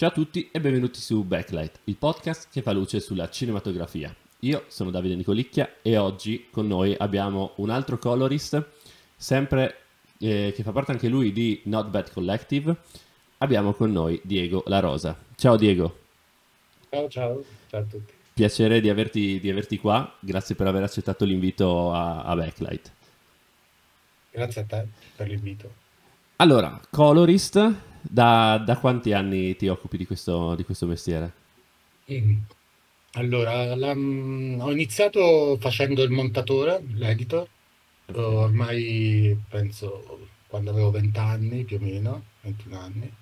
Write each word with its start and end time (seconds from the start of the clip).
Ciao 0.00 0.08
a 0.08 0.12
tutti 0.12 0.48
e 0.50 0.60
benvenuti 0.60 0.98
su 0.98 1.24
Backlight, 1.24 1.80
il 1.84 1.96
podcast 1.96 2.48
che 2.50 2.62
fa 2.62 2.72
luce 2.72 3.00
sulla 3.00 3.28
cinematografia. 3.28 4.16
Io 4.38 4.64
sono 4.68 4.90
Davide 4.90 5.14
Nicolicchia 5.14 5.74
e 5.82 5.98
oggi 5.98 6.46
con 6.50 6.66
noi 6.66 6.94
abbiamo 6.96 7.52
un 7.56 7.68
altro 7.68 7.98
colorist, 7.98 8.66
sempre 9.14 9.76
eh, 10.16 10.54
che 10.56 10.62
fa 10.62 10.72
parte 10.72 10.92
anche 10.92 11.08
lui 11.08 11.32
di 11.32 11.60
Not 11.64 11.88
Bad 11.88 12.12
Collective. 12.12 12.74
Abbiamo 13.36 13.74
con 13.74 13.92
noi 13.92 14.18
Diego 14.24 14.62
La 14.68 14.80
Rosa. 14.80 15.14
Ciao 15.36 15.56
Diego. 15.56 15.98
Ciao 16.88 17.06
ciao, 17.10 17.44
ciao 17.68 17.80
a 17.80 17.84
tutti. 17.84 18.14
Piacere 18.32 18.80
di 18.80 18.88
averti, 18.88 19.38
di 19.38 19.50
averti 19.50 19.76
qua, 19.76 20.16
grazie 20.18 20.54
per 20.54 20.66
aver 20.66 20.82
accettato 20.82 21.26
l'invito 21.26 21.92
a, 21.92 22.22
a 22.22 22.34
Backlight. 22.34 22.92
Grazie 24.30 24.62
a 24.62 24.64
te 24.64 24.86
per 25.14 25.28
l'invito. 25.28 25.79
Allora, 26.40 26.80
colorist, 26.88 27.60
da, 28.00 28.56
da, 28.64 28.78
quanti 28.78 29.12
anni 29.12 29.56
ti 29.56 29.68
occupi 29.68 29.98
di 29.98 30.06
questo, 30.06 30.54
di 30.54 30.64
questo 30.64 30.86
mestiere? 30.86 31.32
Mm. 32.10 32.38
Allora, 33.12 33.74
la, 33.76 33.94
mm, 33.94 34.58
ho 34.58 34.70
iniziato 34.72 35.58
facendo 35.60 36.02
il 36.02 36.08
montatore, 36.10 36.82
l'editor, 36.94 37.46
ormai 38.14 39.38
penso 39.50 40.28
quando 40.46 40.70
avevo 40.70 40.90
20 40.90 41.18
anni 41.18 41.64
più 41.64 41.76
o 41.76 41.80
meno, 41.80 42.24
21 42.40 42.78
anni. 42.78 43.12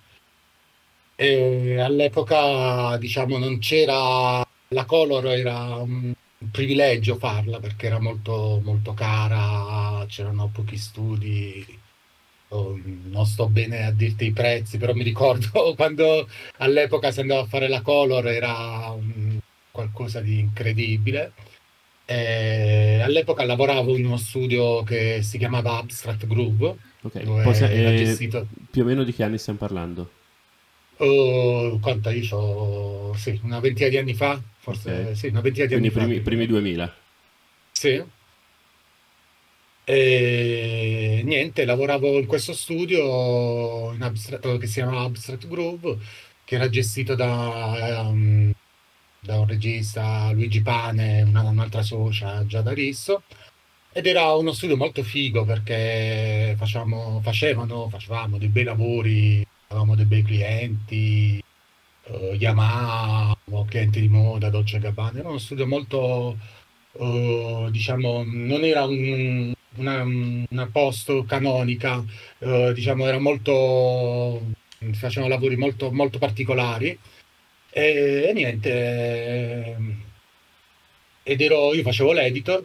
E 1.17 1.81
all'epoca, 1.81 2.97
diciamo, 2.99 3.37
non 3.37 3.59
c'era 3.59 4.47
la 4.69 4.85
color, 4.85 5.27
era 5.27 5.75
un 5.75 6.15
privilegio 6.53 7.17
farla 7.17 7.59
perché 7.59 7.87
era 7.87 7.99
molto, 7.99 8.61
molto 8.63 8.95
cara, 8.95 10.07
c'erano 10.07 10.51
pochi 10.53 10.77
studi 10.77 11.78
Oh, 12.51 12.79
non 12.83 13.27
sto 13.27 13.47
bene 13.49 13.85
a 13.85 13.91
dirti 13.91 14.27
i 14.27 14.33
prezzi, 14.33 14.79
però 14.79 14.95
mi 14.95 15.03
ricordo 15.03 15.75
quando 15.77 16.27
all'epoca 16.59 17.11
si 17.11 17.21
andava 17.21 17.43
a 17.43 17.47
fare 17.47 17.69
la 17.69 17.83
color 17.83 18.27
era 18.27 18.91
um, 18.91 19.39
qualcosa 19.71 20.21
di 20.21 20.39
incredibile. 20.39 21.33
E 22.07 23.01
all'epoca 23.05 23.45
lavoravo 23.45 23.95
in 23.97 24.07
uno 24.07 24.17
studio 24.17 24.83
che 24.83 25.21
si 25.23 25.37
chiamava 25.37 25.77
Abstract 25.77 26.27
Groove. 26.27 26.77
Ok, 27.03 27.43
Posa- 27.43 27.69
eh, 27.69 28.05
gestito... 28.05 28.47
più 28.71 28.83
o 28.83 28.87
meno 28.87 29.05
di 29.05 29.13
che 29.13 29.23
anni 29.25 29.37
stiamo 29.37 29.59
parlando? 29.59 30.11
Oh, 31.01 31.79
quanto 31.79 32.09
io 32.11 32.37
ho, 32.37 33.15
sì, 33.15 33.39
una 33.45 33.61
ventina 33.61 33.89
di 33.89 33.99
anni 33.99 34.15
fa, 34.15 34.41
forse, 34.59 34.91
okay. 34.91 35.15
sì, 35.15 35.27
una 35.29 35.43
ventina 35.43 35.67
di 35.67 35.73
Quindi 35.75 35.89
anni 35.89 36.07
primi, 36.07 36.17
fa. 36.17 36.23
primi 36.23 36.47
2000. 36.47 36.95
Sì, 37.73 38.03
e 39.91 41.23
niente, 41.25 41.65
lavoravo 41.65 42.19
in 42.19 42.27
questo 42.27 42.53
studio 42.53 43.91
in 43.95 44.03
abstract, 44.03 44.59
che 44.59 44.67
si 44.67 44.75
chiama 44.75 45.01
Abstract 45.01 45.49
Groove, 45.49 45.97
che 46.45 46.57
era 46.57 46.69
gestito 46.69 47.15
da, 47.15 48.07
um, 48.07 48.53
da 49.19 49.41
un 49.41 49.47
regista, 49.47 50.31
Luigi 50.33 50.61
Pane, 50.61 51.23
una, 51.23 51.43
un'altra 51.43 51.81
socia, 51.83 52.45
Giada 52.47 52.75
Risso, 52.75 53.23
ed 53.91 54.07
era 54.07 54.35
uno 54.35 54.53
studio 54.53 54.77
molto 54.77 55.03
figo 55.03 55.45
perché 55.47 56.55
facciamo, 56.59 57.21
facevano, 57.23 57.89
facevamo 57.89 58.37
dei 58.37 58.49
bei 58.49 58.65
lavori, 58.65 59.47
avevamo 59.69 59.95
dei 59.95 60.05
bei 60.05 60.23
clienti, 60.23 61.43
uh, 62.09 62.35
Yamaha, 62.35 63.37
clienti 63.67 64.01
di 64.01 64.09
moda, 64.09 64.51
Dolce 64.51 64.79
Gabbana, 64.81 65.21
era 65.21 65.29
uno 65.31 65.39
studio 65.39 65.67
molto, 65.67 66.37
uh, 66.93 67.71
diciamo, 67.71 68.23
non 68.27 68.65
era 68.65 68.85
un 68.85 69.57
una, 69.79 70.03
una 70.03 70.67
post 70.71 71.25
canonica, 71.27 72.05
eh, 72.39 72.73
diciamo, 72.75 73.07
era 73.07 73.19
molto, 73.19 74.43
facevano 74.93 75.33
lavori 75.33 75.57
molto, 75.57 75.91
molto 75.93 76.19
particolari. 76.19 76.99
E, 77.71 78.27
e 78.29 78.33
niente, 78.33 78.71
eh, 78.71 79.77
ed 81.23 81.41
ero, 81.41 81.75
io 81.75 81.83
facevo 81.83 82.13
l'editor, 82.13 82.65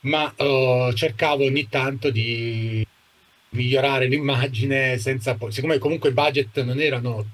ma 0.00 0.32
eh, 0.36 0.92
cercavo 0.94 1.44
ogni 1.44 1.68
tanto 1.68 2.10
di 2.10 2.86
migliorare 3.50 4.06
l'immagine 4.06 4.98
senza 4.98 5.34
poi, 5.34 5.52
siccome 5.52 5.78
comunque 5.78 6.10
i 6.10 6.12
budget 6.12 6.62
non 6.62 6.80
erano 6.80 7.26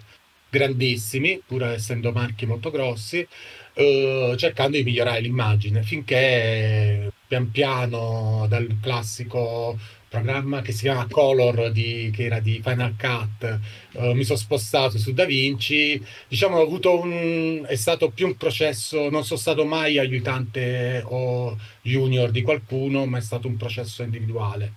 grandissimi, 0.49 1.41
pur 1.47 1.65
essendo 1.65 2.13
marchi 2.13 2.47
molto 2.47 2.71
grossi, 2.71 3.27
eh, 3.75 4.35
cercando 4.39 4.77
di 4.77 4.85
migliorare 4.85 5.21
l'immagine 5.21 5.83
finché 5.83 7.13
pian 7.27 7.51
piano 7.51 8.47
dal 8.49 8.79
classico 8.81 9.77
programma 10.09 10.63
che 10.63 10.73
si 10.73 10.83
chiama 10.83 11.07
Color 11.11 11.71
di, 11.73 12.11
che 12.13 12.25
era 12.25 12.41
di 12.41 12.61
Final 12.63 12.95
Cut. 12.97 13.59
Uh, 13.93 14.13
mi 14.13 14.25
sono 14.25 14.39
spostato 14.39 14.99
su 14.99 15.13
DaVinci 15.13 16.03
diciamo 16.29 16.57
ho 16.57 16.63
avuto 16.63 16.99
un 16.99 17.65
è 17.67 17.75
stato 17.75 18.11
più 18.11 18.27
un 18.27 18.37
processo 18.37 19.11
non 19.11 19.25
sono 19.25 19.39
stato 19.39 19.65
mai 19.65 19.99
aiutante 19.99 21.03
o 21.05 21.57
junior 21.83 22.31
di 22.31 22.43
qualcuno 22.43 23.07
ma 23.07 23.19
è 23.19 23.21
stato 23.21 23.49
un 23.49 23.57
processo 23.57 24.03
individuale. 24.03 24.73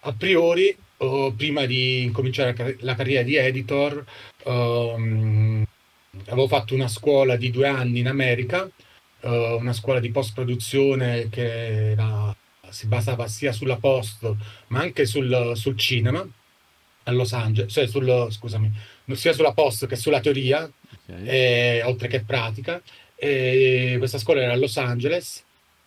A 0.00 0.12
priori 0.12 0.76
uh, 0.98 1.34
prima 1.36 1.64
di 1.66 2.02
incominciare 2.02 2.76
la 2.80 2.94
carriera 2.94 3.22
di 3.22 3.36
editor 3.36 4.04
um, 4.44 5.64
avevo 6.26 6.48
fatto 6.48 6.74
una 6.74 6.88
scuola 6.88 7.36
di 7.36 7.50
due 7.50 7.68
anni 7.68 8.00
in 8.00 8.08
America 8.08 8.68
uh, 9.26 9.56
una 9.58 9.72
scuola 9.72 10.00
di 10.00 10.10
post-produzione 10.10 11.28
che 11.28 11.92
era, 11.92 12.34
si 12.68 12.86
basava 12.86 13.28
sia 13.28 13.52
sulla 13.52 13.76
post 13.76 14.34
ma 14.68 14.80
anche 14.80 15.06
sul, 15.06 15.52
sul 15.54 15.76
cinema 15.76 16.26
a 17.04 17.12
Los 17.12 17.32
Angeles, 17.32 17.72
cioè 17.72 17.86
sul, 17.86 18.28
scusami, 18.30 18.72
sia 19.12 19.32
sulla 19.32 19.52
post 19.52 19.86
che 19.86 19.96
sulla 19.96 20.20
teoria, 20.20 20.68
okay. 21.04 21.26
e, 21.26 21.82
oltre 21.84 22.08
che 22.08 22.22
pratica. 22.24 22.82
E 23.14 23.94
questa 23.98 24.18
scuola 24.18 24.42
era 24.42 24.52
a 24.52 24.56
Los 24.56 24.76
Angeles 24.76 25.44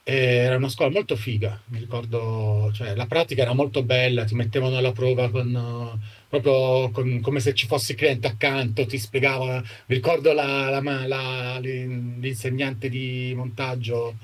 era 0.09 0.55
una 0.55 0.69
scuola 0.69 0.91
molto 0.91 1.15
figa, 1.15 1.61
mi 1.65 1.79
ricordo, 1.79 2.71
cioè, 2.73 2.95
la 2.95 3.05
pratica 3.05 3.43
era 3.43 3.53
molto 3.53 3.83
bella, 3.83 4.23
ti 4.23 4.33
mettevano 4.33 4.77
alla 4.77 4.91
prova 4.91 5.29
con, 5.29 5.99
proprio 6.29 6.91
con, 6.91 7.19
come 7.21 7.39
se 7.39 7.53
ci 7.53 7.65
fosse 7.65 7.93
il 7.93 7.97
cliente 7.97 8.27
accanto, 8.27 8.85
ti 8.85 8.97
spiegava, 8.97 9.61
ricordo 9.87 10.31
la, 10.31 10.69
la, 10.69 11.07
la, 11.07 11.59
l'insegnante 11.59 12.87
di 12.87 13.33
montaggio 13.35 14.15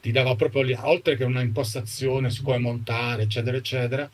ti 0.00 0.10
dava 0.10 0.34
proprio, 0.34 0.78
oltre 0.82 1.16
che 1.16 1.24
una 1.24 1.40
impostazione 1.40 2.28
su 2.28 2.42
come 2.42 2.58
montare, 2.58 3.22
eccetera, 3.22 3.56
eccetera, 3.56 4.10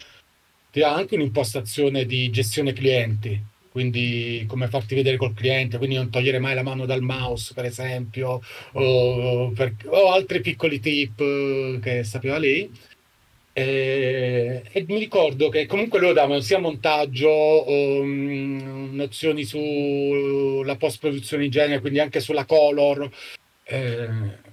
ti 0.71 0.79
dava 0.79 0.97
anche 0.97 1.17
un'impostazione 1.17 2.05
di 2.07 2.31
gestione 2.31 2.73
clienti, 2.73 3.43
quindi 3.73 4.45
come 4.47 4.69
farti 4.69 4.95
vedere 4.95 5.17
col 5.17 5.35
cliente, 5.35 5.79
quindi 5.79 5.97
non 5.97 6.11
togliere 6.11 6.39
mai 6.39 6.55
la 6.55 6.63
mano 6.63 6.87
dal 6.87 7.03
mouse, 7.03 7.55
per 7.55 7.65
esempio, 7.65 8.41
o, 8.73 9.51
per, 9.51 9.75
o 9.87 10.13
altri 10.13 10.41
piccoli 10.41 10.79
tip 10.79 11.81
che 11.81 12.05
sapeva 12.05 12.39
lei. 12.39 12.71
E, 13.61 14.63
e, 14.73 14.85
mi 14.89 14.99
ricordo 14.99 15.51
che 15.51 15.67
comunque 15.67 16.01
loro 16.01 16.15
davano 16.15 16.41
sia 16.41 16.59
montaggio, 16.59 17.69
um, 17.71 18.89
nozioni 18.93 19.45
sulla 19.45 20.77
post-produzione 20.77 21.45
in 21.45 21.51
genere, 21.51 21.81
quindi 21.81 22.01
anche 22.01 22.21
sulla 22.21 22.47
color. 22.47 23.11
E, 23.63 24.09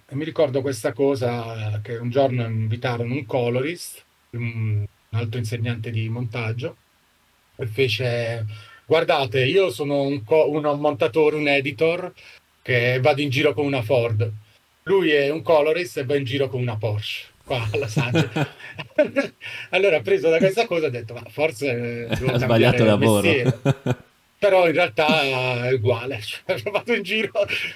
e 0.10 0.16
mi 0.16 0.26
ricordo 0.26 0.62
questa 0.62 0.92
cosa 0.92 1.80
che 1.82 1.96
un 1.96 2.10
giorno 2.10 2.44
invitarono 2.46 3.14
un 3.14 3.26
colorist, 3.26 4.04
un 4.32 4.86
altro 5.12 5.40
insegnante 5.40 5.90
di 5.90 6.10
montaggio, 6.10 6.76
e 7.56 7.66
fece 7.66 8.46
guardate, 8.86 9.46
io 9.46 9.70
sono 9.72 10.02
un, 10.02 10.24
co- 10.26 10.50
un 10.50 10.64
montatore, 10.82 11.38
un 11.38 11.48
editor 11.48 12.12
che 12.62 13.00
vado 13.02 13.22
in 13.22 13.30
giro 13.30 13.54
con 13.54 13.66
una 13.66 13.82
Ford. 13.82 14.30
Lui 14.84 15.12
è 15.12 15.30
un 15.30 15.42
colorist 15.44 15.98
e 15.98 16.04
va 16.06 16.18
in 16.18 16.26
giro 16.26 16.50
con 16.50 16.60
una 16.60 16.76
Porsche. 16.76 17.36
Qua 17.48 17.66
alla 17.72 17.88
Sanchez. 17.88 18.48
allora, 19.72 20.02
preso 20.02 20.30
da 20.30 20.38
questa 20.38 20.66
cosa, 20.66 20.88
ho 20.88 20.90
detto, 20.90 21.14
ma 21.14 21.24
forse 21.30 22.08
ha 22.10 22.38
sbagliato 22.38 22.84
lavoro. 22.84 23.24
Però 24.40 24.68
in 24.68 24.74
realtà 24.74 25.66
è 25.66 25.74
uguale, 25.74 26.20
cioè, 26.22 26.62
non, 26.64 26.74
vado 26.74 26.94
in 26.94 27.02
giro, 27.02 27.32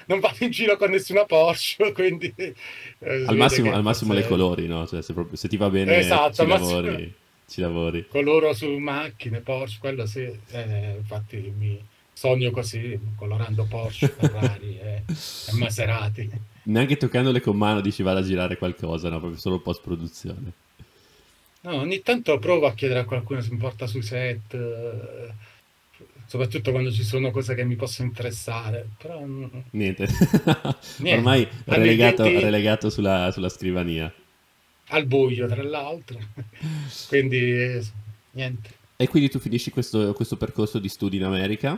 non 0.06 0.20
vado 0.20 0.36
in 0.42 0.52
giro 0.52 0.78
con 0.78 0.92
nessuna 0.92 1.26
Porsche, 1.26 1.92
quindi... 1.92 2.32
Eh, 2.38 3.26
al 3.26 3.36
massimo, 3.36 3.74
al 3.74 3.82
massimo 3.82 4.14
le 4.14 4.28
colori, 4.28 4.68
no? 4.68 4.86
Cioè, 4.86 5.02
se, 5.02 5.16
se 5.34 5.48
ti 5.48 5.58
va 5.58 5.72
bene 5.72 5.98
esatto, 5.98 6.44
ci 6.44 6.48
lavori. 6.48 6.88
Massimo 6.88 7.12
ci 7.48 7.62
lavori. 7.62 8.06
Coloro 8.08 8.54
su 8.54 8.70
macchine, 8.78 9.40
Porsche, 9.40 9.80
quello 9.80 10.06
sì, 10.06 10.30
eh, 10.52 10.96
infatti 10.98 11.52
mi, 11.58 11.84
sogno 12.14 12.52
così, 12.52 13.00
colorando 13.16 13.66
Porsche, 13.68 14.10
Ferrari 14.10 14.78
e, 14.80 15.04
e 15.08 15.54
Maserati. 15.54 16.30
Neanche 16.64 16.98
toccandole 16.98 17.42
con 17.42 17.58
mano 17.58 17.82
dici 17.82 18.04
vado 18.04 18.20
a 18.20 18.24
girare 18.24 18.58
qualcosa, 18.58 19.10
no? 19.10 19.20
Proprio 19.20 19.40
solo 19.40 19.60
post 19.62 19.82
produzione. 19.82 20.54
No, 21.64 21.76
ogni 21.76 22.02
tanto 22.02 22.40
provo 22.40 22.66
a 22.68 22.74
chiedere 22.74 23.00
a 23.02 23.06
qualcuno 23.06 23.42
se 23.42 23.52
mi 23.52 23.58
porta 23.58 23.86
sui 23.86 24.02
set, 24.02 24.54
eh, 24.54 25.34
soprattutto 26.26 26.72
quando 26.72 26.92
ci 26.92 27.04
sono 27.04 27.30
cose 27.32 27.54
che 27.56 27.64
mi 27.64 27.76
possono 27.76 28.08
interessare, 28.08 28.94
però 28.98 29.24
Niente. 29.72 30.08
niente, 30.98 31.18
Ormai 31.18 31.48
relegato, 31.66 32.24
denti 32.24 32.40
relegato 32.40 32.90
sulla, 32.90 33.32
sulla 33.32 33.50
scrivania. 33.50 34.12
al 34.90 35.06
buio, 35.08 35.48
tra 35.48 35.64
l'altro, 35.64 36.20
quindi 37.08 37.38
eh, 37.38 37.84
niente, 38.32 38.70
E 38.96 39.08
quindi 39.08 39.30
tu 39.30 39.40
finisci 39.40 39.70
questo, 39.72 40.14
questo 40.14 40.38
percorso 40.38 40.80
di 40.80 40.88
studi 40.88 41.18
in 41.18 41.24
America 41.24 41.78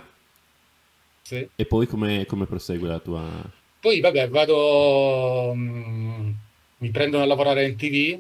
sì. 1.23 1.49
e 1.55 1.65
poi 1.65 1.87
come, 1.87 2.25
come 2.25 2.45
prosegue 2.45 2.87
la 2.87 2.99
tua... 2.99 3.51
Poi 3.83 3.99
vabbè, 3.99 4.29
vado, 4.29 5.51
mm, 5.53 6.31
mi 6.77 6.89
prendono 6.89 7.21
a 7.23 7.25
lavorare 7.25 7.67
in 7.67 7.75
TV 7.75 8.17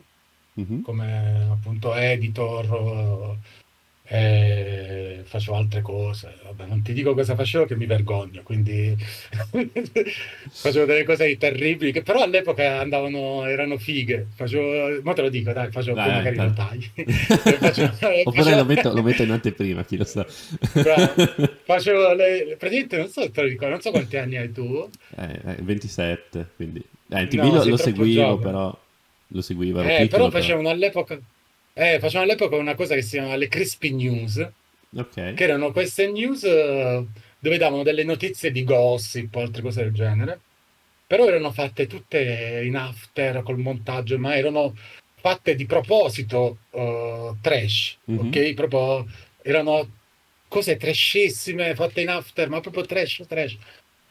Mhm. 0.55 0.81
come 0.81 1.47
appunto 1.49 1.95
editor, 1.95 3.37
eh, 4.13 5.21
facevo 5.23 5.57
altre 5.57 5.81
cose. 5.81 6.35
Vabbè, 6.43 6.65
non 6.67 6.83
ti 6.83 6.93
dico 6.93 7.13
cosa 7.15 7.33
facevo 7.35 7.65
che 7.65 7.75
mi 7.75 7.85
vergogno, 7.87 8.43
quindi 8.43 8.95
facevo 10.51 10.85
delle 10.85 11.03
cose 11.03 11.35
terribili 11.37 11.91
che 11.91 12.03
però 12.03 12.21
all'epoca 12.21 12.79
andavano, 12.79 13.45
erano 13.45 13.77
fighe. 13.77 14.27
Facevo, 14.35 15.01
ma 15.01 15.13
te 15.13 15.21
lo 15.23 15.29
dico, 15.29 15.51
dai, 15.51 15.71
facevo 15.71 15.95
poi 15.95 16.05
Dai, 16.05 16.15
magari 16.15 16.35
lo 16.35 16.53
tagli. 16.53 16.91
Facevo- 17.13 17.93
Oppure 18.29 18.43
facevo- 18.43 18.55
lo 18.55 18.65
metto, 18.65 18.93
lo 18.93 19.01
metto 19.01 19.23
in 19.23 19.31
anteprima, 19.31 19.83
chi 19.83 19.97
lo 19.97 20.03
sa. 20.05 20.25
Facevo 21.63 22.13
le, 22.13 22.55
praticamente 22.57 22.97
non 22.97 23.07
so 23.09 23.29
te 23.31 23.41
lo 23.41 23.47
ricordo, 23.47 23.69
non 23.73 23.81
so 23.81 23.91
quanti 23.91 24.17
anni 24.17 24.37
hai 24.37 24.51
tu. 24.51 24.87
Eh, 25.17 25.39
eh, 25.45 25.55
27, 25.61 26.47
quindi... 26.55 26.83
Eh, 27.09 27.21
in 27.21 27.27
TV 27.29 27.37
No, 27.43 27.53
lo, 27.53 27.65
lo 27.65 27.77
seguivo, 27.77 28.21
giovane. 28.21 28.41
però... 28.41 28.77
Lo 29.35 29.41
seguivo, 29.41 29.79
Eh, 29.81 29.83
piccolo, 29.83 30.07
però 30.09 30.27
però. 30.27 30.29
facevano 30.41 30.69
all'epoca, 30.69 31.19
eh, 31.73 31.99
facevano 31.99 32.29
all'epoca 32.29 32.55
una 32.57 32.75
cosa 32.75 32.95
che 32.95 33.01
si 33.01 33.17
chiama 33.17 33.35
le 33.35 33.47
Crispy 33.47 33.91
News, 33.91 34.37
Ok. 34.95 35.33
che 35.33 35.43
erano 35.43 35.71
queste 35.71 36.09
news 36.11 36.43
eh, 36.43 37.05
dove 37.39 37.57
davano 37.57 37.83
delle 37.83 38.03
notizie 38.03 38.51
di 38.51 38.63
gossip 38.63 39.35
o 39.35 39.41
altre 39.41 39.61
cose 39.61 39.83
del 39.83 39.93
genere, 39.93 40.39
però 41.07 41.27
erano 41.27 41.51
fatte 41.51 41.87
tutte 41.87 42.61
in 42.63 42.75
after 42.75 43.43
col 43.43 43.57
montaggio, 43.59 44.17
ma 44.19 44.35
erano 44.35 44.75
fatte 45.15 45.55
di 45.55 45.65
proposito 45.65 46.59
eh, 46.71 47.33
trash, 47.41 47.97
Mhm. 48.05 48.19
ok? 48.27 48.53
Proprio 48.53 49.05
erano 49.41 49.89
cose 50.47 50.77
trashissime 50.77 51.73
fatte 51.75 52.01
in 52.01 52.09
after, 52.09 52.49
ma 52.49 52.59
proprio 52.61 52.85
trash, 52.85 53.23
trash. 53.27 53.57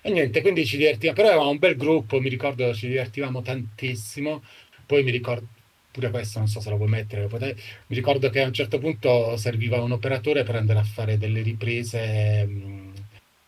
E 0.05 0.11
niente, 0.11 0.41
quindi 0.41 0.67
ci 0.67 0.76
divertivamo, 0.76 1.15
però 1.17 1.29
eravamo 1.29 1.50
un 1.50 1.58
bel 1.58 1.76
gruppo, 1.76 2.20
mi 2.20 2.29
ricordo, 2.29 2.75
ci 2.75 2.88
divertivamo 2.88 3.41
tantissimo. 3.43 4.43
Poi 4.85 5.03
mi 5.05 5.11
ricordo, 5.12 5.47
pure 5.93 6.11
questo 6.11 6.39
non 6.41 6.49
so 6.49 6.61
se 6.61 6.71
lo 6.71 6.77
vuoi 6.77 6.89
mettere, 6.89 7.27
potete- 7.29 7.61
mi 7.89 7.97
ricordo 7.97 8.31
che 8.31 8.41
a 8.43 8.47
un 8.47 8.53
certo 8.53 8.79
punto 8.79 9.37
serviva 9.37 9.81
un 9.83 9.93
operatore 9.93 10.43
per 10.44 10.56
andare 10.56 10.81
a 10.81 10.85
fare 10.85 11.19
delle 11.19 11.43
riprese 11.43 12.44
mh, 12.47 12.93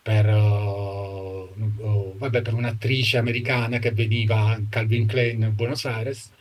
per, 0.01 0.27
uh, 0.27 1.49
uh, 1.79 2.17
vabbè, 2.17 2.41
per 2.41 2.53
un'attrice 2.53 3.17
americana 3.17 3.79
che 3.79 3.91
veniva 3.91 4.59
Calvin 4.69 5.07
Klein 5.07 5.43
a 5.43 5.49
Buenos 5.49 5.85
Aires. 5.85 6.31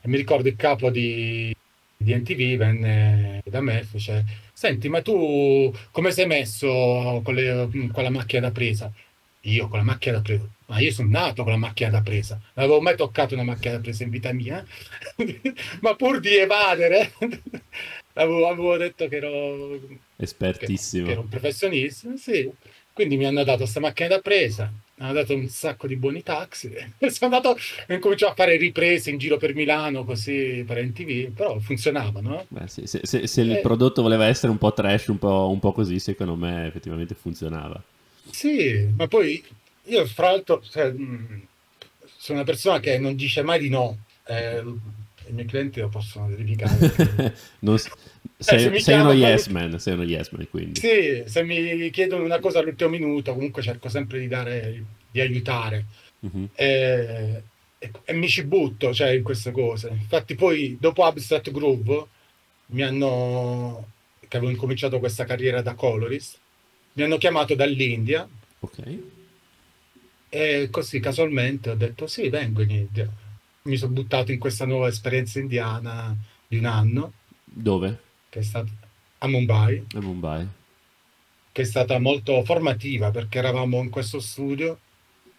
E 0.00 0.08
mi 0.08 0.16
ricordo 0.16 0.48
il 0.48 0.56
capo 0.56 0.90
di, 0.90 1.54
di 1.96 2.14
NTV 2.14 2.56
venne 2.56 3.40
da 3.44 3.60
me 3.60 3.80
e 3.80 3.84
fece: 3.84 4.24
Senti, 4.52 4.88
ma 4.88 5.02
tu 5.02 5.72
come 5.90 6.10
sei 6.12 6.26
messo 6.26 7.20
con, 7.24 7.34
le- 7.34 7.68
con 7.92 8.02
la 8.02 8.10
macchina 8.10 8.42
da 8.42 8.50
presa? 8.52 8.92
Io 9.46 9.68
con 9.68 9.78
la 9.78 9.84
macchina 9.84 10.16
da 10.16 10.22
presa, 10.22 10.48
ma 10.66 10.78
io 10.80 10.90
sono 10.92 11.08
nato 11.08 11.42
con 11.42 11.52
la 11.52 11.58
macchina 11.58 11.90
da 11.90 12.00
presa, 12.02 12.34
non 12.54 12.64
avevo 12.64 12.80
mai 12.80 12.96
toccato 12.96 13.34
una 13.34 13.44
macchina 13.44 13.74
da 13.74 13.80
presa 13.80 14.02
in 14.02 14.10
vita 14.10 14.32
mia, 14.32 14.64
ma 15.80 15.94
pur 15.94 16.18
di 16.20 16.34
evadere, 16.36 17.12
avevo, 18.14 18.48
avevo 18.48 18.76
detto 18.76 19.06
che 19.08 19.16
ero, 19.16 19.78
che, 19.80 19.88
che 19.88 20.24
Espertissimo. 20.24 21.10
ero 21.10 21.20
un 21.20 21.28
professionista, 21.28 22.16
sì. 22.16 22.50
Quindi 22.92 23.16
mi 23.18 23.26
hanno 23.26 23.44
dato 23.44 23.58
questa 23.58 23.78
macchina 23.80 24.08
da 24.08 24.20
presa, 24.20 24.72
mi 24.96 25.04
hanno 25.04 25.12
dato 25.12 25.34
un 25.34 25.46
sacco 25.48 25.86
di 25.86 25.96
buoni 25.96 26.22
taxi, 26.22 26.72
e 26.98 27.10
sono 27.10 27.36
andato 27.36 27.56
e 27.86 27.98
cominciavo 27.98 28.32
a 28.32 28.34
fare 28.34 28.56
riprese 28.56 29.10
in 29.10 29.18
giro 29.18 29.36
per 29.36 29.54
Milano, 29.54 30.04
così 30.04 30.64
per 30.66 30.82
NTV, 30.82 31.32
però 31.32 31.58
funzionavano. 31.58 32.28
no? 32.28 32.46
Beh, 32.48 32.66
sì, 32.68 32.86
se, 32.86 33.00
se- 33.04 33.26
se 33.26 33.40
il 33.42 33.52
Eh, 33.52 33.60
prodotto 33.60 34.02
voleva 34.02 34.26
essere 34.26 34.50
un 34.50 34.58
po' 34.58 34.72
trash, 34.72 35.06
un 35.08 35.18
po', 35.18 35.48
un 35.50 35.58
po' 35.60 35.72
così, 35.72 35.98
secondo 35.98 36.34
me 36.36 36.66
effettivamente 36.66 37.14
funzionava. 37.14 37.80
Sì, 38.30 38.88
ma 38.96 39.06
poi 39.06 39.42
io 39.84 40.06
fra 40.06 40.30
l'altro 40.30 40.62
cioè, 40.68 40.92
sono 40.92 42.38
una 42.38 42.44
persona 42.44 42.80
che 42.80 42.98
non 42.98 43.14
dice 43.14 43.42
mai 43.42 43.58
di 43.60 43.68
no. 43.68 43.98
Eh, 44.26 44.58
I 45.28 45.32
miei 45.32 45.46
clienti 45.46 45.80
lo 45.80 45.88
possono 45.88 46.26
verificare. 46.28 47.34
Non 47.60 47.78
s- 47.78 47.86
Eh, 48.38 48.42
se 48.42 48.58
sei, 48.58 48.80
sei 48.80 49.00
uno 49.00 49.12
yes 49.12 49.46
man, 49.46 49.78
sei 49.78 49.94
uno 49.94 50.02
yes 50.04 50.28
man, 50.30 50.46
quindi. 50.50 50.78
sì, 50.78 51.22
se 51.26 51.42
mi 51.42 51.88
chiedono 51.90 52.22
una 52.24 52.38
cosa 52.38 52.58
all'ultimo 52.58 52.90
minuto, 52.90 53.32
comunque 53.32 53.62
cerco 53.62 53.88
sempre 53.88 54.18
di 54.18 54.28
dare, 54.28 54.84
di 55.10 55.20
aiutare. 55.20 55.86
Mhm. 56.20 56.48
E, 56.54 57.42
e- 57.78 57.90
e 58.04 58.12
mi 58.12 58.28
ci 58.28 58.44
butto, 58.44 58.92
cioè, 58.92 59.10
in 59.10 59.22
queste 59.22 59.52
cose. 59.52 59.88
Infatti 59.88 60.34
poi 60.34 60.76
dopo 60.78 61.04
Abstract 61.04 61.50
Groove 61.50 62.06
mi 62.66 62.82
hanno, 62.82 63.90
che 64.28 64.36
avevo 64.36 64.50
incominciato 64.52 64.98
questa 64.98 65.24
carriera 65.24 65.62
da 65.62 65.74
colorist, 65.74 66.38
mi 66.96 67.02
hanno 67.02 67.18
chiamato 67.18 67.54
dall'India 67.54 68.28
Ok. 68.60 68.98
E 70.28 70.68
così 70.70 70.98
casualmente 70.98 71.70
ho 71.70 71.74
detto 71.74 72.06
sì, 72.06 72.28
vengo 72.28 72.62
in 72.62 72.70
India. 72.70 73.08
Mi 73.62 73.76
sono 73.76 73.92
buttato 73.92 74.32
in 74.32 74.38
questa 74.38 74.66
nuova 74.66 74.88
esperienza 74.88 75.38
indiana 75.38 76.16
di 76.48 76.56
un 76.58 76.64
anno, 76.64 77.12
Dove? 77.44 78.00
che 78.28 78.40
è 78.40 78.42
stata 78.42 78.70
a 79.18 79.28
Mumbai, 79.28 79.84
A 79.94 80.00
Mumbai. 80.00 80.46
che 81.52 81.62
è 81.62 81.64
stata 81.64 81.98
molto 81.98 82.42
formativa 82.44 83.10
perché 83.10 83.38
eravamo 83.38 83.80
in 83.82 83.88
questo 83.90 84.20
studio, 84.20 84.78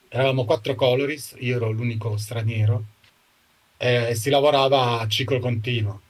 eravamo 0.09 0.45
quattro 0.45 0.73
colorist, 0.75 1.35
io 1.39 1.57
ero 1.57 1.69
l'unico 1.71 2.17
straniero, 2.17 2.85
e 3.77 4.15
si 4.15 4.29
lavorava 4.29 4.99
a 4.99 5.07
ciclo 5.07 5.39
continuo. 5.39 6.01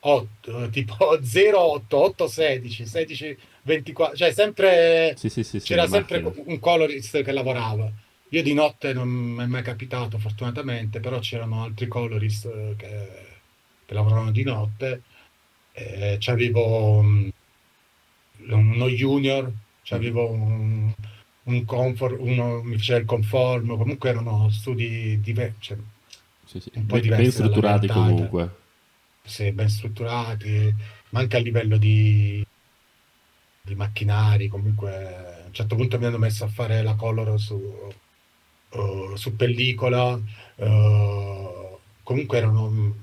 8, 0.00 0.70
tipo 0.70 0.96
08, 1.20 1.96
8, 1.96 2.26
16, 2.26 2.86
16, 2.86 3.38
24, 3.62 4.16
cioè 4.16 4.32
sempre 4.32 5.16
Sì, 5.16 5.28
sì, 5.28 5.42
sì, 5.44 5.60
c'era 5.60 5.86
sempre 5.86 6.20
macchina. 6.20 6.32
un 6.46 6.58
colorist 6.58 7.22
che 7.22 7.32
lavorava. 7.32 7.90
Io 8.32 8.42
di 8.42 8.54
notte 8.54 8.92
non 8.92 9.08
mi 9.08 9.42
è 9.42 9.46
mai 9.46 9.62
capitato, 9.62 10.18
fortunatamente, 10.18 11.00
però 11.00 11.18
c'erano 11.18 11.62
altri 11.64 11.86
colorist 11.88 12.46
eh, 12.46 12.74
che, 12.76 13.42
che 13.84 13.94
lavoravano 13.94 14.30
di 14.30 14.42
notte. 14.44 15.02
E 15.72 16.16
c'avevo 16.20 17.02
mm, 17.02 17.28
uno 18.50 18.88
junior, 18.88 19.52
c'avevo 19.82 20.30
un, 20.30 20.92
un 21.44 21.64
comfort, 21.64 22.16
uno 22.18 22.62
mi 22.62 22.76
faceva 22.76 22.98
il 22.98 23.04
conform, 23.06 23.76
comunque 23.76 24.10
erano 24.10 24.48
studi 24.50 25.20
diversi, 25.20 25.76
Sì, 26.44 26.60
sì. 26.60 26.70
un 26.74 26.86
po' 26.86 26.98
Ben, 26.98 27.12
ben 27.14 27.24
diversi 27.24 27.36
dalla 27.38 27.58
strutturati 27.58 27.88
comunque. 27.88 28.50
sì, 29.22 29.52
ben 29.52 29.68
strutturati, 29.68 30.74
ma 31.10 31.20
anche 31.20 31.36
a 31.36 31.40
livello 31.40 31.76
di, 31.78 32.44
di 33.70 33.76
macchinari, 33.76 34.48
comunque 34.48 34.90
a 35.06 35.46
un 35.46 35.52
certo 35.54 35.76
punto 35.76 35.98
mi 35.98 36.06
hanno 36.06 36.18
messo 36.18 36.44
a 36.44 36.48
fare 36.48 36.82
la 36.82 36.94
color 36.94 37.40
su, 37.40 37.58
eh, 38.70 39.12
su 39.14 39.36
pellicola, 39.36 40.20
eh, 40.56 41.76
comunque 42.02 42.38
erano, 42.38 42.94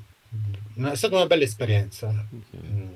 è 0.76 0.96
stata 0.96 1.16
una 1.16 1.26
bella 1.28 1.44
esperienza. 1.44 2.08
Ok. 2.10 2.60
Mm, 2.66 2.92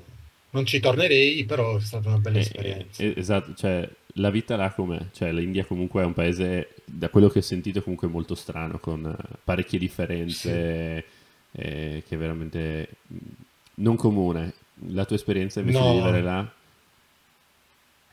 Non 0.54 0.66
ci 0.66 0.80
tornerei, 0.80 1.44
però 1.46 1.76
è 1.78 1.80
stata 1.80 2.08
una 2.08 2.18
bella 2.18 2.36
Eh, 2.36 2.40
esperienza. 2.42 3.02
eh, 3.02 3.14
esatto, 3.16 3.54
cioè 3.54 3.88
la 4.16 4.28
vita 4.30 4.54
là 4.56 4.70
com'è? 4.70 5.00
Cioè 5.12 5.32
l'India 5.32 5.64
comunque 5.64 6.02
è 6.02 6.04
un 6.04 6.12
paese, 6.12 6.74
da 6.84 7.08
quello 7.08 7.28
che 7.30 7.38
ho 7.38 7.42
sentito, 7.42 7.82
comunque 7.82 8.06
molto 8.08 8.34
strano, 8.34 8.78
con 8.78 9.06
eh, 9.06 9.36
parecchie 9.42 9.78
Sì. 9.78 9.86
differenze, 9.86 11.04
eh, 11.52 12.02
che 12.06 12.14
è 12.14 12.18
veramente 12.18 12.88
mh, 13.06 13.16
non 13.76 13.96
comune. 13.96 14.52
La 14.88 15.04
tua 15.06 15.16
esperienza 15.16 15.60
invece 15.60 15.78
di 15.82 15.90
vivere 15.90 16.20
No, 16.20 16.24
là? 16.26 16.52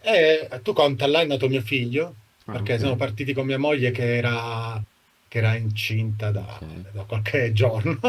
E 0.01 0.59
tu 0.63 0.73
conta, 0.73 1.07
là 1.07 1.21
è 1.21 1.25
nato 1.25 1.47
mio 1.47 1.61
figlio, 1.61 2.15
Ah, 2.45 2.53
perché 2.53 2.73
ok, 2.73 2.79
siamo 2.79 2.95
partiti 2.95 3.33
con 3.33 3.45
mia 3.45 3.59
moglie 3.59 3.91
che 3.91 4.15
era, 4.17 4.81
che 5.27 5.37
era 5.37 5.55
incinta 5.55 6.31
da, 6.31 6.59
ok. 6.61 6.91
da 6.91 7.03
qualche 7.03 7.51
giorno. 7.53 7.99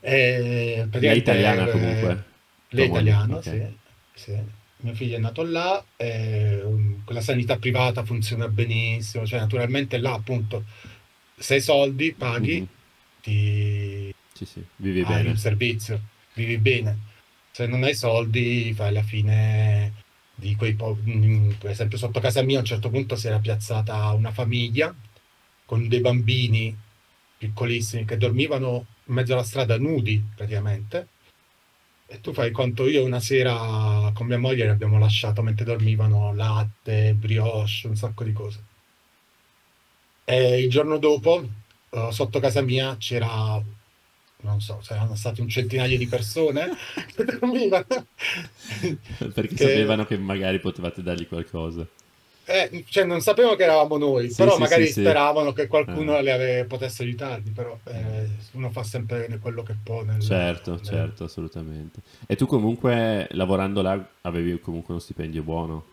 E 0.00 0.86
Lei 0.92 1.08
è 1.08 1.12
italiana 1.14 1.66
eh, 1.66 1.70
comunque, 1.70 2.08
lei 2.08 2.16
è 2.18 2.74
tua 2.74 2.86
moglie? 2.86 3.10
italiano, 3.10 3.36
Ok. 3.36 3.42
sì, 3.42 3.76
sì. 4.14 4.56
Mio 4.80 4.94
figlio 4.94 5.16
è 5.16 5.18
nato 5.18 5.42
là, 5.42 5.84
e, 5.96 6.60
um, 6.62 7.02
la 7.08 7.20
sanità 7.20 7.56
privata 7.56 8.04
funziona 8.04 8.46
benissimo, 8.48 9.26
cioè 9.26 9.40
naturalmente 9.40 9.98
là 9.98 10.12
appunto 10.12 10.64
se 11.36 11.54
hai 11.54 11.60
soldi 11.60 12.12
paghi, 12.12 12.60
Mhm. 12.60 12.68
ti 13.20 14.12
Sì, 14.34 14.44
sì, 14.44 14.64
vivi 14.76 15.02
hai 15.02 15.26
un 15.26 15.34
bene. 15.34 15.36
servizio, 15.36 16.00
vivi 16.34 16.58
bene. 16.58 16.96
Se 17.50 17.66
non 17.66 17.82
hai 17.82 17.94
soldi, 17.94 18.72
fai 18.74 18.88
alla 18.88 19.02
fine 19.02 19.92
di 20.38 20.54
quei 20.54 20.74
po- 20.74 20.96
mm, 20.96 21.52
per 21.58 21.70
esempio 21.70 21.98
sotto 21.98 22.20
casa 22.20 22.42
mia 22.42 22.58
a 22.58 22.60
un 22.60 22.66
certo 22.66 22.90
punto 22.90 23.16
si 23.16 23.26
era 23.26 23.40
piazzata 23.40 24.12
una 24.12 24.30
famiglia 24.30 24.94
con 25.64 25.88
dei 25.88 26.00
bambini 26.00 26.76
piccolissimi 27.38 28.04
che 28.04 28.16
dormivano 28.16 28.86
in 29.06 29.14
mezzo 29.14 29.32
alla 29.32 29.42
strada 29.42 29.78
nudi 29.78 30.22
praticamente. 30.34 31.08
E 32.06 32.20
tu 32.20 32.32
fai 32.32 32.50
conto 32.52 32.86
io 32.86 33.04
una 33.04 33.20
sera 33.20 34.10
con 34.14 34.26
mia 34.26 34.38
moglie 34.38 34.64
li 34.64 34.70
abbiamo 34.70 34.98
lasciato 34.98 35.42
mentre 35.42 35.64
dormivano 35.64 36.32
latte, 36.34 37.14
brioche, 37.14 37.86
un 37.86 37.96
sacco 37.96 38.24
di 38.24 38.32
cose. 38.32 38.64
E 40.24 40.60
il 40.62 40.70
giorno 40.70 40.98
dopo 40.98 41.46
uh, 41.90 42.10
sotto 42.10 42.38
casa 42.40 42.60
mia 42.62 42.96
c'era 42.96 43.60
non 44.42 44.60
so, 44.60 44.78
saranno 44.82 45.14
stati 45.14 45.40
un 45.40 45.48
centinaio 45.48 45.98
di 45.98 46.06
persone 46.06 46.70
che 47.14 47.24
dormivano. 47.38 47.86
Perché 49.34 49.54
che... 49.54 49.56
sapevano 49.56 50.06
che 50.06 50.16
magari 50.16 50.60
potevate 50.60 51.02
dargli 51.02 51.26
qualcosa. 51.26 51.86
Eh, 52.50 52.84
cioè 52.88 53.04
non 53.04 53.20
sapevano 53.20 53.56
che 53.56 53.64
eravamo 53.64 53.98
noi, 53.98 54.30
sì, 54.30 54.36
però 54.36 54.54
sì, 54.54 54.60
magari 54.60 54.86
sì, 54.86 55.00
speravano 55.00 55.52
che 55.52 55.66
qualcuno 55.66 56.18
eh. 56.18 56.30
ave... 56.30 56.64
potesse 56.64 57.02
aiutarli, 57.02 57.50
però 57.50 57.78
eh, 57.84 58.26
uno 58.52 58.70
fa 58.70 58.82
sempre 58.82 59.38
quello 59.38 59.62
che 59.62 59.76
può. 59.82 60.02
Nel, 60.02 60.20
certo, 60.20 60.70
nel... 60.70 60.82
certo, 60.82 61.24
assolutamente. 61.24 62.00
E 62.26 62.36
tu 62.36 62.46
comunque 62.46 63.28
lavorando 63.32 63.82
là 63.82 64.02
avevi 64.22 64.58
comunque 64.60 64.94
uno 64.94 65.02
stipendio 65.02 65.42
buono? 65.42 65.84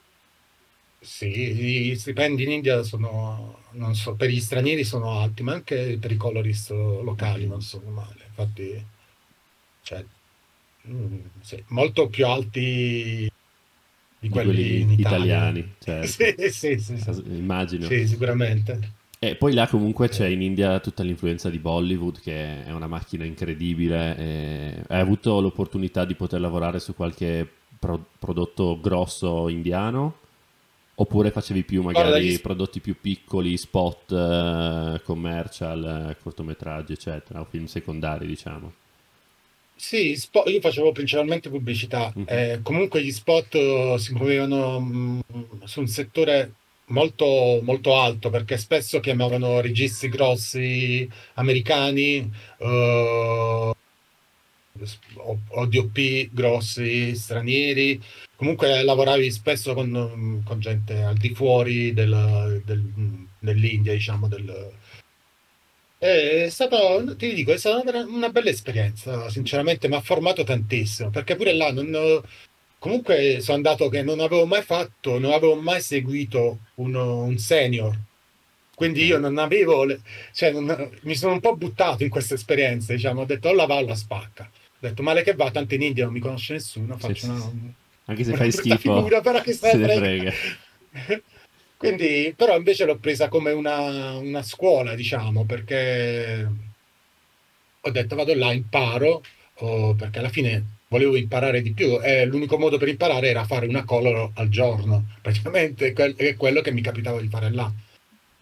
Sì, 1.06 1.30
gli 1.30 1.96
stipendi 1.96 2.44
in 2.44 2.52
India 2.52 2.82
sono, 2.82 3.60
non 3.74 3.94
so, 3.94 4.16
per 4.16 4.30
gli 4.30 4.40
stranieri 4.40 4.84
sono 4.84 5.20
alti, 5.20 5.44
ma 5.44 5.54
anche 5.54 5.98
per 6.00 6.12
i 6.12 6.18
colorist 6.18 6.72
locali 6.72 7.46
non 7.46 7.62
sono 7.62 7.92
male. 7.92 8.26
Infatti, 8.28 8.84
cioè, 9.84 10.04
mm, 10.88 11.20
sì, 11.42 11.64
molto 11.68 12.10
più 12.10 12.26
alti 12.26 13.32
di 14.20 14.30
quelli, 14.30 14.54
quelli 14.54 14.82
in 14.82 14.92
italiani. 14.92 15.74
Certo. 15.80 16.08
sì, 16.08 16.50
sì, 16.50 16.80
sì, 16.80 16.98
sì, 16.98 17.24
Immagino. 17.28 17.86
Sì, 17.86 18.08
sicuramente. 18.08 18.94
E 19.20 19.36
poi 19.36 19.54
là 19.54 19.68
comunque 19.68 20.10
c'è 20.10 20.26
in 20.28 20.42
India 20.42 20.80
tutta 20.80 21.04
l'influenza 21.04 21.50
di 21.50 21.60
Bollywood 21.60 22.20
che 22.20 22.66
è 22.66 22.72
una 22.72 22.88
macchina 22.88 23.24
incredibile. 23.24 24.84
hai 24.88 25.00
avuto 25.00 25.40
l'opportunità 25.40 26.04
di 26.04 26.16
poter 26.16 26.42
lavorare 26.42 26.80
su 26.80 26.96
qualche 26.96 27.48
pro- 27.78 28.08
prodotto 28.18 28.80
grosso 28.82 29.48
indiano? 29.50 30.24
Oppure 30.98 31.32
facevi 31.32 31.64
più 31.64 31.82
magari 31.82 32.08
Guarda, 32.08 32.26
gli... 32.26 32.40
prodotti 32.40 32.80
più 32.80 32.96
piccoli, 33.00 33.58
spot, 33.58 34.12
uh, 34.12 35.02
commercial, 35.04 36.16
uh, 36.18 36.24
cortometraggi, 36.24 36.94
eccetera, 36.94 37.42
o 37.42 37.46
film 37.50 37.66
secondari, 37.66 38.26
diciamo? 38.26 38.72
Sì, 39.76 40.16
spot, 40.16 40.48
io 40.48 40.62
facevo 40.62 40.94
principalmente 40.94 41.50
pubblicità. 41.50 42.14
Mm-hmm. 42.18 42.28
Eh, 42.28 42.60
comunque 42.64 43.04
gli 43.04 43.12
spot 43.12 43.56
uh, 43.56 43.98
si 43.98 44.14
muovevano 44.14 44.80
mh, 44.80 45.22
mm, 45.36 45.44
su 45.66 45.82
un 45.82 45.88
settore 45.88 46.54
molto, 46.88 47.60
molto 47.62 47.96
alto 48.00 48.30
perché 48.30 48.58
spesso 48.58 49.00
chiamavano 49.00 49.60
registi 49.60 50.08
grossi 50.08 51.10
americani 51.34 52.32
uh, 52.60 53.74
o 55.54 55.66
DOP 55.66 56.30
grossi 56.32 57.16
stranieri 57.16 58.02
comunque 58.36 58.84
lavoravi 58.84 59.32
spesso 59.32 59.74
con, 59.74 60.42
con 60.46 60.60
gente 60.60 61.02
al 61.04 61.16
di 61.16 61.34
fuori 61.34 61.94
del, 61.94 62.62
del, 62.66 63.28
dell'India, 63.40 63.94
diciamo, 63.94 64.28
del... 64.28 64.72
È 65.98 66.48
stato, 66.50 67.16
ti 67.16 67.34
dico, 67.34 67.54
è 67.54 67.58
stata 67.58 68.06
una, 68.06 68.30
bella 68.30 68.50
esperienza, 68.50 69.30
sinceramente, 69.30 69.88
mi 69.88 69.96
ha 69.96 70.02
formato 70.02 70.44
tantissimo, 70.44 71.10
perché 71.10 71.36
pure 71.36 71.54
là 71.54 71.72
non, 71.72 72.22
comunque 72.78 73.40
sono 73.40 73.58
andato 73.58 73.90
che 73.90 74.04
non 74.04 74.20
avevo 74.20 74.46
mai 74.46 74.62
fatto, 74.62 75.18
non 75.18 75.32
avevo 75.32 75.56
mai 75.56 75.82
seguito 75.82 76.60
uno, 76.76 77.24
un 77.24 77.38
senior, 77.38 77.98
quindi 78.76 79.06
io 79.06 79.18
non 79.18 79.38
avevo, 79.38 79.86
cioè 80.34 80.52
non, 80.52 80.92
mi 81.04 81.16
sono 81.16 81.34
un 81.34 81.40
po' 81.40 81.56
buttato 81.56 82.04
in 82.04 82.10
questa 82.10 82.36
esperienza, 82.36 82.94
diciamo, 82.94 83.22
ho 83.22 83.26
detto, 83.26 83.52
la 83.54 83.66
va, 83.66 83.82
la 83.82 83.96
spacca. 83.96 84.52
Ho 84.76 84.88
detto, 84.88 85.04
male 85.04 85.24
che 85.24 85.34
va, 85.34 85.50
tanto 85.52 85.74
in 85.74 85.82
India 85.82 86.06
non 86.06 86.14
mi 86.14 86.20
conosce 86.20 86.54
nessuno, 86.54 86.98
faccio 86.98 87.16
sì, 87.16 87.26
una, 87.26 87.40
sì 87.40 87.74
anche 88.06 88.24
se 88.24 88.36
fai 88.36 88.52
schifo, 88.52 88.78
figura, 88.78 89.22
però 89.22 89.42
che 89.42 89.54
se 89.54 89.76
ne 89.76 89.96
frega. 89.96 90.32
Quindi, 91.78 92.34
però 92.36 92.56
invece 92.56 92.86
l'ho 92.86 92.98
presa 92.98 93.28
come 93.28 93.52
una, 93.52 94.16
una 94.16 94.42
scuola, 94.42 94.96
diciamo, 94.96 95.46
perché 95.46 96.50
ho 97.82 97.92
detto 97.92 98.16
vado 98.16 98.34
là, 98.34 98.52
imparo, 98.54 99.22
oh, 99.56 99.94
perché 99.94 100.20
alla 100.20 100.30
fine 100.30 100.78
volevo 100.88 101.16
imparare 101.18 101.62
di 101.62 101.74
più 101.74 102.00
e 102.02 102.26
l'unico 102.26 102.58
modo 102.58 102.78
per 102.78 102.88
imparare 102.88 103.30
era 103.30 103.44
fare 103.44 103.68
una 103.68 103.84
color 103.84 104.32
al 104.36 104.48
giorno, 104.48 105.06
praticamente 105.22 105.94
è 105.94 106.36
quello 106.36 106.62
che 106.62 106.72
mi 106.72 106.82
capitava 106.82 107.20
di 107.20 107.28
fare 107.28 107.52
là. 107.52 107.72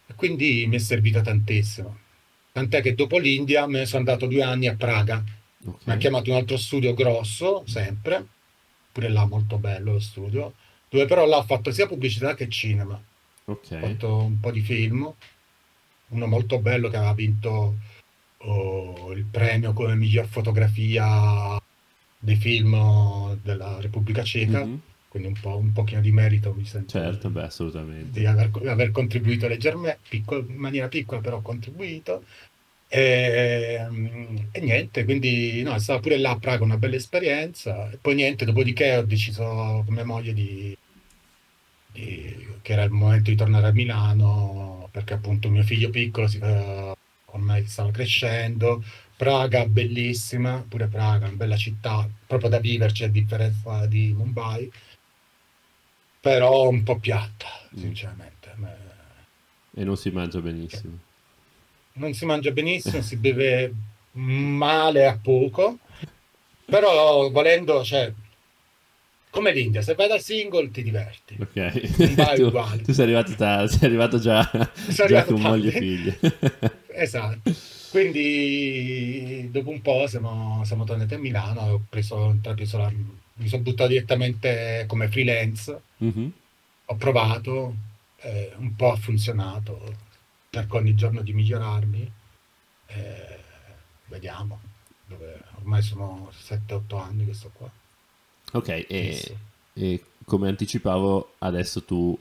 E 0.05 0.13
quindi 0.15 0.65
mi 0.67 0.75
è 0.75 0.79
servito 0.79 1.19
tantissimo. 1.21 1.97
Tant'è 2.51 2.81
che 2.81 2.93
dopo 2.93 3.17
l'India 3.17 3.65
me 3.65 3.79
ne 3.79 3.85
sono 3.85 3.99
andato 3.99 4.27
due 4.27 4.43
anni 4.43 4.67
a 4.67 4.75
Praga. 4.75 5.23
Mi 5.63 5.93
ha 5.93 5.97
chiamato 5.97 6.29
un 6.29 6.37
altro 6.37 6.57
studio 6.57 6.93
grosso, 6.93 7.63
sempre, 7.65 8.25
pure 8.91 9.09
là 9.09 9.25
molto 9.25 9.57
bello 9.57 9.93
lo 9.93 9.99
studio, 9.99 10.53
dove 10.89 11.05
però 11.05 11.25
là 11.25 11.37
ho 11.37 11.43
fatto 11.43 11.71
sia 11.71 11.87
pubblicità 11.87 12.35
che 12.35 12.49
cinema. 12.49 13.01
Okay. 13.45 13.81
Ho 13.81 13.87
fatto 13.87 14.17
un 14.17 14.39
po' 14.39 14.51
di 14.51 14.61
film, 14.61 15.11
uno 16.09 16.27
molto 16.27 16.59
bello 16.59 16.89
che 16.89 16.97
aveva 16.97 17.13
vinto 17.13 17.75
oh, 18.37 19.11
il 19.13 19.25
premio 19.25 19.73
come 19.73 19.95
miglior 19.95 20.27
fotografia 20.27 21.61
dei 22.19 22.35
film 22.35 23.37
della 23.41 23.79
Repubblica 23.79 24.23
Ceca. 24.23 24.65
Mm-hmm. 24.65 24.75
Quindi 25.07 25.29
un, 25.29 25.39
po', 25.39 25.57
un 25.57 25.73
pochino 25.73 26.01
di 26.01 26.11
merito 26.11 26.55
mi 26.55 26.65
sento. 26.65 26.97
Certo, 26.97 27.29
beh, 27.29 27.43
assolutamente. 27.43 28.19
Di 28.19 28.25
aver, 28.25 28.49
aver 28.65 28.89
contribuito 28.89 29.47
leggermente, 29.47 29.99
piccolo, 30.09 30.43
in 30.47 30.55
maniera 30.55 30.87
piccola, 30.87 31.21
però 31.21 31.37
ho 31.37 31.41
contribuito. 31.41 32.23
E, 32.95 33.77
ehm, 33.79 34.49
e, 34.51 34.59
niente, 34.61 35.03
quindi 35.03 35.63
no, 35.63 35.73
è 35.73 35.79
stata 35.79 35.99
pure 35.99 36.17
là 36.19 36.29
a 36.31 36.37
Praga 36.37 36.63
una 36.63 36.77
bella 36.77 36.95
esperienza. 36.95 37.89
E 37.89 37.97
poi 37.97 38.13
niente, 38.13 38.45
dopodiché 38.45 38.97
ho 38.97 39.03
deciso 39.03 39.43
con 39.43 39.95
mia 39.95 40.05
moglie 40.05 40.31
di, 40.31 40.77
di, 41.91 42.47
che 42.61 42.73
era 42.73 42.83
il 42.83 42.91
momento 42.91 43.31
di 43.31 43.35
tornare 43.35 43.65
a 43.65 43.71
Milano, 43.71 44.89
perché 44.91 45.13
appunto 45.13 45.49
mio 45.49 45.63
figlio 45.63 45.89
piccolo 45.89 46.27
uh, 46.27 46.95
ormai 47.31 47.65
stava 47.65 47.89
crescendo. 47.89 48.83
Praga, 49.17 49.65
bellissima, 49.65 50.63
pure 50.67 50.85
Praga, 50.85 51.25
una 51.25 51.35
bella 51.35 51.57
città, 51.57 52.07
proprio 52.27 52.49
da 52.49 52.59
viverci 52.59 53.03
a 53.05 53.09
differenza 53.09 53.87
di 53.87 54.13
Mumbai, 54.15 54.71
però 56.19 56.69
un 56.69 56.83
po' 56.83 56.99
piatta, 56.99 57.47
mm. 57.75 57.79
sinceramente. 57.79 58.31
E 59.75 59.83
non 59.83 59.97
si 59.97 60.11
mangia 60.11 60.39
benissimo 60.41 61.02
non 61.93 62.13
si 62.13 62.25
mangia 62.25 62.51
benissimo, 62.51 63.01
si 63.01 63.15
beve 63.17 63.73
male 64.13 65.05
a 65.05 65.17
poco, 65.21 65.79
però 66.65 67.29
volendo, 67.29 67.83
cioè, 67.83 68.11
come 69.29 69.51
l'India, 69.51 69.81
se 69.81 69.95
vai 69.95 70.07
da 70.07 70.19
single 70.19 70.69
ti 70.71 70.83
diverti. 70.83 71.35
Ok. 71.39 72.35
tu, 72.35 72.51
tu 72.83 72.93
sei 72.93 73.05
arrivato, 73.05 73.33
da, 73.35 73.65
sei 73.67 73.87
arrivato 73.87 74.19
già, 74.19 74.49
già 74.89 75.03
arrivato 75.03 75.33
con 75.33 75.41
moglie 75.41 75.73
e 75.73 75.79
figli. 75.79 76.17
esatto. 76.93 77.51
Quindi 77.89 79.49
dopo 79.51 79.69
un 79.69 79.81
po' 79.81 80.07
siamo, 80.07 80.63
siamo 80.65 80.83
tornati 80.83 81.13
a 81.13 81.19
Milano, 81.19 81.61
ho 81.61 81.81
preso, 81.89 82.35
preso 82.41 82.77
la, 82.77 82.91
mi 83.35 83.47
sono 83.47 83.61
buttato 83.61 83.89
direttamente 83.89 84.85
come 84.87 85.09
freelance, 85.09 85.81
mm-hmm. 86.03 86.27
ho 86.85 86.95
provato, 86.95 87.75
eh, 88.21 88.51
un 88.57 88.75
po' 88.75 88.91
ha 88.91 88.95
funzionato 88.95 90.11
cerco 90.53 90.77
ogni 90.77 90.93
giorno 90.93 91.21
di 91.23 91.33
migliorarmi. 91.33 92.11
Eh, 92.85 93.39
vediamo, 94.05 94.59
dove 95.07 95.41
ormai 95.57 95.81
sono 95.81 96.29
7-8 96.31 96.99
anni 96.99 97.25
che 97.25 97.33
sto 97.33 97.49
qua. 97.51 97.71
Ok, 98.51 98.67
e, 98.87 99.37
e, 99.73 100.03
come 100.25 100.47
anticipavo, 100.49 101.33
adesso 101.39 101.83
tu 101.83 102.15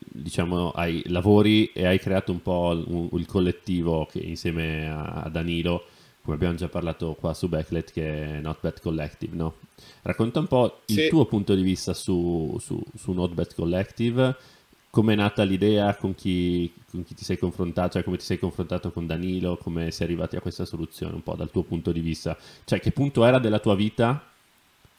diciamo 0.00 0.70
hai, 0.70 1.02
lavori 1.08 1.70
e 1.72 1.84
hai 1.84 1.98
creato 1.98 2.32
un 2.32 2.40
po' 2.40 2.82
un, 2.86 3.08
il 3.18 3.26
collettivo 3.26 4.06
che 4.06 4.20
insieme 4.20 4.88
a, 4.88 5.24
a, 5.24 5.28
Danilo, 5.28 5.84
come 6.22 6.36
abbiamo 6.36 6.54
già 6.54 6.68
parlato 6.68 7.12
qua 7.20 7.34
su 7.34 7.50
Backlet, 7.50 7.92
che 7.92 8.36
è 8.36 8.40
Not 8.40 8.60
Bad 8.62 8.80
Collective, 8.80 9.36
no? 9.36 9.56
Racconta 10.00 10.38
un 10.38 10.46
po' 10.46 10.80
il 10.86 10.94
sì. 10.94 11.08
tuo 11.08 11.26
punto 11.26 11.54
di 11.54 11.62
vista 11.62 11.92
su, 11.92 12.56
su, 12.60 12.82
su 12.96 13.12
Not 13.12 13.34
Bad 13.34 13.54
Collective 13.54 14.56
come 14.98 15.12
è 15.12 15.16
nata 15.16 15.44
l'idea, 15.44 15.94
con 15.94 16.12
chi, 16.16 16.72
con 16.90 17.04
chi, 17.04 17.14
ti 17.14 17.22
sei 17.22 17.38
confrontato, 17.38 17.92
cioè 17.92 18.02
come 18.02 18.16
ti 18.16 18.24
sei 18.24 18.36
confrontato 18.36 18.90
con 18.90 19.06
Danilo, 19.06 19.56
come 19.56 19.92
sei 19.92 20.08
arrivati 20.08 20.34
a 20.34 20.40
questa 20.40 20.64
soluzione, 20.64 21.14
un 21.14 21.22
po' 21.22 21.36
dal 21.36 21.52
tuo 21.52 21.62
punto 21.62 21.92
di 21.92 22.00
vista. 22.00 22.36
Cioè, 22.64 22.80
che 22.80 22.90
punto 22.90 23.24
era 23.24 23.38
della 23.38 23.60
tua 23.60 23.76
vita 23.76 24.20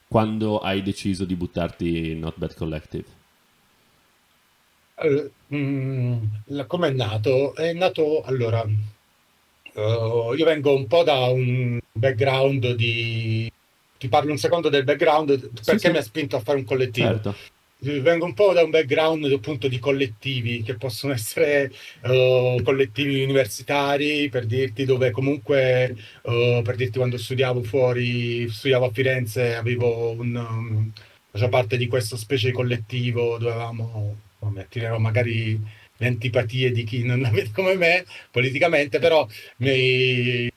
quando 0.07 0.59
hai 0.59 0.81
deciso 0.83 1.25
di 1.25 1.35
buttarti 1.35 2.11
in 2.11 2.19
Not 2.19 2.37
Bad 2.37 2.55
Collective? 2.55 3.03
Uh, 4.95 5.29
mm, 5.53 6.61
come 6.65 6.87
è 6.87 6.91
nato? 6.91 7.53
È 7.53 7.73
nato, 7.73 8.21
allora, 8.21 8.61
uh, 8.61 10.33
io 10.33 10.45
vengo 10.45 10.73
un 10.73 10.87
po' 10.87 11.03
da 11.03 11.25
un 11.25 11.77
background 11.91 12.71
di... 12.71 13.51
Ti 13.97 14.07
parlo 14.07 14.31
un 14.31 14.37
secondo 14.37 14.69
del 14.69 14.85
background 14.85 15.37
perché 15.49 15.77
sì, 15.77 15.77
sì. 15.77 15.91
mi 15.91 15.97
ha 15.97 16.01
spinto 16.01 16.37
a 16.37 16.39
fare 16.39 16.57
un 16.57 16.63
collettivo. 16.63 17.05
Certo 17.05 17.57
vengo 17.79 18.25
un 18.25 18.33
po' 18.33 18.53
da 18.53 18.63
un 18.63 18.69
background 18.69 19.25
appunto 19.31 19.67
di 19.67 19.79
collettivi 19.79 20.62
che 20.63 20.75
possono 20.75 21.13
essere 21.13 21.71
uh, 22.03 22.62
collettivi 22.63 23.24
universitari, 23.24 24.29
per 24.29 24.45
dirti 24.45 24.86
dove 24.86 25.12
comunque, 25.12 25.95
uh, 26.24 26.62
per 26.62 26.75
dirti 26.75 26.98
quando 26.98 27.17
studiavo 27.17 27.63
fuori, 27.63 28.50
studiavo 28.50 28.86
a 28.86 28.91
Firenze, 28.91 29.55
avevo 29.55 30.12
un, 30.12 30.36
um, 30.36 30.91
facevo 31.31 31.50
parte 31.50 31.77
di 31.77 31.88
questa 31.88 32.17
specie 32.17 32.48
di 32.48 32.53
collettivo 32.53 33.38
dove 33.38 33.51
avevamo, 33.51 34.17
mi 34.39 34.59
attirerò 34.59 34.98
magari 34.98 35.59
le 35.98 36.07
antipatie 36.07 36.71
di 36.71 36.83
chi 36.83 37.03
non 37.03 37.19
la 37.21 37.29
vede 37.29 37.51
come 37.53 37.75
me 37.75 38.05
politicamente, 38.31 39.00
però 39.00 39.27
mi, 39.57 40.50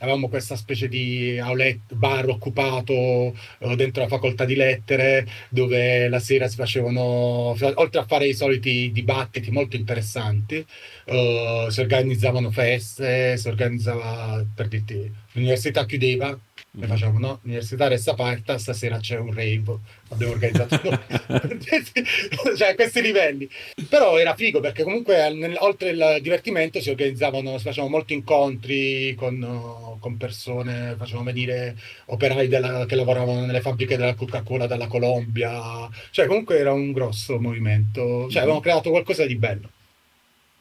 avevamo 0.00 0.28
questa 0.28 0.56
specie 0.56 0.88
di 0.88 1.38
outlet, 1.40 1.94
bar 1.94 2.28
occupato 2.28 2.94
uh, 2.94 3.74
dentro 3.74 4.02
la 4.02 4.08
facoltà 4.08 4.44
di 4.44 4.54
lettere 4.54 5.26
dove 5.48 6.08
la 6.08 6.18
sera 6.20 6.48
si 6.48 6.56
facevano, 6.56 7.56
oltre 7.74 8.00
a 8.00 8.06
fare 8.06 8.26
i 8.26 8.34
soliti 8.34 8.90
dibattiti 8.92 9.50
molto 9.50 9.76
interessanti, 9.76 10.64
uh, 11.06 11.68
si 11.68 11.80
organizzavano 11.80 12.50
feste, 12.50 13.36
si 13.36 13.48
organizzava, 13.48 14.44
per 14.54 14.68
dirti, 14.68 15.12
l'università 15.32 15.84
chiudeva, 15.84 16.38
e 16.80 16.86
mm. 16.86 16.88
facciamo 16.88 17.18
no, 17.18 17.40
l'università 17.42 17.88
resta 17.88 18.12
aperta, 18.12 18.56
stasera 18.56 18.98
c'è 18.98 19.18
un 19.18 19.34
rave, 19.34 19.78
abbiamo 20.10 20.32
organizzato 20.32 20.78
cioè 22.56 22.68
a 22.68 22.74
questi 22.74 23.02
livelli. 23.02 23.48
Però 23.88 24.16
era 24.16 24.34
figo 24.34 24.60
perché 24.60 24.84
comunque 24.84 25.32
nel, 25.32 25.56
oltre 25.58 25.90
il 25.90 26.18
divertimento 26.22 26.80
si 26.80 26.90
organizzavano, 26.90 27.58
si 27.58 27.64
facevano 27.64 27.92
molti 27.92 28.14
incontri 28.14 29.14
con, 29.16 29.96
con 29.98 30.16
persone, 30.16 30.94
facevano 30.96 31.24
venire 31.24 31.76
operai 32.06 32.46
della, 32.46 32.86
che 32.86 32.94
lavoravano 32.94 33.44
nelle 33.44 33.60
fabbriche 33.60 33.96
della 33.96 34.14
Coca-Cola 34.14 34.66
dalla 34.66 34.86
Colombia, 34.86 35.88
cioè 36.10 36.26
comunque 36.26 36.58
era 36.58 36.72
un 36.72 36.92
grosso 36.92 37.40
movimento, 37.40 38.28
cioè 38.30 38.42
avevamo 38.42 38.60
creato 38.60 38.90
qualcosa 38.90 39.26
di 39.26 39.34
bello. 39.34 39.70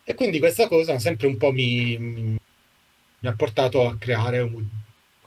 E 0.03 0.15
quindi 0.15 0.39
questa 0.39 0.67
cosa 0.67 0.97
sempre 0.99 1.27
un 1.27 1.37
po' 1.37 1.51
mi, 1.51 1.97
mi 1.97 3.27
ha 3.27 3.33
portato 3.35 3.85
a 3.85 3.97
creare 3.97 4.39
un 4.39 4.65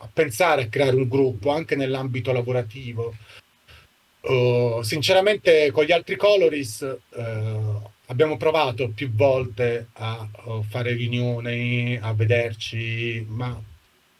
a 0.02 0.09
pensare 0.12 0.62
a 0.62 0.69
creare 0.69 0.97
un 0.97 1.09
gruppo 1.09 1.50
anche 1.50 1.76
nell'ambito 1.76 2.33
lavorativo. 2.33 3.14
Uh, 4.23 4.83
sinceramente, 4.83 5.71
con 5.71 5.85
gli 5.85 5.92
altri 5.92 6.16
Coloris 6.16 6.80
uh, 7.09 7.83
abbiamo 8.07 8.37
provato 8.37 8.90
più 8.90 9.11
volte 9.12 9.88
a 9.95 10.28
uh, 10.45 10.62
fare 10.62 10.92
riunioni, 10.92 11.99
a 12.00 12.12
vederci, 12.12 13.25
ma 13.28 13.61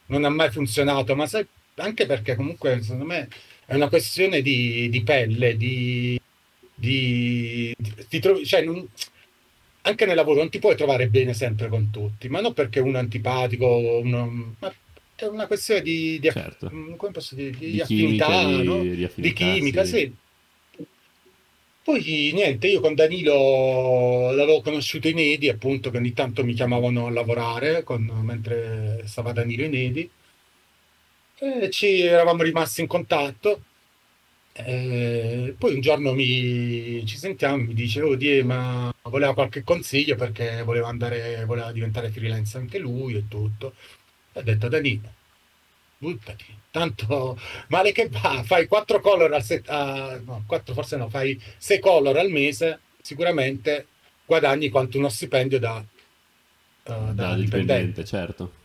non 0.07 0.25
ha 0.25 0.31
mai 0.31 0.51
funzionato. 0.51 1.15
Ma 1.17 1.27
sai, 1.27 1.47
anche 1.77 2.07
perché 2.07 2.35
comunque 2.35 2.81
secondo 2.83 3.05
me 3.05 3.29
è 3.67 3.75
una 3.75 3.89
questione 3.89 4.43
di, 4.43 4.89
di 4.91 5.03
pelle, 5.03 5.57
di, 5.57 6.21
di, 6.75 7.75
di 8.09 8.19
trovi, 8.21 8.45
cioè 8.45 8.63
non, 8.63 8.87
anche 9.83 10.07
nel 10.07 10.17
lavoro 10.17 10.41
non 10.41 10.51
ti 10.51 10.59
puoi 10.59 10.77
trovare 10.77 11.09
bene 11.09 11.35
sempre 11.35 11.69
con 11.69 11.91
tutti, 11.91 12.29
ma 12.29 12.41
non 12.41 12.53
perché 12.53 12.81
uno 12.81 12.97
è 12.97 13.01
antipatico, 13.01 14.01
uno, 14.03 14.55
ma 14.59 14.73
è 15.27 15.29
una 15.29 15.47
questione 15.47 15.83
di, 15.83 16.19
di, 16.19 16.31
certo. 16.31 16.71
Mm, 16.73 16.95
di, 17.31 17.51
di, 17.51 17.71
di 17.71 17.81
affinità, 17.81 18.27
chimica, 18.27 18.63
no? 18.63 18.83
di, 18.83 19.05
affinità, 19.05 19.21
di 19.21 19.33
chimica, 19.33 19.85
sì. 19.85 19.91
sì. 19.91 20.15
Poi 21.83 22.31
niente, 22.35 22.69
io 22.69 22.81
con 22.81 22.95
Danilo 22.95 24.31
l'avevo 24.33 24.61
conosciuto 24.61 25.09
in 25.09 25.19
Edi, 25.19 25.49
appunto, 25.49 25.91
che 25.91 25.97
ogni 25.97 26.13
tanto 26.13 26.45
mi 26.45 26.53
chiamavano 26.53 27.07
a 27.07 27.11
lavorare 27.11 27.83
con, 27.83 28.05
mentre 28.23 29.03
stava 29.07 29.33
Danilo 29.33 29.65
in 29.65 29.75
Edi. 29.75 30.11
E 31.39 31.71
ci 31.71 32.03
eravamo 32.03 32.43
rimasti 32.43 32.83
in 32.83 32.87
contatto. 32.87 33.63
E 34.53 35.55
poi 35.59 35.75
un 35.75 35.81
giorno 35.81 36.13
mi, 36.13 37.05
ci 37.07 37.17
sentiamo 37.17 37.63
e 37.63 37.67
mi 37.67 37.75
dice, 37.75 38.03
oh 38.03 38.15
Die, 38.15 38.43
ma 38.45 38.93
voleva 39.03 39.33
qualche 39.35 39.63
consiglio 39.65 40.17
perché 40.17 40.63
voleva 40.63 40.89
andare, 40.89 41.45
voleva 41.47 41.73
diventare 41.73 42.11
freelance 42.11 42.59
anche 42.59 42.79
lui 42.79 43.15
e 43.15 43.25
tutto. 43.27 43.75
Ho 44.35 44.43
detto 44.43 44.69
Danilo, 44.69 45.13
buttati, 45.99 46.45
tanto 46.71 47.39
male 47.69 47.93
che 47.93 48.09
va, 48.09 48.43
fai 48.45 48.67
quattro 48.67 49.01
color 49.01 49.33
al 49.33 49.43
set, 49.43 49.69
uh, 49.69 50.23
no, 50.25 50.45
quattro 50.47 50.73
forse 50.75 50.97
no, 50.97 51.09
fai 51.09 51.41
sei 51.59 51.81
color 51.81 52.17
al 52.17 52.31
mese, 52.31 52.81
sicuramente 53.01 53.87
guadagni 54.25 54.69
quanto 54.69 54.99
uno 54.99 55.09
stipendio 55.09 55.59
da, 55.59 55.77
uh, 55.77 55.85
da, 56.85 57.13
da 57.13 57.35
dipendente. 57.35 58.05
certo. 58.05 58.59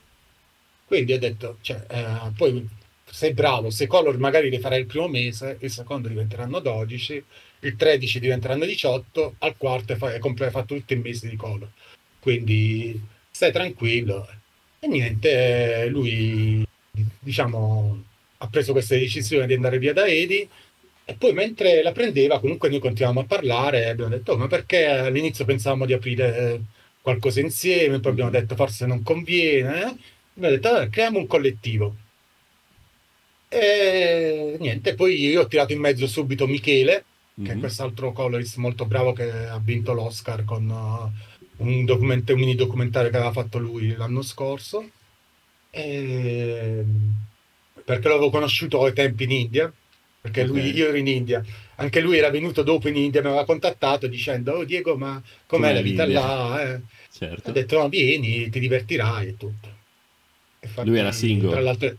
Quindi 0.86 1.14
ho 1.14 1.20
detto, 1.20 1.58
cioè, 1.62 1.84
uh, 1.90 2.32
poi 2.34 2.68
sei 3.10 3.34
bravo, 3.34 3.70
sei 3.70 3.88
color 3.88 4.18
magari 4.18 4.50
li 4.50 4.60
farai 4.60 4.82
il 4.82 4.86
primo 4.86 5.08
mese, 5.08 5.58
il 5.62 5.72
secondo 5.72 6.08
diventeranno 6.08 6.60
12, 6.60 7.26
il 7.62 7.76
13 7.76 8.20
diventeranno 8.20 8.66
18, 8.66 9.36
al 9.40 9.58
quarto 9.58 9.94
hai 9.94 10.20
fatto 10.52 10.76
tutto 10.76 10.94
il 10.94 11.00
mese 11.00 11.28
di 11.28 11.36
color. 11.36 11.70
Quindi 12.20 13.00
stai 13.32 13.52
tranquillo 13.52 14.28
e 14.86 14.88
niente, 14.88 15.88
lui 15.90 16.64
diciamo 17.20 18.04
ha 18.38 18.48
preso 18.48 18.72
questa 18.72 18.96
decisione 18.96 19.48
di 19.48 19.54
andare 19.54 19.80
via 19.80 19.94
da 19.94 20.06
Edi 20.06 20.48
e 21.04 21.14
poi 21.16 21.34
mentre 21.34 21.82
la 21.82 21.92
prendeva 21.92 22.40
comunque 22.40 22.70
noi 22.70 22.80
continuavamo 22.80 23.22
a 23.22 23.26
parlare 23.26 23.84
e 23.84 23.90
abbiamo 23.90 24.12
detto 24.12 24.34
oh, 24.34 24.38
ma 24.38 24.48
perché 24.48 24.86
all'inizio 24.86 25.46
pensavamo 25.46 25.86
di 25.86 25.94
aprire 25.94 26.62
qualcosa 27.02 27.40
insieme, 27.40 28.00
poi 28.00 28.12
abbiamo 28.12 28.32
detto 28.32 28.56
forse 28.56 28.86
non 28.86 29.04
conviene, 29.04 29.82
eh? 29.82 29.96
abbiamo 30.36 30.56
detto 30.56 30.68
allora, 30.70 30.88
creiamo 30.90 31.20
un 31.20 31.28
collettivo. 31.28 31.96
E 33.48 34.58
niente, 34.60 34.96
poi 34.96 35.20
io 35.20 35.42
ho 35.42 35.48
tirato 35.48 35.72
in 35.74 35.80
mezzo 35.80 36.08
subito 36.08 36.48
Michele, 36.48 37.06
mm-hmm. 37.40 37.46
che 37.46 37.52
è 37.52 37.56
mhm. 37.56 37.60
quest'altro 37.60 38.12
colorist 38.12 38.58
molto 38.58 38.86
bravo 38.86 39.14
che 39.14 39.30
ha 39.32 39.60
vinto 39.64 39.94
l'Oscar 39.94 40.44
con... 40.46 40.68
Uh, 40.68 41.34
un, 41.58 41.86
documento, 41.86 42.34
un 42.34 42.40
mini 42.40 42.56
documentario 42.56 43.10
che 43.10 43.18
aveva 43.18 43.32
fatto 43.32 43.58
lui 43.58 43.96
l'anno 43.96 44.22
scorso, 44.22 44.90
e... 45.70 46.84
perché 47.84 48.08
l'avevo 48.08 48.30
conosciuto 48.30 48.84
ai 48.84 48.94
tempi 48.94 49.24
in 49.24 49.32
India, 49.32 49.74
perché 50.22 50.42
okay. 50.42 50.54
lui, 50.54 50.76
io 50.76 50.88
ero 50.88 50.98
in 50.98 51.08
India, 51.08 51.44
anche 51.76 52.00
lui 52.00 52.18
era 52.18 52.30
venuto 52.30 52.64
dopo 52.64 52.88
in 52.88 52.96
India, 52.96 53.22
mi 53.22 53.28
aveva 53.28 53.46
contattato 53.46 54.08
dicendo, 54.08 54.54
oh 54.54 54.64
Diego, 54.64 54.98
ma 54.98 55.22
com'è 55.46 55.62
Come 55.62 55.74
la 55.74 55.82
vita 55.82 56.06
là? 56.06 56.74
Eh? 56.74 56.80
Certo. 57.12 57.50
Ho 57.50 57.54
detto, 57.54 57.78
no, 57.78 57.90
vieni, 57.90 58.50
ti 58.50 58.60
divertirai 58.60 59.28
e 59.28 59.38
tutto. 59.38 59.70
E 60.60 60.68
infatti, 60.68 60.88
lui 60.88 60.98
era 60.98 61.12
single. 61.12 61.52
Tra 61.52 61.62
l'altro, 61.62 61.96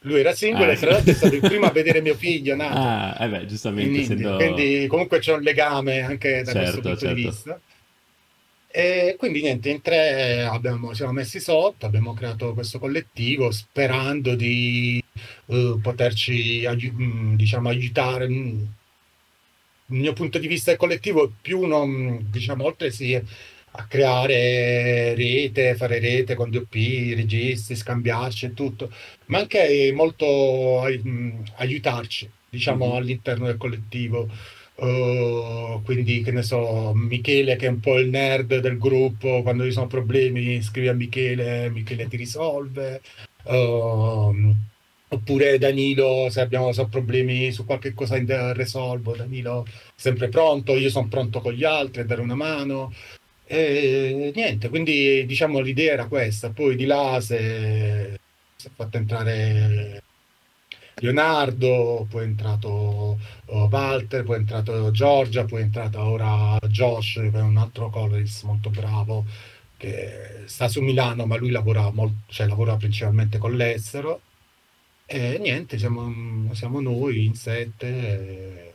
lui 0.00 0.20
era 0.20 0.32
single 0.34 0.66
ah, 0.66 0.72
e 0.72 0.76
tra 0.76 0.90
l'altro 0.90 1.12
è 1.12 1.14
stato 1.14 1.34
il 1.34 1.40
primo 1.40 1.66
a 1.66 1.70
vedere 1.72 2.00
mio 2.00 2.14
figlio 2.14 2.54
nato. 2.54 2.78
Ah, 2.78 3.24
eh 3.24 3.28
beh, 3.28 3.46
giustamente. 3.46 4.00
Essendo... 4.00 4.36
Quindi 4.36 4.86
comunque 4.86 5.18
c'è 5.20 5.32
un 5.32 5.42
legame 5.42 6.00
anche 6.00 6.42
da 6.42 6.52
certo, 6.52 6.58
questo 6.58 6.80
punto 6.80 6.98
certo. 6.98 7.14
di 7.14 7.22
vista. 7.22 7.60
E 8.70 9.16
quindi 9.18 9.40
niente, 9.40 9.70
in 9.70 9.80
tre 9.80 10.42
abbiamo, 10.42 10.92
siamo 10.92 11.12
messi 11.12 11.40
sotto, 11.40 11.86
abbiamo 11.86 12.12
creato 12.12 12.52
questo 12.52 12.78
collettivo 12.78 13.50
sperando 13.50 14.34
di 14.34 15.02
uh, 15.46 15.80
poterci 15.80 16.64
mm, 16.68 17.34
diciamo, 17.34 17.68
aiutare. 17.70 18.26
Il 18.26 18.68
mio 19.86 20.12
punto 20.12 20.38
di 20.38 20.46
vista 20.46 20.76
collettivo 20.76 21.32
più 21.40 21.60
uno, 21.60 21.86
mm, 21.86 22.16
diciamo, 22.30 22.64
oltre 22.64 22.90
sì, 22.90 23.14
a 23.14 23.86
creare 23.86 25.14
rete, 25.14 25.74
fare 25.74 25.98
rete 25.98 26.34
con 26.34 26.50
DOP, 26.50 26.74
registri, 26.74 27.74
scambiarci 27.76 28.46
e 28.46 28.54
tutto, 28.54 28.92
ma 29.26 29.38
anche 29.38 29.90
molto 29.94 30.84
mm, 30.86 31.40
aiutarci, 31.56 32.30
diciamo, 32.50 32.86
mm-hmm. 32.86 32.96
all'interno 32.96 33.46
del 33.46 33.56
collettivo 33.56 34.28
Uh, 34.80 35.82
quindi 35.82 36.22
che 36.22 36.30
ne 36.30 36.42
so, 36.42 36.92
Michele 36.94 37.56
che 37.56 37.66
è 37.66 37.68
un 37.68 37.80
po' 37.80 37.98
il 37.98 38.10
nerd 38.10 38.60
del 38.60 38.78
gruppo, 38.78 39.42
quando 39.42 39.64
ci 39.64 39.72
sono 39.72 39.88
problemi 39.88 40.62
scrivi 40.62 40.86
a 40.86 40.92
Michele, 40.94 41.68
Michele 41.70 42.06
ti 42.06 42.16
risolve. 42.16 43.00
Uh, 43.44 44.54
oppure 45.08 45.58
Danilo, 45.58 46.28
se 46.30 46.40
abbiamo 46.40 46.70
so, 46.72 46.86
problemi 46.86 47.50
su 47.50 47.64
qualche 47.64 47.92
cosa 47.94 48.16
risolvo, 48.52 49.16
Danilo 49.16 49.66
sempre 49.96 50.28
pronto, 50.28 50.76
io 50.76 50.90
sono 50.90 51.08
pronto 51.08 51.40
con 51.40 51.52
gli 51.54 51.64
altri 51.64 52.02
a 52.02 52.04
dare 52.04 52.20
una 52.20 52.34
mano. 52.36 52.92
E 53.46 54.30
niente, 54.34 54.68
quindi 54.68 55.24
diciamo 55.26 55.60
l'idea 55.60 55.94
era 55.94 56.06
questa, 56.06 56.50
poi 56.50 56.76
di 56.76 56.84
là 56.84 57.18
si 57.20 57.34
è 57.34 58.18
fatto 58.74 58.96
entrare 58.96 60.02
Leonardo, 61.00 62.06
poi 62.08 62.22
è 62.22 62.26
entrato 62.26 63.18
uh, 63.46 63.68
Walter, 63.70 64.24
poi 64.24 64.36
è 64.36 64.38
entrato 64.38 64.90
Giorgia, 64.90 65.44
poi 65.44 65.60
è 65.60 65.64
entrato 65.64 66.00
ora 66.00 66.58
Josh, 66.68 67.14
che 67.14 67.30
è 67.32 67.40
un 67.40 67.56
altro 67.56 67.90
colorist 67.90 68.44
molto 68.44 68.70
bravo 68.70 69.24
che 69.76 70.42
sta 70.46 70.68
su 70.68 70.80
Milano, 70.82 71.24
ma 71.26 71.36
lui 71.36 71.50
lavora, 71.50 71.90
molto, 71.92 72.32
cioè, 72.32 72.46
lavora 72.46 72.76
principalmente 72.76 73.38
con 73.38 73.54
l'estero. 73.56 74.20
E 75.06 75.38
niente, 75.38 75.78
siamo, 75.78 76.52
siamo 76.54 76.80
noi 76.80 77.24
in 77.24 77.34
sette. 77.34 78.72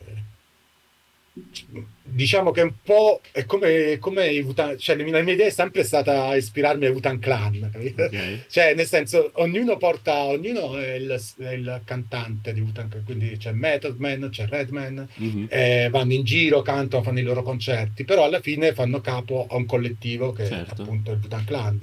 Diciamo 2.02 2.52
che 2.52 2.60
un 2.60 2.74
po' 2.80 3.20
è 3.32 3.44
come, 3.44 3.98
come 3.98 4.28
i 4.28 4.40
Wutan, 4.40 4.78
cioè 4.78 4.96
la 4.96 5.02
mia 5.02 5.32
idea 5.32 5.46
è 5.46 5.50
sempre 5.50 5.82
stata 5.82 6.34
ispirarmi 6.36 6.86
ai 6.86 6.92
Wutan 6.92 7.18
Clan, 7.18 7.70
okay. 7.74 8.44
cioè 8.48 8.74
nel 8.74 8.86
senso 8.86 9.30
ognuno 9.34 9.76
porta, 9.76 10.22
ognuno 10.22 10.76
è 10.76 10.94
il, 10.94 11.20
è 11.38 11.50
il 11.50 11.80
cantante 11.84 12.52
di 12.52 12.60
Wutan 12.60 12.88
Clan, 12.88 13.04
quindi 13.04 13.36
c'è 13.36 13.50
Method 13.50 13.98
Man, 13.98 14.28
c'è 14.30 14.46
Redman, 14.46 15.08
mm-hmm. 15.20 15.46
eh, 15.48 15.88
vanno 15.90 16.12
in 16.12 16.22
giro, 16.22 16.62
cantano, 16.62 17.02
fanno 17.02 17.18
i 17.18 17.24
loro 17.24 17.42
concerti, 17.42 18.04
però 18.04 18.24
alla 18.24 18.40
fine 18.40 18.72
fanno 18.72 19.00
capo 19.00 19.46
a 19.50 19.56
un 19.56 19.66
collettivo 19.66 20.32
che 20.32 20.46
certo. 20.46 20.82
è 20.82 20.84
appunto 20.84 21.10
il 21.10 21.18
Wutan 21.20 21.44
Clan, 21.44 21.80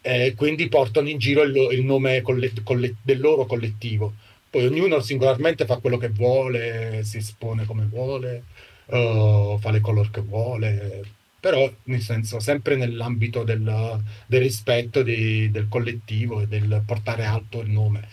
e 0.00 0.34
quindi 0.36 0.68
portano 0.68 1.08
in 1.08 1.18
giro 1.18 1.42
il, 1.42 1.54
il 1.70 1.84
nome 1.84 2.22
collet, 2.22 2.64
collet, 2.64 2.96
del 3.02 3.20
loro 3.20 3.46
collettivo. 3.46 4.14
Poi 4.50 4.66
ognuno 4.66 4.98
singolarmente 4.98 5.64
fa 5.64 5.76
quello 5.76 5.96
che 5.96 6.08
vuole, 6.08 7.02
si 7.04 7.18
espone 7.18 7.66
come 7.66 7.86
vuole 7.88 8.42
uh, 8.90 9.58
fa 9.58 9.70
le 9.70 9.80
color 9.80 10.10
che 10.10 10.20
vuole, 10.20 11.02
però 11.40 11.70
nel 11.84 12.02
senso 12.02 12.38
sempre 12.38 12.76
nell'ambito 12.76 13.44
del, 13.44 14.02
del 14.26 14.40
rispetto 14.40 15.02
di, 15.02 15.50
del 15.50 15.68
collettivo 15.68 16.40
e 16.40 16.46
del 16.46 16.82
portare 16.84 17.24
alto 17.24 17.60
il 17.60 17.70
nome. 17.70 18.08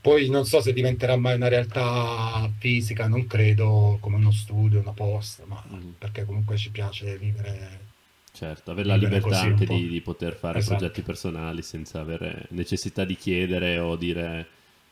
Poi 0.00 0.28
non 0.30 0.44
so 0.44 0.60
se 0.60 0.72
diventerà 0.72 1.16
mai 1.16 1.34
una 1.34 1.48
realtà 1.48 2.48
fisica, 2.58 3.08
non 3.08 3.26
credo 3.26 3.98
come 4.00 4.16
uno 4.16 4.30
studio, 4.30 4.78
una 4.78 4.92
posta, 4.92 5.42
ma 5.46 5.62
mm. 5.68 5.90
perché 5.98 6.24
comunque 6.24 6.56
ci 6.56 6.70
piace 6.70 7.18
vivere. 7.18 7.80
Certo, 8.32 8.70
avere 8.70 8.86
la 8.86 8.96
libertà 8.96 9.40
anche 9.40 9.66
di, 9.66 9.88
di, 9.88 10.00
poter 10.00 10.36
fare 10.36 10.58
esatto. 10.58 10.76
progetti 10.76 11.02
personali 11.02 11.62
senza 11.62 12.00
avere 12.00 12.46
necessità 12.50 13.04
di 13.04 13.16
chiedere 13.16 13.78
o 13.78 13.96
dire 13.96 14.46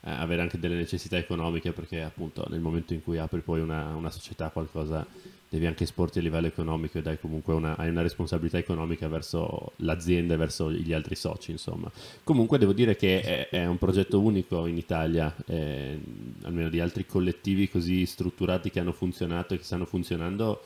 avere 0.04 0.42
anche 0.42 0.58
delle 0.58 0.74
necessità 0.74 1.16
economiche 1.16 1.72
perché 1.72 2.02
appunto 2.02 2.46
nel 2.50 2.60
momento 2.60 2.92
in 2.92 3.02
cui 3.02 3.18
apri 3.18 3.40
poi 3.40 3.60
una, 3.60 3.94
una 3.94 4.10
società 4.10 4.50
qualcosa 4.50 5.06
devi 5.48 5.66
anche 5.66 5.84
esporti 5.84 6.18
a 6.18 6.22
livello 6.22 6.48
economico 6.48 6.98
e 6.98 7.02
dai 7.02 7.18
comunque 7.18 7.54
una, 7.54 7.76
hai 7.76 7.88
una 7.88 8.02
responsabilità 8.02 8.58
economica 8.58 9.06
verso 9.08 9.72
l'azienda 9.76 10.34
e 10.34 10.36
verso 10.36 10.70
gli 10.70 10.92
altri 10.92 11.14
soci 11.14 11.52
insomma. 11.52 11.90
Comunque 12.24 12.58
devo 12.58 12.72
dire 12.72 12.96
che 12.96 13.20
è, 13.20 13.48
è 13.50 13.64
un 13.64 13.78
progetto 13.78 14.20
unico 14.20 14.66
in 14.66 14.76
Italia 14.76 15.34
eh, 15.46 15.98
almeno 16.42 16.68
di 16.68 16.80
altri 16.80 17.06
collettivi 17.06 17.68
così 17.68 18.04
strutturati 18.04 18.70
che 18.70 18.80
hanno 18.80 18.92
funzionato 18.92 19.54
e 19.54 19.58
che 19.58 19.64
stanno 19.64 19.86
funzionando 19.86 20.60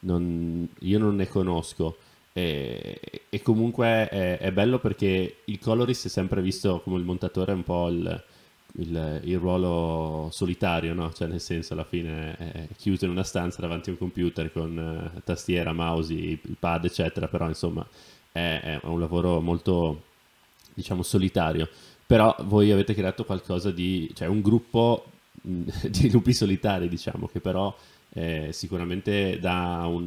non, 0.00 0.68
io 0.80 0.98
non 0.98 1.16
ne 1.16 1.26
conosco. 1.26 1.96
E, 2.34 2.98
e 3.28 3.42
comunque 3.42 4.08
è, 4.08 4.38
è, 4.38 4.52
bello 4.52 4.78
perché 4.78 5.36
il 5.44 5.58
Coloris 5.58 6.06
è 6.06 6.08
sempre 6.08 6.40
visto 6.40 6.80
come 6.80 6.96
il 6.96 7.04
montatore 7.04 7.52
un 7.52 7.62
po' 7.62 7.88
il, 7.88 8.24
il, 8.78 9.20
il, 9.24 9.38
ruolo 9.38 10.28
solitario, 10.30 10.94
no? 10.94 11.12
Cioè 11.12 11.28
nel 11.28 11.40
senso 11.40 11.74
alla 11.74 11.84
fine 11.84 12.68
chiuso 12.76 13.04
in 13.04 13.10
una 13.10 13.22
stanza 13.22 13.60
davanti 13.60 13.90
a 13.90 13.92
un 13.92 13.98
computer 13.98 14.50
con 14.52 15.12
uh, 15.14 15.20
tastiera, 15.24 15.72
mouse, 15.72 16.14
il 16.14 16.56
pad 16.58 16.84
eccetera, 16.84 17.28
però 17.28 17.48
insomma 17.48 17.86
è, 18.30 18.60
è, 18.62 18.80
un 18.84 18.98
lavoro 18.98 19.40
molto 19.40 20.02
diciamo 20.74 21.02
solitario. 21.02 21.68
Però 22.06 22.34
voi 22.44 22.70
avete 22.70 22.94
creato 22.94 23.24
qualcosa 23.24 23.70
di, 23.70 24.10
cioè 24.14 24.28
un 24.28 24.40
gruppo 24.40 25.04
di 25.42 26.10
lupi 26.10 26.32
solitari 26.32 26.88
diciamo 26.88 27.26
che 27.26 27.40
però 27.40 27.74
eh, 28.14 28.50
sicuramente 28.52 29.38
dà 29.40 29.84
un, 29.86 30.06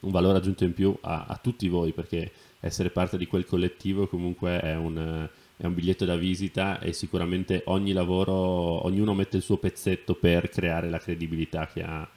un, 0.00 0.10
valore 0.10 0.38
aggiunto 0.38 0.64
in 0.64 0.74
più 0.74 0.96
a, 1.02 1.26
a 1.28 1.38
tutti 1.40 1.68
voi 1.68 1.92
perché 1.92 2.32
essere 2.58 2.90
parte 2.90 3.16
di 3.16 3.26
quel 3.26 3.46
collettivo 3.46 4.08
comunque 4.08 4.60
è 4.60 4.74
un 4.74 5.28
è 5.56 5.66
un 5.66 5.74
biglietto 5.74 6.04
da 6.04 6.16
visita 6.16 6.80
e 6.80 6.92
sicuramente 6.92 7.62
ogni 7.66 7.92
lavoro, 7.92 8.34
ognuno 8.84 9.14
mette 9.14 9.36
il 9.36 9.42
suo 9.42 9.56
pezzetto 9.56 10.14
per 10.14 10.48
creare 10.48 10.88
la 10.90 10.98
credibilità 10.98 11.66
che 11.66 11.82
ha, 11.82 12.08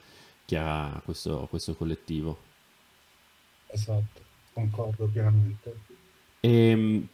che 0.44 0.56
ha 0.56 1.00
questo, 1.04 1.46
questo 1.48 1.74
collettivo. 1.74 2.38
Esatto, 3.68 4.20
concordo 4.52 5.06
pienamente. 5.06 5.76
E, 6.40 6.50
ehm, 6.50 7.08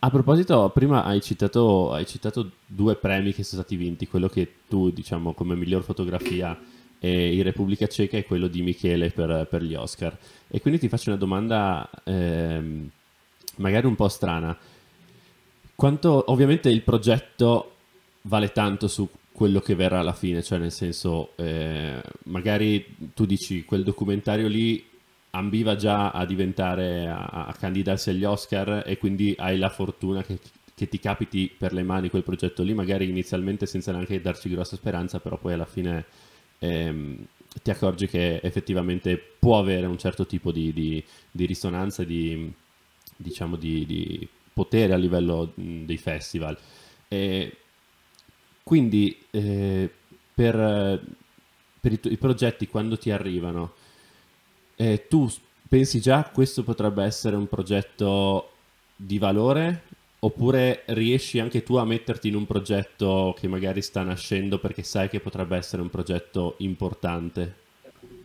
a 0.00 0.10
proposito, 0.10 0.70
prima 0.70 1.04
hai 1.04 1.20
citato, 1.20 1.92
hai 1.92 2.06
citato 2.06 2.52
due 2.64 2.94
premi 2.94 3.34
che 3.34 3.42
sono 3.42 3.62
stati 3.62 3.76
vinti, 3.76 4.06
quello 4.06 4.28
che 4.28 4.54
tu, 4.68 4.90
diciamo, 4.90 5.34
come 5.34 5.56
miglior 5.56 5.82
fotografia 5.82 6.56
e 7.00 7.34
in 7.34 7.42
Repubblica 7.42 7.86
Ceca 7.86 8.16
e 8.16 8.24
quello 8.24 8.46
di 8.48 8.62
Michele 8.62 9.10
per, 9.10 9.46
per, 9.50 9.62
gli 9.62 9.74
Oscar. 9.74 10.16
E 10.48 10.60
quindi 10.60 10.78
ti 10.78 10.88
faccio 10.88 11.10
una 11.10 11.18
domanda 11.18 11.88
ehm, 12.04 12.88
magari 13.56 13.86
un 13.86 13.96
po' 13.96 14.08
strana. 14.08 14.56
Quanto 15.78 16.32
ovviamente 16.32 16.70
il 16.70 16.82
progetto 16.82 17.74
vale 18.22 18.50
tanto 18.50 18.88
su 18.88 19.08
quello 19.30 19.60
che 19.60 19.76
verrà 19.76 20.00
alla 20.00 20.12
fine, 20.12 20.42
cioè 20.42 20.58
nel 20.58 20.72
senso, 20.72 21.36
eh, 21.36 22.02
magari 22.24 22.96
tu 23.14 23.24
dici 23.24 23.64
quel 23.64 23.84
documentario 23.84 24.48
lì 24.48 24.84
ambiva 25.30 25.76
già 25.76 26.10
a 26.10 26.26
diventare, 26.26 27.06
a, 27.06 27.46
a, 27.46 27.54
candidarsi 27.56 28.10
agli 28.10 28.24
Oscar 28.24 28.82
e 28.84 28.98
quindi 28.98 29.36
hai 29.38 29.56
la 29.56 29.68
fortuna 29.68 30.24
che, 30.24 30.40
che, 30.74 30.88
ti 30.88 30.98
capiti 30.98 31.48
per 31.56 31.72
le 31.72 31.84
mani 31.84 32.10
quel 32.10 32.24
progetto 32.24 32.64
lì, 32.64 32.74
magari 32.74 33.08
inizialmente 33.08 33.64
senza 33.64 33.92
neanche 33.92 34.20
darci 34.20 34.48
grossa 34.48 34.74
speranza, 34.74 35.20
però 35.20 35.38
poi 35.38 35.52
alla 35.52 35.64
fine 35.64 36.06
ehm, 36.58 37.24
ti 37.62 37.70
accorgi 37.70 38.08
che 38.08 38.40
effettivamente 38.42 39.16
può 39.38 39.60
avere 39.60 39.86
un 39.86 39.96
certo 39.96 40.26
tipo 40.26 40.50
di, 40.50 40.72
di, 40.72 41.04
di 41.30 41.46
risonanza, 41.46 42.02
di, 42.02 42.52
diciamo 43.16 43.54
di, 43.54 43.86
di 43.86 44.28
potere 44.58 44.92
a 44.92 44.96
livello 44.96 45.52
dei 45.54 45.96
festival. 45.98 46.58
E 47.06 47.56
quindi 48.64 49.16
eh, 49.30 49.88
per, 50.34 51.00
per 51.80 51.92
i, 51.92 52.00
i, 52.02 52.16
progetti 52.16 52.66
quando 52.66 52.98
ti 52.98 53.12
arrivano, 53.12 53.74
eh, 54.74 55.06
tu 55.06 55.30
pensi 55.68 56.00
già 56.00 56.28
questo 56.32 56.64
potrebbe 56.64 57.04
essere 57.04 57.36
un 57.36 57.46
progetto 57.46 58.50
di 58.96 59.18
valore 59.18 59.82
oppure 60.20 60.82
riesci 60.86 61.38
anche 61.38 61.62
tu 61.62 61.76
a 61.76 61.84
metterti 61.84 62.26
in 62.26 62.34
un 62.34 62.46
progetto 62.46 63.36
che 63.38 63.46
magari 63.46 63.80
sta 63.80 64.02
nascendo 64.02 64.58
perché 64.58 64.82
sai 64.82 65.08
che 65.08 65.20
potrebbe 65.20 65.56
essere 65.56 65.82
un 65.82 65.90
progetto 65.90 66.56
importante? 66.58 67.66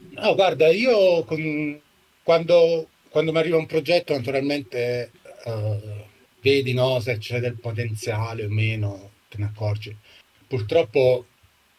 No, 0.10 0.34
guarda, 0.34 0.68
io 0.70 1.24
con, 1.26 1.80
quando, 2.24 2.88
quando 3.10 3.32
mi 3.32 3.38
arriva 3.38 3.58
un 3.58 3.68
progetto 3.68 4.14
naturalmente... 4.14 5.12
Uh, 5.46 6.12
vedi 6.44 6.74
no, 6.74 7.00
se 7.00 7.18
c'è 7.18 7.40
del 7.40 7.58
potenziale 7.58 8.46
o 8.46 8.50
meno, 8.50 9.12
te 9.30 9.38
ne 9.40 9.46
accorgi. 9.46 9.96
Purtroppo, 10.46 11.26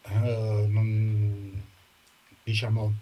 eh, 0.07 0.65
non, 0.67 1.63
diciamo, 2.43 2.93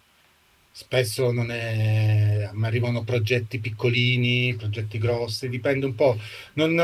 spesso 0.71 1.31
non 1.31 1.51
è, 1.51 2.49
mi 2.53 2.65
arrivano 2.65 3.03
progetti 3.03 3.59
piccolini, 3.59 4.55
progetti 4.55 4.97
grossi, 4.97 5.49
dipende 5.49 5.85
un 5.85 5.95
po'. 5.95 6.19
Non, 6.53 6.77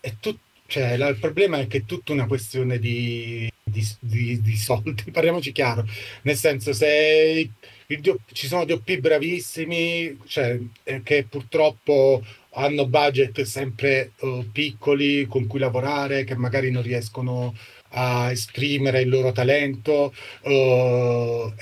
è 0.00 0.14
tut, 0.20 0.38
cioè, 0.66 0.96
la, 0.96 1.08
il 1.08 1.18
problema 1.18 1.58
è 1.58 1.66
che 1.66 1.78
è 1.78 1.84
tutta 1.84 2.12
una 2.12 2.26
questione 2.26 2.78
di, 2.78 3.50
di, 3.64 3.86
di, 4.00 4.40
di 4.40 4.56
soldi, 4.56 5.02
parliamoci 5.10 5.50
chiaro, 5.52 5.86
nel 6.22 6.36
senso 6.36 6.72
se 6.72 7.50
il, 7.86 8.18
ci 8.32 8.46
sono 8.46 8.64
DOP 8.64 8.98
bravissimi, 8.98 10.18
cioè, 10.26 10.58
eh, 10.84 11.02
che 11.02 11.24
purtroppo 11.28 12.22
hanno 12.52 12.86
budget 12.86 13.42
sempre 13.42 14.12
uh, 14.20 14.50
piccoli 14.50 15.26
con 15.26 15.46
cui 15.46 15.58
lavorare, 15.58 16.24
che 16.24 16.36
magari 16.36 16.70
non 16.70 16.82
riescono 16.82 17.54
a 17.90 18.30
esprimere 18.30 19.02
il 19.02 19.08
loro 19.08 19.32
talento. 19.32 20.12
Uh, 20.42 21.52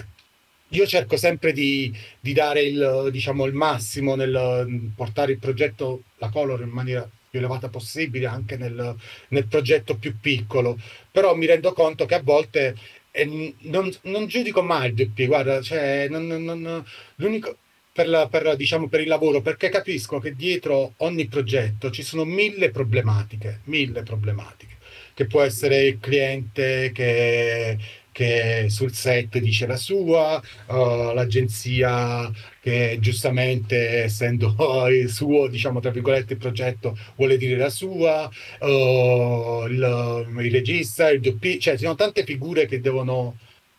io 0.70 0.86
cerco 0.86 1.16
sempre 1.16 1.52
di, 1.52 1.94
di 2.20 2.32
dare 2.32 2.62
il, 2.62 3.08
diciamo, 3.10 3.44
il, 3.46 3.54
massimo 3.54 4.14
nel 4.14 4.90
portare 4.94 5.32
il 5.32 5.38
progetto, 5.38 6.02
la 6.18 6.28
Color, 6.28 6.62
in 6.62 6.70
maniera 6.70 7.08
più 7.30 7.38
elevata 7.38 7.68
possibile, 7.68 8.26
anche 8.26 8.56
nel, 8.56 8.94
nel 9.28 9.46
progetto 9.46 9.96
più 9.96 10.18
piccolo. 10.20 10.78
Però 11.10 11.34
mi 11.34 11.46
rendo 11.46 11.72
conto 11.72 12.04
che 12.06 12.14
a 12.14 12.22
volte 12.22 12.76
eh, 13.10 13.54
non, 13.60 13.90
non, 14.02 14.26
giudico 14.26 14.62
mai 14.62 14.88
il 14.88 14.94
DP, 14.94 15.26
guarda, 15.26 15.62
cioè, 15.62 16.08
non, 16.08 16.26
non, 16.26 16.84
l'unico 17.16 17.58
per, 17.96 18.08
la, 18.08 18.28
per, 18.28 18.56
diciamo, 18.56 18.88
per 18.88 19.00
il 19.00 19.08
lavoro, 19.08 19.40
perché 19.40 19.70
capisco 19.70 20.18
che 20.18 20.36
dietro 20.36 20.92
ogni 20.98 21.26
progetto 21.28 21.90
ci 21.90 22.02
sono 22.02 22.26
mille 22.26 22.70
problematiche, 22.70 23.60
mille 23.64 24.02
problematiche, 24.02 24.76
che 25.14 25.24
può 25.24 25.40
essere 25.40 25.86
il 25.86 25.98
cliente 25.98 26.92
che, 26.92 27.78
che 28.12 28.66
sul 28.68 28.92
set 28.92 29.38
dice 29.38 29.66
la 29.66 29.78
sua, 29.78 30.38
uh, 30.66 31.14
l'agenzia 31.14 32.30
che 32.60 32.98
giustamente 33.00 34.02
essendo 34.02 34.54
il 34.92 35.08
suo, 35.08 35.46
diciamo 35.46 35.80
tra 35.80 35.90
virgolette, 35.90 36.34
il 36.34 36.38
progetto 36.38 36.98
vuole 37.14 37.38
dire 37.38 37.56
la 37.56 37.70
sua, 37.70 38.28
uh, 38.60 39.64
il, 39.68 40.26
il, 40.38 40.50
regista, 40.50 41.08
il 41.08 41.20
DP, 41.20 41.56
cioè 41.56 41.78
ci 41.78 41.84
sono 41.84 41.94
tante 41.94 42.24
figure 42.24 42.66
che 42.66 42.78
devono, 42.78 43.38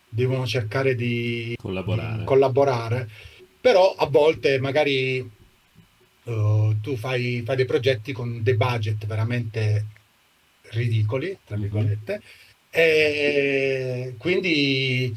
devono 0.10 0.48
cercare 0.48 0.96
di 0.96 1.56
collaborare. 1.62 2.18
Di 2.18 2.24
collaborare 2.24 3.10
però 3.68 3.94
a 3.96 4.06
volte 4.06 4.62
magari 4.62 5.20
uh, 5.20 6.80
tu 6.80 6.96
fai, 6.96 7.42
fai, 7.44 7.58
dei 7.58 7.66
progetti 7.66 8.14
con 8.14 8.42
dei 8.42 8.56
budget 8.56 9.06
veramente 9.06 9.86
ridicoli, 10.70 11.38
tra 11.44 11.58
mhm. 11.58 11.62
virgolette, 11.64 12.14
mm-hmm. 12.14 12.24
e 12.72 14.16
quindi 14.18 15.14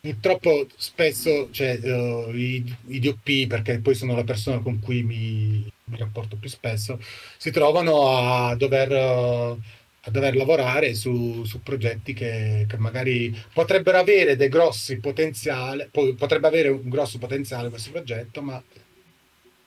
purtroppo 0.00 0.66
spesso 0.76 1.50
cioè, 1.50 1.78
uh, 1.82 2.34
i, 2.34 2.74
i, 2.86 3.00
DOP, 3.00 3.46
perché 3.46 3.80
poi 3.80 3.94
sono 3.94 4.16
la 4.16 4.24
persona 4.24 4.60
con 4.60 4.80
cui 4.80 5.02
mi, 5.02 5.70
mi 5.84 5.96
rapporto 5.98 6.36
più 6.36 6.48
spesso, 6.48 6.98
si 7.36 7.50
trovano 7.50 8.16
a 8.16 8.54
dover, 8.54 8.92
uh, 8.92 9.60
a 10.02 10.10
dover 10.10 10.34
lavorare 10.34 10.94
su, 10.94 11.44
su 11.44 11.62
progetti 11.62 12.14
che, 12.14 12.64
che, 12.68 12.76
magari 12.78 13.36
potrebbero 13.52 13.98
avere 13.98 14.36
dei 14.36 14.48
grossi 14.48 14.98
potenziali, 14.98 15.88
potrebbe 15.90 16.46
avere 16.46 16.68
un 16.68 16.88
grosso 16.88 17.18
potenziale 17.18 17.68
questo 17.68 17.90
progetto, 17.90 18.40
ma 18.40 18.62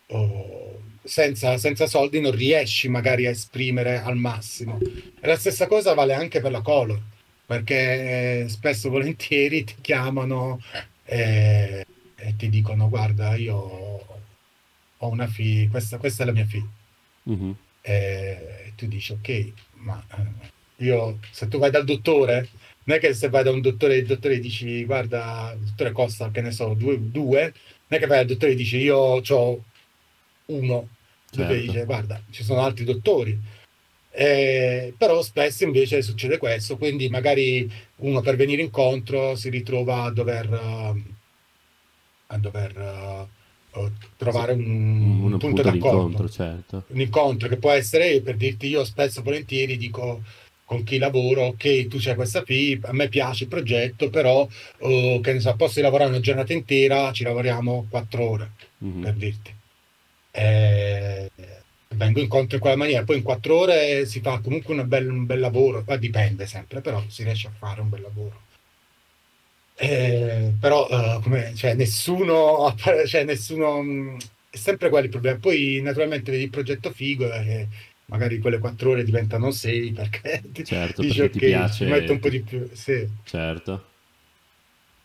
oh, 0.08 0.82
senza, 1.04 1.58
senza 1.58 1.86
soldi 1.86 2.20
non 2.20 2.32
riesci 2.32 2.88
magari 2.88 3.28
a 3.28 3.30
esprimere 3.30 4.00
al 4.00 4.18
massimo. 4.18 4.80
E 4.82 5.28
la 5.28 5.38
stessa 5.38 5.68
cosa 5.68 5.94
vale 5.94 6.14
anche 6.14 6.42
per 6.42 6.52
la 6.52 6.62
color 6.62 7.00
perché 7.46 8.48
spesso 8.48 8.90
volentieri 8.90 9.64
ti 9.64 9.76
chiamano 9.82 10.62
e, 11.04 11.86
e 12.16 12.36
ti 12.38 12.50
dicono 12.50 12.90
guarda 12.90 13.36
io 13.36 13.58
ho 14.98 15.10
una 15.10 15.28
figlia, 15.28 15.70
questa, 15.70 15.98
questa, 15.98 16.24
è 16.24 16.26
la 16.26 16.32
mia 16.32 16.46
figlia. 16.46 16.70
Mm-hmm. 17.30 17.52
E 17.82 18.74
tu 18.76 18.88
dici 18.88 19.12
ok, 19.12 19.52
ma 19.84 20.04
eh, 20.18 20.86
io 20.86 21.20
se 21.32 21.48
tu 21.48 21.58
vai 21.60 21.72
dal 21.72 21.86
dottore, 21.86 22.50
non 22.86 22.98
è 22.98 23.00
che 23.00 23.14
se 23.14 23.30
vai 23.30 23.44
da 23.44 23.52
un 23.52 23.62
dottore, 23.62 23.98
il 23.98 24.06
dottore 24.06 24.40
dici 24.40 24.84
guarda, 24.86 25.54
il 25.58 25.66
dottore 25.66 25.92
costa, 25.92 26.32
che 26.32 26.42
ne 26.42 26.52
so, 26.52 26.74
due, 26.74 26.98
due 27.00 27.42
non 27.88 28.00
è 28.00 28.00
che 28.00 28.08
vai 28.08 28.18
dal 28.20 28.28
dottore 28.28 28.54
e 28.54 28.56
dici 28.56 28.78
io 28.78 28.98
ho 28.98 29.64
uno, 30.46 30.90
certo. 31.30 31.54
dice 31.54 31.86
guarda, 31.86 32.22
ci 32.32 32.44
sono 32.44 32.62
altri 32.62 32.84
dottori 32.86 33.40
eh, 34.16 34.94
però 34.96 35.24
spesso 35.24 35.64
invece 35.64 36.04
succede 36.04 36.38
questo, 36.38 36.78
quindi 36.78 37.10
magari 37.10 37.70
uno 37.98 38.22
per 38.22 38.36
venire 38.36 38.62
incontro 38.62 39.36
si 39.36 39.50
ritrova 39.50 40.04
a 40.04 40.12
dover, 40.12 40.54
a 42.28 42.38
dover 42.38 43.28
trovare 44.18 44.54
un, 44.54 45.22
un, 45.24 45.34
un 45.34 45.38
punto, 45.40 45.62
d'accordo. 45.62 46.30
Certo. 46.30 46.84
Un 46.88 47.02
incontro 47.02 47.48
che 47.48 47.58
può 47.58 47.72
essere, 47.72 48.22
per 48.22 48.36
dirti, 48.36 48.68
io 48.68 48.84
spesso 48.84 49.20
e 49.20 49.24
volentieri 49.24 49.78
dico 49.78 50.22
con 50.66 50.84
chi 50.84 50.98
lavoro, 50.98 51.44
ok, 51.48 51.88
tu 51.88 51.98
c'hai 52.00 52.16
questa 52.16 52.44
fee, 52.44 52.80
a 52.84 52.94
me 52.94 53.08
piace 53.10 53.44
il 53.44 53.50
progetto, 53.50 54.10
però 54.10 54.42
uh, 54.44 55.20
che 55.22 55.34
ne 55.34 55.40
so, 55.40 55.54
posso 55.56 55.82
lavorare 55.82 56.10
una 56.10 56.20
giornata 56.20 56.54
intera, 56.54 57.12
ci 57.12 57.24
lavoriamo 57.24 57.88
quattro 57.90 58.30
ore, 58.30 58.52
mm-hmm. 58.84 59.02
per 59.02 59.14
dirti. 59.14 59.54
Eh, 60.32 61.30
vengo 61.90 62.20
incontro 62.20 62.56
in 62.56 62.62
quella 62.62 62.76
maniera. 62.76 63.04
Poi 63.04 63.18
in 63.18 63.24
quattro 63.24 63.60
ore 63.60 64.06
si 64.06 64.20
fa 64.20 64.40
comunque 64.40 64.84
bel, 64.86 65.10
un 65.10 65.26
bel 65.26 65.40
lavoro, 65.40 65.84
ma 65.86 65.96
dipende 65.96 66.48
sempre, 66.48 66.82
però 66.82 67.04
si 67.08 67.24
riesce 67.24 67.48
a 67.48 67.52
fare 67.56 67.82
un 67.82 67.90
bel 67.90 68.02
lavoro. 68.02 68.42
Eh, 69.76 70.54
però 70.60 70.88
uh, 70.88 71.22
come, 71.22 71.54
cioè, 71.56 71.74
nessuno, 71.74 72.74
cioè, 73.06 73.24
nessuno 73.24 73.82
mm, 73.82 74.18
è 74.50 74.58
sempre 74.58 74.90
quello 74.90 75.06
il 75.06 75.12
problema. 75.12 75.38
Poi 75.40 75.82
naturalmente 75.82 76.32
vedi 76.32 76.44
il 76.44 76.50
progetto 76.50 76.92
figo 76.92 77.32
e 77.32 77.68
magari 78.06 78.40
quelle 78.40 78.60
quattro 78.60 78.92
ore 78.92 79.04
diventano 79.04 79.52
sei 79.52 79.92
perché, 79.92 80.42
certo, 80.64 81.02
dici, 81.02 81.18
perché 81.20 81.40
ti 81.40 81.46
piace. 81.46 81.86
metto 81.86 82.12
un 82.12 82.20
po' 82.20 82.30
di 82.30 82.42
più. 82.42 82.70
Sì. 82.74 83.08
Certo. 83.24 83.92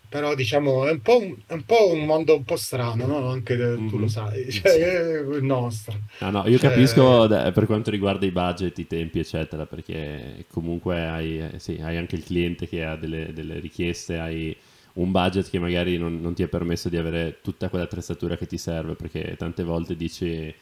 Però 0.09 0.35
diciamo 0.35 0.87
è 0.87 0.92
un, 0.92 1.03
po' 1.03 1.18
un, 1.18 1.37
un 1.49 1.64
po' 1.64 1.92
un 1.92 2.07
mondo 2.07 2.37
un 2.37 2.44
po' 2.44 2.57
strano, 2.57 3.07
no? 3.07 3.29
Anche 3.29 3.57
mm-hmm. 3.57 3.88
tu 3.88 3.99
lo 3.99 4.05
mhm. 4.05 4.09
sai, 4.09 4.51
cioè, 4.51 4.73
è 4.73 5.18
il 5.21 5.44
nostro. 5.44 5.99
Ah, 6.21 6.31
no, 6.31 6.44
io 6.47 6.59
cioè... 6.59 6.71
capisco 6.71 7.27
per 7.29 7.66
quanto 7.66 7.90
riguarda 7.90 8.25
i 8.25 8.31
budget, 8.31 8.79
i 8.79 8.87
tempi, 8.87 9.18
eccetera, 9.18 9.66
perché 9.66 10.47
comunque 10.51 11.07
hai, 11.07 11.40
eh, 11.40 11.59
sì, 11.59 11.79
hai 11.83 11.99
anche 11.99 12.16
il 12.16 12.25
cliente 12.25 12.66
che 12.66 12.85
ha 12.85 12.97
delle, 12.97 13.33
delle, 13.35 13.59
richieste, 13.59 14.18
hai 14.18 14.57
un 14.94 15.11
budget 15.11 15.51
che 15.51 15.59
magari 15.59 15.99
non, 15.99 16.21
non 16.21 16.35
ti 16.35 16.42
è 16.42 16.49
permesso 16.49 16.88
di 16.88 16.97
avere 16.97 17.38
tutta 17.42 17.68
quell'attrezzatura 17.68 18.37
che 18.37 18.47
ti 18.47 18.57
serve, 18.57 18.94
perché 18.94 19.35
tante 19.37 19.62
volte 19.62 19.94
dici 19.94 20.55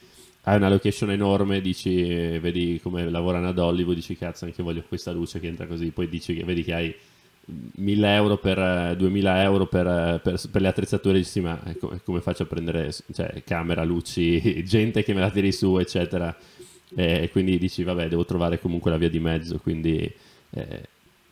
hai 0.49 0.57
una 0.57 0.69
location 0.69 1.11
enorme, 1.11 1.61
dici, 1.61 2.39
vedi 2.39 2.79
come 2.81 3.09
lavorano 3.11 3.49
ad 3.49 3.59
Hollywood, 3.59 3.97
dici 3.97 4.17
cazzo 4.17 4.45
anche 4.45 4.63
voglio 4.63 4.83
questa 4.87 5.11
luce 5.13 5.41
che 5.41 5.49
entra 5.49 5.67
così, 5.67 5.91
poi 5.91 6.09
dici 6.09 6.35
che 6.35 6.45
vedi 6.45 6.63
che 6.63 6.73
hai 6.73 6.95
1000 7.47 8.15
euro 8.15 8.39
per 8.39 8.97
2000 8.97 9.43
euro 9.43 9.67
per, 9.67 10.21
per, 10.23 10.41
per 10.51 10.61
le 10.61 10.69
attrezzature 10.69 11.19
dici 11.19 11.41
ma 11.41 11.61
come, 11.79 12.01
come 12.03 12.21
faccio 12.21 12.43
a 12.43 12.47
prendere 12.47 12.93
cioè, 13.13 13.43
camera, 13.45 13.85
luci, 13.85 14.63
gente 14.67 15.05
che 15.05 15.15
me 15.15 15.21
la 15.21 15.31
tiri 15.31 15.53
su 15.53 15.79
eccetera? 15.79 16.35
E 16.95 17.29
quindi 17.31 17.59
dici 17.59 17.83
vabbè 17.83 18.09
devo 18.09 18.25
trovare 18.25 18.59
comunque 18.59 18.91
la 18.91 18.97
via 18.97 19.11
di 19.11 19.21
mezzo 19.21 19.59
quindi 19.59 20.13
eh, 20.51 20.83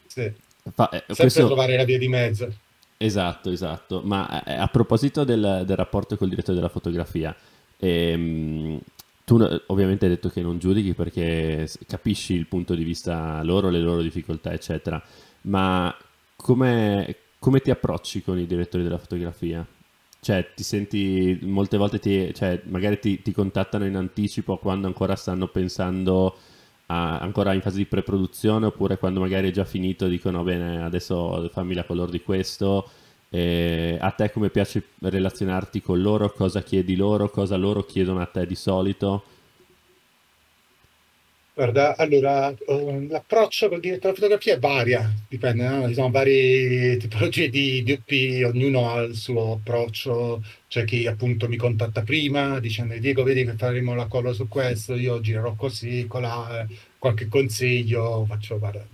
sì. 0.06 0.30
fa, 0.72 0.88
eh, 0.90 0.98
sempre 0.98 1.14
questo... 1.16 1.46
trovare 1.46 1.76
la 1.76 1.84
via 1.84 1.98
di 1.98 2.08
mezzo. 2.08 2.52
Esatto 2.96 3.50
esatto. 3.50 4.00
Ma 4.04 4.44
eh, 4.44 4.54
a 4.54 4.68
proposito 4.68 5.24
del, 5.24 5.64
del, 5.66 5.76
rapporto 5.76 6.16
col 6.16 6.28
direttore 6.28 6.56
della 6.56 6.68
fotografia 6.68 7.34
ehm, 7.76 8.78
tu 9.24 9.60
ovviamente 9.66 10.04
hai 10.04 10.12
detto 10.12 10.28
che 10.28 10.42
non 10.42 10.58
giudichi 10.58 10.94
perché 10.94 11.68
capisci 11.88 12.34
il 12.34 12.46
punto 12.46 12.74
di 12.74 12.84
vista 12.84 13.42
loro, 13.42 13.68
le 13.68 13.80
loro 13.80 14.00
difficoltà 14.00 14.52
eccetera 14.52 15.02
ma 15.44 15.94
come, 16.44 17.16
come 17.38 17.60
ti 17.60 17.70
approcci 17.70 18.22
con 18.22 18.38
i 18.38 18.46
direttori 18.46 18.82
della 18.82 18.98
fotografia? 18.98 19.66
Cioè, 20.20 20.52
ti 20.54 20.62
senti 20.62 21.38
molte 21.40 21.78
volte, 21.78 21.98
ti, 21.98 22.34
cioè, 22.34 22.60
magari 22.66 22.98
ti, 22.98 23.22
ti, 23.22 23.32
contattano 23.32 23.86
in 23.86 23.96
anticipo 23.96 24.58
quando 24.58 24.86
ancora 24.86 25.16
stanno 25.16 25.48
pensando, 25.48 26.36
a, 26.86 27.18
ancora 27.18 27.54
in 27.54 27.62
fase 27.62 27.78
di 27.78 27.86
pre-produzione, 27.86 28.66
oppure 28.66 28.98
quando 28.98 29.20
magari 29.20 29.48
è 29.48 29.52
già 29.52 29.64
finito 29.64 30.06
dicono 30.06 30.42
bene, 30.42 30.82
adesso 30.82 31.48
fammi 31.50 31.72
la 31.72 31.84
color 31.84 32.10
di 32.10 32.20
questo. 32.20 32.90
E 33.30 33.96
a 33.98 34.10
te 34.10 34.30
come 34.30 34.50
piace 34.50 34.82
relazionarti 34.98 35.80
con 35.80 36.02
loro? 36.02 36.30
Cosa 36.30 36.62
chiedi 36.62 36.94
loro? 36.94 37.30
Cosa 37.30 37.56
loro 37.56 37.84
chiedono 37.84 38.20
a 38.20 38.26
te 38.26 38.46
di 38.46 38.54
solito? 38.54 39.24
Guarda, 41.56 41.96
allora, 41.96 42.52
uh, 42.66 43.06
l'approccio 43.08 43.68
col 43.68 43.78
direttore 43.78 44.14
della 44.14 44.36
fotografia 44.36 44.58
varia, 44.58 45.14
dipende, 45.28 45.68
no? 45.68 45.86
Ci 45.86 45.94
sono 45.94 46.10
varie 46.10 46.96
tipologie 46.96 47.48
di 47.48 47.84
DOP, 47.84 48.44
ognuno 48.52 48.90
ha 48.90 49.02
il 49.02 49.14
suo 49.14 49.52
approccio, 49.52 50.42
c'è 50.66 50.82
chi 50.82 51.06
appunto 51.06 51.46
mi 51.48 51.56
contatta 51.56 52.02
prima 52.02 52.58
dicendo 52.58 52.98
Diego 52.98 53.22
vedi 53.22 53.44
che 53.44 53.52
faremo 53.52 53.94
la 53.94 54.06
colla 54.06 54.32
su 54.32 54.48
questo, 54.48 54.96
io 54.96 55.20
girerò 55.20 55.54
così, 55.54 56.06
colà, 56.08 56.66
qualche 56.98 57.28
consiglio, 57.28 58.24
faccio, 58.26 58.58
guarda, 58.58 58.84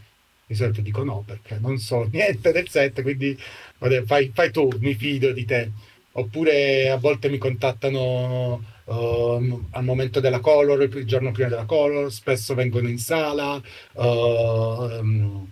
di 0.47 0.55
solito 0.55 0.83
dico 0.83 1.03
no 1.03 1.23
perché 1.27 1.57
non 1.61 1.79
so 1.79 2.07
niente 2.13 2.53
del 2.53 2.69
set, 2.69 3.01
quindi 3.01 3.39
vabbè, 3.79 4.03
fai, 4.05 4.31
fai 4.35 4.51
tu, 4.51 4.69
mi 4.81 4.93
fido 4.95 5.33
di 5.33 5.47
te. 5.47 5.71
Oppure 6.13 6.91
a 6.91 6.97
volte 6.97 7.31
mi 7.31 7.39
contattano 7.39 8.63
uh, 8.91 9.67
al 9.71 9.85
momento 9.85 10.21
della 10.21 10.41
color, 10.41 10.83
il 10.83 11.07
giorno 11.07 11.31
prima 11.31 11.49
della 11.49 11.65
color, 11.65 12.13
spesso 12.13 12.55
vengono 12.55 12.89
in 12.89 12.99
sala, 12.99 13.61
uh, 13.93 14.03
um, 14.03 15.49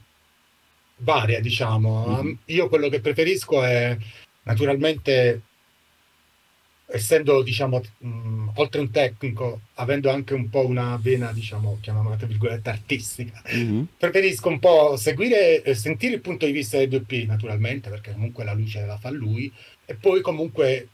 varia 0.98 1.40
diciamo. 1.40 2.22
Mm-hmm. 2.22 2.32
Io 2.46 2.68
quello 2.68 2.88
che 2.88 3.00
preferisco 3.00 3.62
è 3.62 3.96
naturalmente 4.42 5.42
essendo 6.90 7.42
diciamo 7.42 7.82
mh, 7.98 8.52
oltre 8.54 8.80
un 8.80 8.90
tecnico 8.90 9.60
avendo 9.74 10.08
anche 10.10 10.32
un 10.32 10.48
po' 10.48 10.66
una 10.66 10.98
vena 10.98 11.32
diciamo 11.32 11.76
chiamiamola 11.82 12.16
tra 12.16 12.26
virgolette 12.26 12.70
artistica 12.70 13.42
mm-hmm. 13.54 13.82
preferisco 13.98 14.48
un 14.48 14.58
po' 14.58 14.96
seguire 14.96 15.62
e 15.62 15.74
sentire 15.74 16.14
il 16.14 16.22
punto 16.22 16.46
di 16.46 16.52
vista 16.52 16.78
del 16.78 16.88
DP 16.88 17.26
naturalmente 17.26 17.90
perché 17.90 18.12
comunque 18.12 18.42
la 18.42 18.54
luce 18.54 18.86
la 18.86 18.96
fa 18.96 19.10
lui 19.10 19.52
e 19.84 19.96
poi 19.96 20.22
comunque 20.22 20.88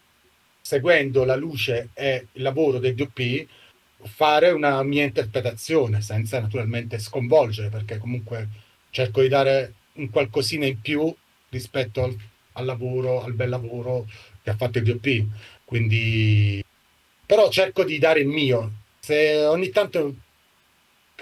seguendo 0.66 1.24
la 1.24 1.36
luce 1.36 1.90
e 1.92 2.28
il 2.32 2.42
lavoro 2.42 2.78
del 2.78 2.94
DOP, 2.94 3.46
fare 4.04 4.50
una 4.50 4.82
mia 4.82 5.04
interpretazione 5.04 6.00
senza 6.00 6.40
naturalmente 6.40 6.98
sconvolgere, 6.98 7.68
perché 7.68 7.98
comunque 7.98 8.48
cerco 8.88 9.20
di 9.20 9.28
dare 9.28 9.74
un 9.94 10.08
qualcosina 10.08 10.64
in 10.64 10.80
più 10.80 11.14
rispetto 11.50 12.02
al, 12.02 12.16
al 12.52 12.64
lavoro, 12.64 13.22
al 13.22 13.34
bel 13.34 13.50
lavoro 13.50 14.06
che 14.42 14.50
ha 14.50 14.56
fatto 14.56 14.78
il 14.78 14.84
DOP. 14.84 15.26
Quindi, 15.66 16.64
però 17.26 17.50
cerco 17.50 17.84
di 17.84 17.98
dare 17.98 18.20
il 18.20 18.28
mio. 18.28 18.72
Se 19.00 19.44
ogni 19.44 19.68
tanto 19.68 20.14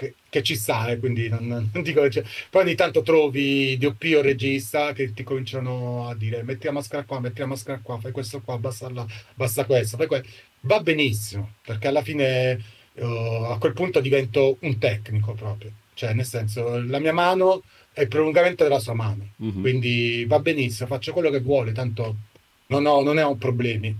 che, 0.03 0.15
che, 0.29 0.43
ci 0.43 0.55
sta, 0.55 0.87
eh, 0.87 0.99
quindi 0.99 1.29
non, 1.29 1.47
non 1.47 1.69
dico 1.81 2.09
cioè, 2.09 2.23
poi 2.49 2.63
ogni 2.63 2.75
tanto 2.75 3.01
trovi 3.01 3.77
DOP 3.77 4.13
o 4.17 4.21
regista 4.21 4.91
che 4.93 5.13
ti 5.13 5.23
cominciano 5.23 6.07
a 6.07 6.15
dire 6.15 6.43
metti 6.43 6.65
la 6.65 6.73
maschera 6.73 7.03
qua, 7.03 7.19
metti 7.19 7.39
la 7.39 7.47
maschera 7.47 7.79
qua, 7.81 7.99
fai 7.99 8.11
questo 8.11 8.41
qua, 8.41 8.57
basta, 8.57 8.89
la, 8.89 9.05
basta 9.33 9.65
questo, 9.65 9.97
fai 9.97 10.07
que-". 10.07 10.23
va 10.61 10.79
benissimo, 10.81 11.53
perché 11.65 11.87
alla 11.87 12.03
fine 12.03 12.59
uh, 12.93 13.05
a 13.05 13.57
quel 13.59 13.73
punto 13.73 13.99
divento 14.01 14.57
un 14.61 14.77
tecnico 14.77 15.33
proprio, 15.33 15.71
cioè 15.93 16.13
nel 16.13 16.25
senso 16.25 16.81
la 16.81 16.99
mia 16.99 17.13
mano 17.13 17.63
è 17.93 18.01
il 18.01 18.07
prolungamento 18.07 18.63
della 18.63 18.79
sua 18.79 18.93
mano, 18.93 19.29
mm-hmm. 19.41 19.61
quindi 19.61 20.25
va 20.27 20.39
benissimo, 20.39 20.87
faccio 20.87 21.13
quello 21.13 21.29
che 21.29 21.39
vuole, 21.39 21.71
tanto 21.71 22.15
non, 22.67 22.85
ho, 22.85 23.01
non 23.01 23.15
ne 23.15 23.21
ho 23.21 23.35
problemi. 23.35 23.95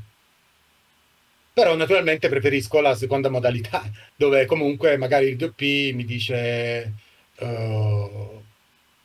Però 1.53 1.75
naturalmente 1.75 2.29
preferisco 2.29 2.81
la 2.81 2.95
seconda 2.95 3.29
modalità, 3.29 3.83
dove 4.15 4.45
comunque 4.45 4.97
magari 4.97 5.27
il 5.27 5.35
DOP 5.37 5.61
mi 5.93 6.03
dice 6.05 6.93
uh, 7.39 8.41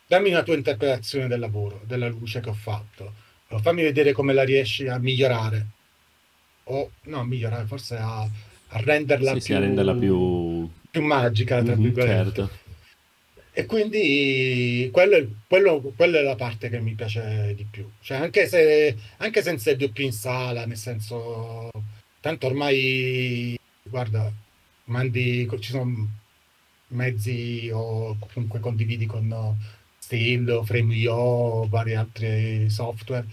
dammi 0.07 0.31
una 0.31 0.43
tua 0.43 0.55
interpretazione 0.57 1.29
del 1.29 1.41
lavoro, 1.41 1.81
della 1.85 2.09
luce 2.09 2.41
che 2.41 2.49
ho 2.49 2.55
fatto. 2.55 3.13
fammi 3.61 3.83
vedere 3.83 4.13
come 4.13 4.33
la 4.33 4.45
riesci 4.45 4.87
a 4.89 4.99
migliorare. 4.99 5.67
O 6.65 6.91
no, 7.05 7.25
migliorare, 7.25 7.67
forse 7.67 7.97
a, 7.97 8.21
a 8.23 8.81
renderla 8.81 9.33
Sì, 9.33 9.41
sì, 9.41 9.53
a 9.53 9.57
più, 9.57 9.65
renderla 9.67 9.95
più... 9.95 10.69
più 10.91 11.03
magica, 11.03 11.63
tra 11.63 11.75
Mhm, 11.75 11.83
virgolette. 11.83 12.43
certo, 12.43 12.51
E 13.53 13.67
quindi 13.67 14.89
quello, 14.93 15.17
è- 15.17 15.27
quello- 15.49 15.81
quella 15.97 16.19
è 16.19 16.23
la 16.23 16.37
parte 16.37 16.69
che 16.69 16.81
mi 16.81 16.95
piace 16.95 17.55
di 17.57 17.65
più. 17.69 17.91
Cioè, 18.01 18.19
anche 18.19 18.47
se, 18.47 18.97
anche 19.19 19.43
senza 19.43 19.71
il 19.71 19.77
doppio 19.79 20.05
in 20.05 20.13
sala, 20.13 20.65
nel 20.65 20.77
senso, 20.77 21.71
tanto 22.29 22.47
ormai, 22.49 23.59
guarda, 23.83 24.31
mandi, 24.85 25.49
ci 25.61 25.71
sono 25.71 26.09
mezzi 26.89 27.71
o 27.73 28.19
comunque 28.19 28.61
condividi 28.61 29.07
con 29.07 29.57
Still 29.99 30.49
o 30.51 30.63
Frame.io 30.63 31.67
vari 31.69 31.95
altri 31.95 32.69
software. 32.69 33.27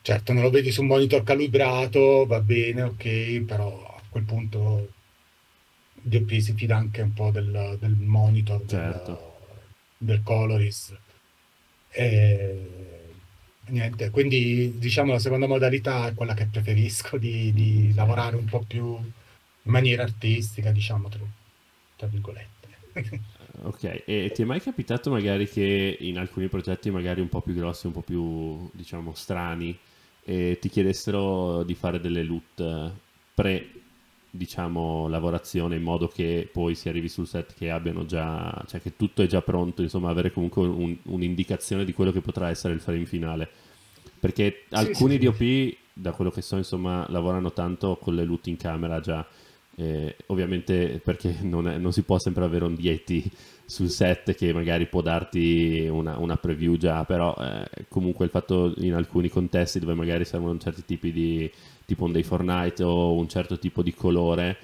Certo, 0.00 0.32
non 0.32 0.42
lo 0.42 0.50
vedi 0.50 0.70
su 0.70 0.82
un 0.82 0.88
monitor 0.88 1.24
calibrato, 1.24 2.24
va 2.26 2.40
bene, 2.40 2.82
ok, 2.82 3.40
però 3.40 3.96
a 3.96 4.00
quel 4.08 4.24
punto 4.24 4.92
DP 5.94 6.38
si 6.38 6.52
fida 6.52 6.76
anche 6.76 7.02
un 7.02 7.14
po' 7.14 7.30
del, 7.32 7.76
del 7.80 7.96
monitor, 7.96 8.58
del, 8.58 8.68
certo. 8.68 9.38
del 9.98 10.22
Coloris. 10.22 10.96
E 11.90 12.93
niente, 13.68 14.10
quindi 14.10 14.78
diciamo 14.78 15.12
la 15.12 15.18
seconda 15.18 15.46
modalità 15.46 16.08
è 16.08 16.14
quella 16.14 16.34
che 16.34 16.46
preferisco 16.46 17.16
di, 17.18 17.52
di 17.52 17.92
lavorare 17.94 18.36
un 18.36 18.44
po' 18.44 18.64
più 18.66 18.96
in 18.96 19.72
maniera 19.72 20.02
artistica, 20.02 20.70
diciamo, 20.70 21.08
tra, 21.08 21.20
tra 21.96 22.06
virgolette. 22.06 22.52
Ok, 23.62 24.02
e 24.04 24.32
ti 24.34 24.42
è 24.42 24.44
mai 24.44 24.60
capitato 24.60 25.10
magari 25.10 25.48
che 25.48 25.96
in 26.00 26.18
alcuni 26.18 26.48
progetti 26.48 26.90
magari 26.90 27.20
un 27.20 27.28
po' 27.28 27.40
più 27.40 27.54
grossi, 27.54 27.86
un 27.86 27.92
po' 27.92 28.02
più, 28.02 28.68
diciamo, 28.72 29.14
strani, 29.14 29.78
eh, 30.24 30.58
ti 30.60 30.68
chiedessero 30.68 31.62
di 31.62 31.74
fare 31.74 32.00
delle 32.00 32.24
loot 32.24 32.92
pre, 33.32 33.68
diciamo, 34.36 35.08
lavorazione 35.08 35.76
in 35.76 35.82
modo 35.82 36.08
che 36.08 36.48
poi 36.52 36.74
si 36.74 36.88
arrivi 36.88 37.08
sul 37.08 37.26
set 37.26 37.54
che 37.54 37.70
abbiano 37.70 38.04
già, 38.06 38.64
cioè 38.68 38.80
che 38.80 38.96
tutto 38.96 39.22
è 39.22 39.26
già 39.26 39.42
pronto, 39.42 39.82
insomma, 39.82 40.10
avere 40.10 40.32
comunque 40.32 40.66
un- 40.66 40.96
un'indicazione 41.04 41.84
di 41.84 41.92
quello 41.92 42.12
che 42.12 42.20
potrà 42.20 42.48
essere 42.50 42.74
il 42.74 42.80
frame 42.80 43.06
finale. 43.06 43.48
Perché 44.18 44.64
Sì, 44.70 44.94
sì, 44.94 44.94
alcuni 44.94 45.18
sì. 45.18 45.18
DOP, 45.18 45.76
da 45.92 46.12
quello 46.12 46.30
che 46.30 46.42
so, 46.42 46.56
insomma, 46.56 47.06
lavorano 47.10 47.52
tanto 47.52 47.96
con 48.00 48.14
le 48.14 48.24
loot 48.24 48.46
in 48.48 48.56
camera 48.56 49.00
già. 49.00 49.26
eh, 49.76 50.14
ovviamente 50.26 51.00
perché 51.02 51.38
non, 51.42 51.66
è- 51.68 51.78
non 51.78 51.92
si 51.92 52.02
può 52.02 52.16
sempre 52.20 52.44
avere 52.44 52.64
un 52.64 52.76
Yeti 52.78 53.28
sul 53.64 53.90
set 53.90 54.32
che 54.34 54.52
magari 54.52 54.86
può 54.86 55.00
darti 55.00 55.88
una, 55.90 56.16
una 56.18 56.36
preview 56.36 56.76
già, 56.76 57.02
però 57.04 57.34
eh, 57.40 57.84
comunque 57.88 58.24
il 58.26 58.30
fatto 58.30 58.72
in 58.78 58.94
alcuni 58.94 59.28
contesti 59.28 59.80
dove 59.80 59.94
magari 59.94 60.24
servono 60.24 60.58
certi 60.58 60.84
tipi 60.84 61.10
di, 61.12 61.50
tipo 61.86 62.04
un 62.04 62.12
Day 62.12 62.22
for 62.22 62.42
Night 62.42 62.80
o 62.80 63.14
un 63.14 63.28
certo 63.28 63.58
tipo 63.58 63.82
di 63.82 63.94
colore, 63.94 64.56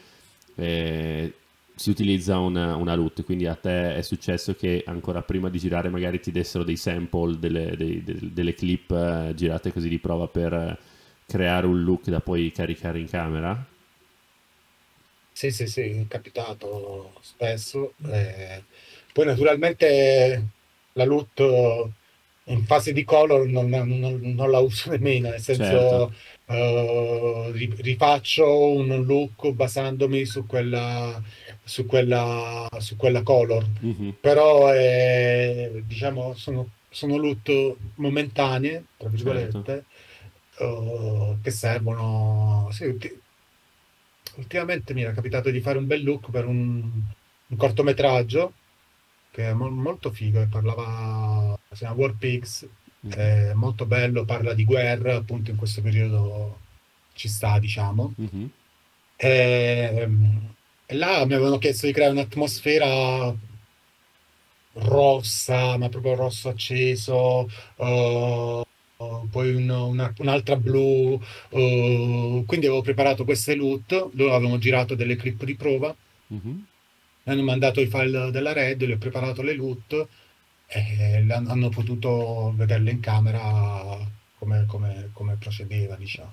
eh, 0.56 1.32
si 1.74 1.90
utilizza 1.90 2.38
una, 2.38 2.76
una 2.76 2.94
LUT, 2.94 3.24
quindi 3.24 3.46
a 3.46 3.54
te 3.54 3.96
è 3.96 4.02
successo 4.02 4.54
che 4.54 4.82
ancora 4.86 5.22
prima 5.22 5.48
di 5.48 5.58
girare 5.58 5.88
magari 5.88 6.20
ti 6.20 6.30
dessero 6.32 6.64
dei 6.64 6.76
sample, 6.76 7.38
delle, 7.38 7.76
dei- 7.76 8.02
del- 8.04 8.30
delle 8.32 8.54
clip 8.54 8.90
eh, 8.90 9.32
girate 9.34 9.72
così 9.72 9.88
di 9.88 9.98
prova 9.98 10.26
per 10.28 10.52
eh, 10.52 10.78
creare 11.26 11.66
un 11.66 11.82
look 11.82 12.08
da 12.10 12.20
poi 12.20 12.52
caricare 12.52 12.98
in 12.98 13.08
camera? 13.08 13.64
Sì, 15.32 15.50
sì, 15.50 15.66
sì, 15.66 15.80
è 16.00 16.06
capitato 16.08 17.18
spesso. 17.22 17.94
eh, 18.10 18.64
poi 19.12 19.24
naturalmente 19.26 20.48
la 20.92 21.04
loot 21.04 21.40
in 22.52 22.64
fase 22.66 22.92
di 22.92 23.04
color 23.04 23.46
non, 23.46 23.68
non- 23.68 24.18
non 24.22 24.50
la 24.50 24.58
uso 24.58 24.90
nemmeno, 24.90 25.28
nel 25.30 25.40
Certo. 25.40 26.10
senso 26.10 26.12
eh, 26.46 27.50
ri- 27.52 27.74
rifaccio 27.78 28.70
un 28.72 29.04
look 29.04 29.50
basandomi 29.50 30.24
su 30.24 30.46
quella, 30.46 31.20
su 31.62 31.86
quella, 31.86 32.68
su 32.78 32.96
quella 32.96 33.22
color. 33.22 33.66
Mhm, 33.82 34.14
Però 34.20 34.72
eh, 34.74 35.82
diciamo 35.86 36.34
sono, 36.34 36.68
sono 36.90 37.16
loot 37.16 37.50
momentanee, 37.96 38.84
tra 38.96 39.08
certo. 39.08 39.16
virgolette, 39.16 39.84
eh, 40.58 41.36
che 41.42 41.50
servono. 41.50 42.68
sì, 42.72 42.84
ulti- 42.84 43.20
ultimamente 44.36 44.94
mi 44.94 45.02
era 45.02 45.12
capitato 45.12 45.50
di 45.50 45.60
fare 45.60 45.78
un 45.78 45.86
bel 45.86 46.02
look 46.02 46.30
per 46.30 46.46
un, 46.46 46.82
un 47.46 47.56
cortometraggio 47.56 48.52
che 49.30 49.48
è 49.48 49.52
mol- 49.54 49.72
molto 49.72 50.10
figo, 50.10 50.40
e 50.40 50.46
parlava, 50.48 51.58
si 51.70 51.78
chiama 51.78 51.94
War 51.96 52.16
Pigs, 52.16 52.68
Mhm, 53.02 53.12
è 53.14 53.52
molto 53.54 53.86
bello, 53.86 54.24
parla 54.24 54.54
di 54.54 54.64
guerra, 54.64 55.16
appunto 55.16 55.50
in 55.50 55.56
questo 55.56 55.82
periodo 55.82 56.58
ci 57.14 57.28
sta, 57.28 57.58
diciamo. 57.58 58.14
mhm, 58.18 58.50
E, 59.16 60.08
e 60.86 60.94
là 60.96 61.24
mi 61.26 61.34
avevano 61.34 61.58
chiesto 61.58 61.86
di 61.86 61.92
creare 61.92 62.12
un'atmosfera 62.12 63.34
rossa, 64.74 65.76
ma 65.76 65.88
proprio 65.88 66.14
rosso 66.14 66.48
acceso, 66.48 67.48
eh, 67.76 68.62
poi 69.30 69.54
un- 69.54 69.68
una- 69.70 70.12
un'altra 70.18 70.56
blu, 70.56 71.18
eh, 71.50 72.42
quindi 72.46 72.66
avevo 72.66 72.82
preparato 72.82 73.24
queste 73.24 73.54
loot, 73.54 74.10
dove 74.12 74.30
avevamo 74.32 74.58
girato 74.58 74.94
delle 74.94 75.16
clip 75.16 75.44
di 75.44 75.56
prova, 75.56 75.94
mhm. 76.30 76.66
Mi 77.24 77.32
hanno 77.32 77.42
mandato 77.42 77.80
i 77.80 77.86
file 77.86 78.30
della 78.30 78.52
Red, 78.52 78.82
le 78.82 78.94
ho 78.94 78.98
preparato 78.98 79.42
le 79.42 79.54
loot 79.54 80.06
e 80.66 81.26
hanno 81.30 81.68
potuto 81.68 82.52
vederle 82.56 82.90
in 82.90 83.00
camera 83.00 83.98
come, 84.38 84.64
come- 84.66 85.10
come 85.12 85.36
procedeva, 85.36 85.96
diciamo. 85.96 86.32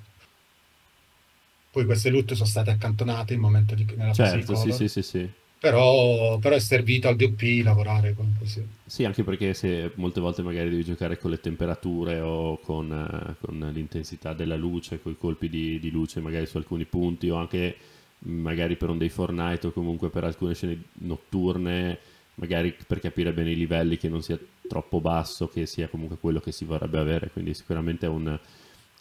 Poi 1.72 1.86
queste 1.86 2.10
loot 2.10 2.34
sono 2.34 2.48
state 2.48 2.72
accantonate 2.72 3.34
in 3.34 3.40
momento 3.40 3.76
di- 3.76 3.86
nella 3.96 4.14
fase 4.14 4.38
di 4.38 4.44
Certo, 4.46 4.56
sì, 4.56 4.72
sì, 4.72 4.88
sì, 4.88 5.02
sì. 5.02 5.30
però, 5.60 6.38
però 6.40 6.56
è 6.56 6.60
servito 6.60 7.08
al 7.08 7.16
DOP 7.16 7.42
lavorare 7.64 8.14
con 8.14 8.36
così. 8.40 8.66
Sì, 8.86 9.04
anche 9.04 9.24
perché 9.24 9.54
se 9.54 9.92
molte 9.96 10.22
volte 10.22 10.42
magari 10.42 10.70
devi 10.70 10.84
giocare 10.84 11.18
con 11.18 11.30
le 11.30 11.40
temperature 11.42 12.20
o 12.22 12.58
con, 12.60 12.90
eh, 12.92 13.36
con 13.46 13.70
l'intensità 13.74 14.34
della 14.34 14.56
luce, 14.56 15.02
con 15.02 15.12
i 15.12 15.18
colpi 15.18 15.50
di, 15.50 15.78
di 15.80 15.92
luce 15.92 16.22
magari 16.22 16.46
su 16.46 16.56
alcuni 16.58 16.86
punti 16.86 17.30
o 17.30 17.36
anche 17.36 17.76
magari 18.20 18.76
per 18.76 18.90
un 18.90 18.98
day 18.98 19.10
for 19.10 19.32
night 19.32 19.66
o 19.66 19.72
comunque 19.72 20.10
per 20.10 20.24
alcune 20.24 20.54
scene 20.54 20.82
notturne, 21.00 22.00
magari 22.36 22.76
per 22.86 23.00
capire 23.00 23.34
bene 23.34 23.52
i 23.52 23.56
livelli 23.56 23.98
che 23.98 24.10
non 24.10 24.22
sia 24.22 24.38
troppo 24.68 25.00
basso, 25.00 25.48
che 25.48 25.66
sia 25.66 25.88
comunque 25.88 26.18
quello 26.18 26.40
che 26.40 26.52
si 26.52 26.66
vorrebbe 26.66 27.00
avere. 27.00 27.30
Quindi 27.32 27.54
sicuramente 27.54 28.06
è 28.06 28.10
un, 28.10 28.38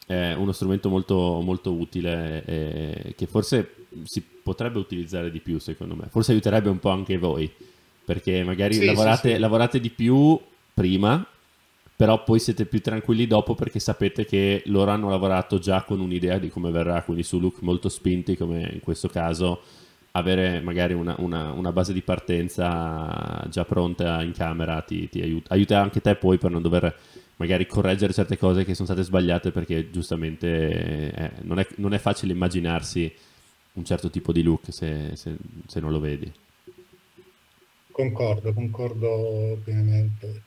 è 0.06 0.32
uno 0.34 0.52
strumento 0.52 0.88
molto, 0.88 1.40
molto 1.42 1.72
utile 1.72 2.44
e 2.44 3.14
che 3.16 3.26
forse 3.26 3.86
si 4.04 4.22
potrebbe 4.22 4.78
utilizzare 4.78 5.30
di 5.30 5.40
più, 5.40 5.58
secondo 5.58 5.94
me. 5.94 6.06
Forse 6.08 6.32
aiuterebbe 6.32 6.68
un 6.68 6.78
po' 6.78 6.90
anche 6.90 7.18
voi, 7.18 7.50
perché 8.04 8.44
magari 8.44 8.74
Sì, 8.74 8.80
sì, 8.80 8.86
lavorate, 8.86 9.32
sì. 9.34 9.38
lavorate 9.38 9.80
di 9.80 9.90
più 9.90 10.38
prima, 10.72 11.26
però 11.96 12.22
poi 12.22 12.38
siete 12.38 12.66
più 12.66 12.80
tranquilli 12.80 13.26
dopo 13.26 13.54
perché 13.54 13.78
sapete 13.80 14.24
che 14.26 14.62
loro 14.66 14.90
hanno 14.90 15.08
lavorato 15.08 15.58
già 15.58 15.82
con 15.82 16.00
un'idea 16.00 16.38
di 16.38 16.50
come 16.50 16.70
verrà, 16.70 17.02
quindi 17.02 17.22
su 17.22 17.40
look 17.40 17.60
molto 17.62 17.88
spinti, 17.88 18.36
come 18.36 18.68
in 18.74 18.80
questo 18.80 19.08
caso, 19.08 19.62
avere 20.12 20.60
magari 20.60 20.94
una, 20.94 21.14
una- 21.18 21.52
una 21.52 21.72
base 21.72 21.92
di 21.92 22.02
partenza 22.02 23.46
già 23.50 23.64
pronta 23.64 24.22
in 24.22 24.32
camera 24.32 24.80
ti, 24.82 25.08
ti 25.08 25.20
aiuta. 25.22 25.54
Aiuta 25.54 25.80
anche 25.80 26.00
te 26.00 26.14
poi 26.16 26.38
per 26.38 26.50
non 26.50 26.62
dover 26.62 26.94
magari 27.36 27.66
correggere 27.66 28.12
certe 28.14 28.38
cose 28.38 28.64
che 28.64 28.74
sono 28.74 28.86
state 28.88 29.02
sbagliate 29.02 29.50
perché 29.50 29.90
giustamente 29.90 31.12
eh, 31.12 31.30
non, 31.42 31.58
è, 31.58 31.66
non 31.76 31.92
è 31.94 31.98
facile 31.98 32.32
immaginarsi 32.32 33.12
un 33.74 33.84
certo 33.84 34.08
tipo 34.10 34.32
di 34.32 34.42
look 34.42 34.72
se, 34.72 35.10
se- 35.16 35.36
se 35.66 35.80
non 35.80 35.90
lo 35.92 36.00
vedi. 36.00 36.32
Concordo, 37.90 38.52
concordo 38.52 39.58
pienamente. 39.64 40.44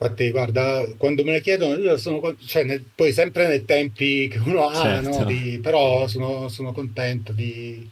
Infatti, 0.00 0.30
guarda, 0.30 0.84
quando 0.96 1.24
me 1.24 1.32
ne 1.32 1.40
chiedono, 1.40 1.74
io 1.74 1.96
sono, 1.96 2.36
cioè, 2.38 2.62
nel- 2.62 2.84
poi 2.94 3.12
sempre 3.12 3.48
nei 3.48 3.64
tempi 3.64 4.28
che 4.28 4.38
uno 4.38 4.68
ha, 4.68 5.00
no? 5.00 5.12
Certo. 5.12 5.24
Di- 5.24 5.58
però 5.60 6.06
sono, 6.06 6.48
sono 6.48 6.72
contento 6.72 7.32
di... 7.32 7.88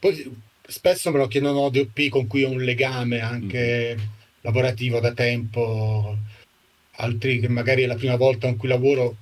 Poi 0.00 0.36
spesso 0.66 1.10
me 1.12 1.18
lo 1.18 1.28
chiedono 1.28 1.68
DOP 1.70 2.08
con 2.08 2.26
cui 2.26 2.42
ho 2.42 2.50
un 2.50 2.62
legame 2.62 3.20
anche 3.20 3.96
lavorativo 4.40 4.98
da 4.98 5.12
tempo, 5.12 6.16
altri 6.96 7.38
che 7.38 7.48
magari 7.48 7.82
è 7.84 7.86
la 7.86 7.94
prima 7.94 8.16
volta 8.16 8.48
con 8.48 8.56
cui 8.56 8.68
lavoro, 8.68 9.16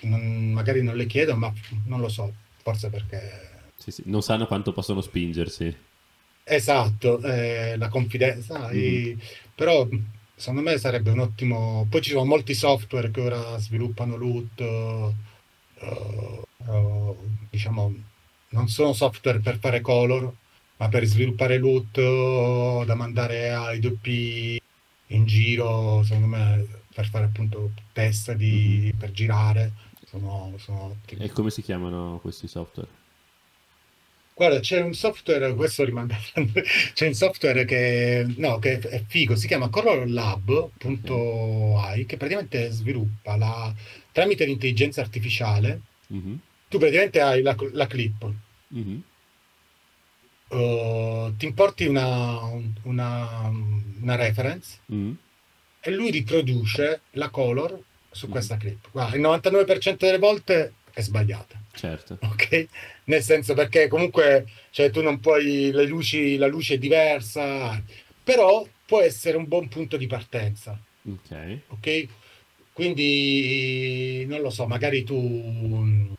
non- 0.00 0.52
magari 0.52 0.82
non 0.82 0.96
le 0.96 1.06
chiedo, 1.06 1.34
ma 1.34 1.50
non 1.86 2.00
lo 2.00 2.08
so, 2.10 2.30
forse 2.62 2.90
perché... 2.90 3.48
Sì, 3.76 3.90
sì, 3.90 4.02
Non 4.06 4.20
sanno 4.20 4.46
quanto 4.46 4.72
possono 4.74 5.00
spingersi. 5.00 5.74
Esatto, 6.44 7.22
eh, 7.22 7.76
la 7.78 7.88
confidenza, 7.88 8.58
Mhm. 8.58 8.64
sai, 8.68 9.18
però 9.54 9.88
secondo 10.40 10.62
me 10.62 10.78
sarebbe 10.78 11.10
un 11.10 11.20
ottimo... 11.20 11.86
Poi 11.88 12.00
ci 12.00 12.10
sono 12.10 12.24
molti 12.24 12.54
software 12.54 13.10
che 13.10 13.20
ora 13.20 13.58
sviluppano 13.58 14.16
loot, 14.16 14.60
eh, 14.60 15.14
eh, 15.76 17.14
diciamo, 17.50 17.94
non 18.48 18.68
sono 18.68 18.94
software 18.94 19.40
per 19.40 19.58
fare 19.58 19.82
color, 19.82 20.32
ma 20.78 20.88
per 20.88 21.04
sviluppare 21.04 21.58
loot 21.58 21.98
eh, 21.98 22.82
da 22.86 22.94
mandare 22.94 23.50
ai 23.52 23.80
doppi 23.80 24.60
in 25.08 25.26
giro, 25.26 26.02
secondo 26.04 26.26
me 26.26 26.66
per 26.92 27.06
fare 27.06 27.26
appunto 27.26 27.72
test 27.92 28.32
di, 28.32 28.92
per 28.98 29.12
girare, 29.12 29.72
sono, 30.06 30.54
sono. 30.56 30.96
E 31.06 31.30
come 31.30 31.50
si 31.50 31.60
chiamano 31.60 32.18
questi 32.22 32.48
software? 32.48 32.99
Guarda, 34.40 34.60
c'è 34.60 34.80
un 34.80 34.94
software, 34.94 35.54
questo 35.54 35.84
rimane, 35.84 36.18
c'è 36.94 37.06
un 37.06 37.12
software 37.12 37.66
che, 37.66 38.24
no, 38.38 38.58
che 38.58 38.78
è 38.78 39.04
figo, 39.06 39.36
si 39.36 39.46
chiama 39.46 39.68
colorlab.ai, 39.68 42.06
che 42.06 42.16
praticamente 42.16 42.70
sviluppa 42.70 43.36
la, 43.36 43.70
tramite 44.12 44.46
l'intelligenza 44.46 45.02
artificiale, 45.02 45.82
Mhm, 46.10 46.40
tu 46.68 46.78
praticamente 46.78 47.20
hai 47.20 47.42
la, 47.42 47.56
la 47.72 47.86
clip, 47.86 48.32
mhm, 48.68 49.02
uh, 50.48 51.36
ti 51.36 51.46
importi 51.46 51.86
una, 51.86 52.40
una, 52.82 53.50
una 54.00 54.14
reference 54.16 54.78
mhm, 54.86 55.16
e 55.80 55.90
lui 55.90 56.10
riproduce 56.10 57.02
la 57.12 57.28
color 57.28 57.78
su 58.10 58.26
mhm. 58.26 58.32
questa 58.32 58.56
clip. 58.56 58.90
Guarda, 58.90 59.16
il 59.16 59.22
99% 59.22 59.96
delle 59.98 60.18
volte 60.18 60.74
è 60.92 61.00
sbagliata. 61.00 61.59
Certo. 61.72 62.18
Ok? 62.22 62.66
Nel 63.04 63.22
senso 63.22 63.54
perché 63.54 63.88
comunque 63.88 64.46
cioè, 64.70 64.90
tu 64.90 65.02
non 65.02 65.20
puoi, 65.20 65.70
le 65.72 65.86
luci, 65.86 66.36
la 66.36 66.46
luce 66.46 66.74
è 66.74 66.78
diversa, 66.78 67.82
però 68.22 68.66
può 68.86 69.00
essere 69.00 69.36
un 69.36 69.46
buon 69.46 69.68
punto 69.68 69.96
di 69.96 70.06
partenza. 70.06 70.78
Ok. 71.08 71.58
Ok? 71.68 72.08
Quindi 72.72 74.24
non 74.26 74.40
lo 74.40 74.50
so, 74.50 74.66
magari 74.66 75.02
tu 75.04 75.16
mh, 75.18 76.14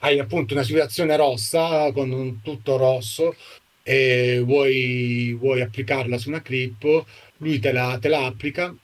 hai 0.00 0.18
appunto 0.18 0.54
una 0.54 0.62
situazione 0.62 1.16
rossa 1.16 1.90
con 1.92 2.10
un 2.10 2.40
tutto 2.42 2.76
rosso 2.76 3.34
e 3.82 4.40
vuoi, 4.44 5.32
vuoi 5.32 5.60
applicarla 5.62 6.18
su 6.18 6.28
una 6.28 6.42
clip, 6.42 7.04
lui 7.38 7.58
te 7.58 7.72
la, 7.72 7.98
te 8.00 8.08
la 8.08 8.26
applica 8.26 8.74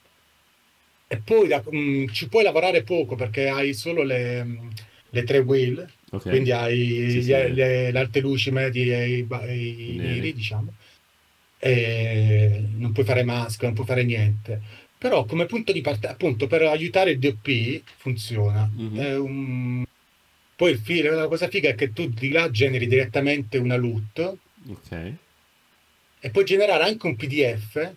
e 1.07 1.17
poi 1.17 1.47
da- 1.47 1.63
mh, 1.65 2.07
ci 2.11 2.27
puoi 2.27 2.43
lavorare 2.43 2.83
poco 2.83 3.15
perché 3.15 3.47
hai 3.47 3.73
solo 3.73 4.03
le, 4.03 4.43
mh, 4.43 4.69
le 5.15 5.23
tre 5.23 5.39
wheel, 5.39 5.89
Ok. 6.11 6.29
quindi 6.29 6.51
hai 6.51 6.77
Sì, 7.09 7.19
gli- 7.19 7.23
sì. 7.23 7.29
le, 7.53 7.91
alte 7.95 8.19
luci 8.19 8.51
medie 8.51 9.03
e 9.03 9.07
i, 9.09 9.93
i 9.93 9.95
Neri. 9.97 10.33
diciamo, 10.33 10.73
e 11.57 12.63
non 12.75 12.91
puoi 12.91 13.05
fare 13.05 13.23
maschera, 13.23 13.67
non 13.67 13.73
puoi 13.75 13.87
fare 13.87 14.03
niente. 14.03 14.61
Però 14.97 15.25
come 15.25 15.45
punto 15.45 15.71
di 15.71 15.81
partenza, 15.81 16.11
appunto, 16.11 16.47
per 16.47 16.61
aiutare 16.63 17.11
il 17.11 17.19
DOP 17.19 17.81
funziona. 17.97 18.69
Mhm. 18.73 18.99
È 18.99 19.17
un- 19.17 19.83
Poi 20.57 20.71
il 20.71 20.77
filo, 20.79 21.13
la 21.13 21.27
cosa 21.27 21.49
figa 21.49 21.67
è 21.69 21.75
che 21.75 21.91
tu 21.91 22.07
di 22.07 22.29
là 22.29 22.49
generi 22.49 22.87
direttamente 22.87 23.57
una 23.57 23.75
LUT 23.75 24.37
Ok. 24.69 25.13
e 26.21 26.29
puoi 26.29 26.45
generare 26.45 26.83
anche 26.85 27.05
un 27.07 27.15
PDF 27.17 27.91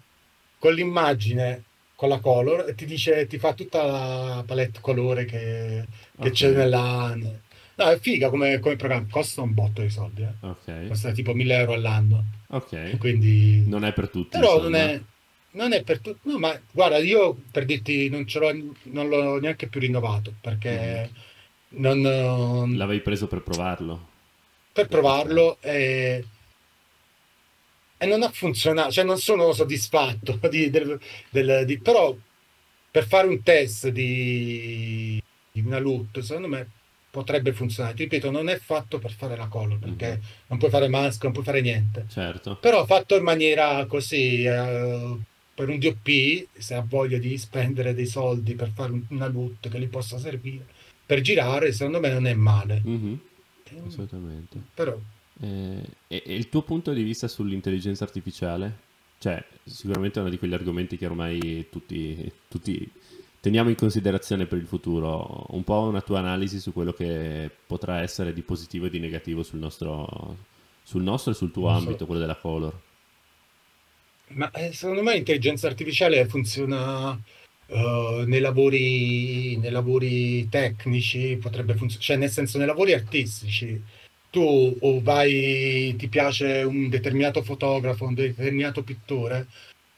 con 0.59 0.75
l'immagine 0.75 1.63
con 1.99 2.09
la 2.09 2.21
color 2.21 2.69
e 2.69 2.77
ti 2.77 2.87
dice, 2.87 3.27
ti 3.27 3.39
fa 3.39 3.55
tutta 3.55 3.83
la 3.85 4.45
palette 4.47 4.79
colore 4.81 5.25
che, 5.25 5.85
che 6.21 6.29
Ok. 6.29 6.33
c'è 6.33 6.51
nella... 6.53 7.13
No, 7.17 7.85
è 7.91 7.99
figa 7.99 8.29
come, 8.31 8.61
come 8.61 8.77
programma, 8.77 9.09
costa 9.11 9.43
un 9.43 9.53
botto 9.53 9.83
di 9.83 9.91
soldi, 9.91 10.23
eh. 10.23 10.47
Ok. 10.47 10.87
Costa 10.87 11.11
tipo 11.11 11.35
1000 11.35 11.57
euro 11.57 11.73
all'anno, 11.73 12.25
Ok. 12.51 12.99
quindi... 12.99 13.65
Non 13.67 13.85
è 13.85 13.93
per 13.93 14.11
tutti, 14.11 14.39
Però 14.39 14.61
non 14.61 14.75
insomma. 14.77 14.93
è, 14.93 15.01
non 15.53 15.73
è 15.73 15.83
per 15.83 15.99
tutti, 15.99 16.29
no, 16.29 16.39
ma 16.39 16.57
guarda, 16.71 16.99
io 16.99 17.37
per 17.51 17.65
dirti 17.65 18.09
non 18.09 18.29
ce 18.29 18.39
l'ho, 18.39 18.53
non 18.93 19.09
l'ho 19.09 19.41
neanche 19.41 19.67
più 19.67 19.81
rinnovato 19.81 20.33
perché 20.41 21.11
non, 21.71 21.99
Mhm. 21.99 22.77
L'avevi 22.77 23.01
preso 23.01 23.27
per 23.27 23.43
provarlo. 23.43 24.07
per 24.73 24.87
provarlo 24.87 25.59
e, 25.61 26.25
e 27.99 28.07
non 28.07 28.23
ha 28.23 28.31
funzionato, 28.31 28.93
cioè 28.93 29.05
non 29.05 29.19
sono 29.19 29.53
soddisfatto 29.53 30.39
di, 30.49 30.71
del, 30.71 30.99
del- 31.31 31.65
di- 31.67 31.79
però 31.79 32.17
per 32.91 33.07
fare 33.07 33.27
un 33.27 33.43
test 33.43 33.89
di, 33.89 35.23
di 35.53 35.61
una 35.61 35.79
LUT, 35.79 36.21
secondo 36.21 36.49
me 36.49 36.71
potrebbe 37.11 37.53
funzionare. 37.53 37.95
Ti 37.97 38.05
ripeto, 38.05 38.31
non 38.31 38.49
è 38.49 38.57
fatto 38.59 38.99
per 38.99 39.13
fare 39.13 39.37
la 39.37 39.47
color 39.49 39.79
perché 39.79 40.09
Mhm. 40.17 40.21
non 40.49 40.59
puoi 40.59 40.71
fare 40.71 40.89
mask, 40.89 41.23
non 41.25 41.33
puoi 41.33 41.45
fare 41.45 41.61
niente. 41.61 42.07
Certo. 42.09 42.57
Però 42.57 42.85
fatto 42.87 43.17
in 43.17 43.23
maniera 43.25 43.85
così, 43.87 44.45
eh, 44.45 45.17
per 45.55 45.69
un 45.69 45.79
DOP, 45.79 46.47
se 46.57 46.75
ha 46.75 46.85
voglia 46.87 47.19
di 47.19 47.37
spendere 47.37 47.93
dei 47.95 48.07
soldi 48.07 48.55
per 48.55 48.71
fare 48.75 48.93
un- 48.93 49.05
una 49.09 49.27
LUT 49.27 49.69
che 49.69 49.79
gli 49.81 49.89
possa 49.89 50.19
servire 50.19 50.65
per 51.05 51.21
girare, 51.21 51.73
secondo 51.73 51.99
me 52.01 52.11
non 52.11 52.27
è 52.27 52.35
male. 52.35 52.81
Mhm, 52.85 53.21
Eh, 53.71 53.81
Assolutamente. 53.87 54.57
Però, 54.75 54.99
Eh, 55.41 55.83
e, 56.09 56.23
e 56.27 56.35
il 56.35 56.49
tuo 56.49 56.63
punto 56.63 56.93
di 56.93 57.03
vista 57.03 57.29
sull'intelligenza 57.29 58.05
artificiale? 58.05 58.87
Cioè, 59.19 59.45
sicuramente 59.65 60.19
è 60.19 60.23
uno 60.23 60.31
di 60.31 60.39
quegli 60.39 60.55
argomenti 60.55 60.97
che 60.97 61.07
ormai 61.07 61.67
tutti, 61.71 62.31
tutti 62.49 62.91
teniamo 63.41 63.69
in 63.71 63.77
considerazione 63.77 64.47
per 64.47 64.59
il 64.59 64.67
futuro. 64.67 65.47
Un 65.51 65.65
po' 65.65 65.81
una 65.83 66.03
tua 66.03 66.19
analisi 66.21 66.61
su 66.61 66.73
quello 66.73 66.93
che 66.93 67.51
potrà 67.67 68.01
essere 68.01 68.33
di 68.33 68.43
positivo 68.43 68.87
e 68.87 68.91
di 68.91 68.99
negativo 69.01 69.43
sul 69.43 69.59
nostro, 69.59 70.37
sul 70.83 71.03
nostro 71.03 71.33
e 71.33 71.35
sul 71.35 71.51
tuo 71.51 71.69
ambito, 71.69 72.07
quello 72.07 72.21
della 72.21 72.37
color. 72.37 72.81
ma 74.31 74.51
eh, 74.53 74.73
secondo 74.73 75.03
me 75.03 75.15
l'intelligenza 75.15 75.67
artificiale 75.69 76.27
funziona 76.27 77.19
eh, 77.67 78.25
nei 78.27 78.41
lavori, 78.41 79.57
nei 79.57 79.71
lavori 79.71 80.49
tecnici, 80.49 81.37
potrebbe 81.41 81.75
funzionare, 81.75 82.05
cioè 82.05 82.17
nel 82.17 82.31
senso 82.31 82.59
nei 82.59 82.67
lavori 82.67 82.93
artistici. 82.93 83.83
Tu 84.31 84.77
o 84.81 85.01
vai, 85.01 85.95
ti 85.97 86.09
piace 86.09 86.63
un 86.63 86.89
determinato 86.89 87.43
fotografo, 87.43 88.05
un 88.05 88.15
determinato 88.15 88.83
pittore 88.83 89.47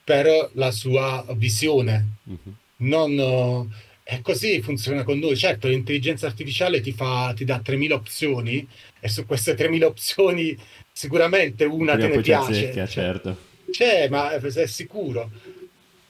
per 0.05 0.51
la 0.55 0.71
sua 0.71 1.25
visione, 1.37 2.17
Mhm, 2.25 2.55
non, 2.79 3.19
eh, 3.19 3.67
è 4.05 4.21
così 4.23 4.61
funziona 4.63 5.03
con 5.03 5.19
noi. 5.19 5.37
Certo, 5.37 5.69
l'intelligenza 5.69 6.27
artificiale 6.27 6.81
ti 6.81 6.93
fa, 6.93 7.33
ti 7.35 7.45
dà 7.45 7.59
3000 7.59 7.95
opzioni 7.95 8.67
e 9.01 9.09
su 9.09 9.27
queste 9.27 9.55
3000 9.55 9.87
opzioni 9.87 10.57
sicuramente 10.93 11.65
una 11.65 11.95
Prima 11.95 12.09
te 12.09 12.17
ne 12.17 12.23
piace. 12.23 12.51
azzecca, 12.51 12.87
Cioè, 12.87 13.05
certo. 13.05 13.37
c'è, 13.71 14.09
ma 14.09 14.31
è 14.33 14.41
è 14.41 14.67
sicuro. 14.67 15.31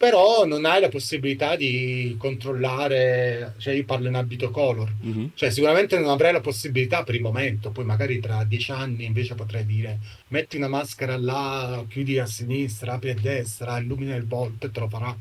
Però 0.01 0.47
non 0.47 0.65
hai 0.65 0.81
la 0.81 0.89
possibilità 0.89 1.57
di 1.57 2.17
controllare, 2.19 3.53
cioè 3.59 3.75
io 3.75 3.85
parlo 3.85 4.09
in 4.09 4.15
abito 4.15 4.51
color, 4.51 4.91
Mhm, 4.99 5.33
cioè 5.35 5.51
sicuramente 5.51 5.99
non 5.99 6.09
avrei 6.09 6.33
la 6.33 6.41
possibilità 6.41 7.03
per 7.05 7.17
il 7.17 7.21
momento, 7.21 7.71
poi 7.71 7.85
magari 7.85 8.19
tra 8.19 8.43
dieci 8.45 8.71
anni 8.71 9.05
invece 9.05 9.35
potrei 9.35 9.67
dire 9.67 9.99
metti 10.29 10.57
una 10.57 10.69
maschera 10.69 11.19
là, 11.19 11.85
chiudi 11.87 12.19
a 12.19 12.25
sinistra, 12.25 12.95
apri 12.95 13.11
a 13.11 13.15
destra, 13.15 13.79
illumina 13.79 14.15
il 14.15 14.25
volto 14.27 14.65
e 14.67 14.71
te 14.71 14.81
lo 14.81 14.89
farà. 14.89 15.15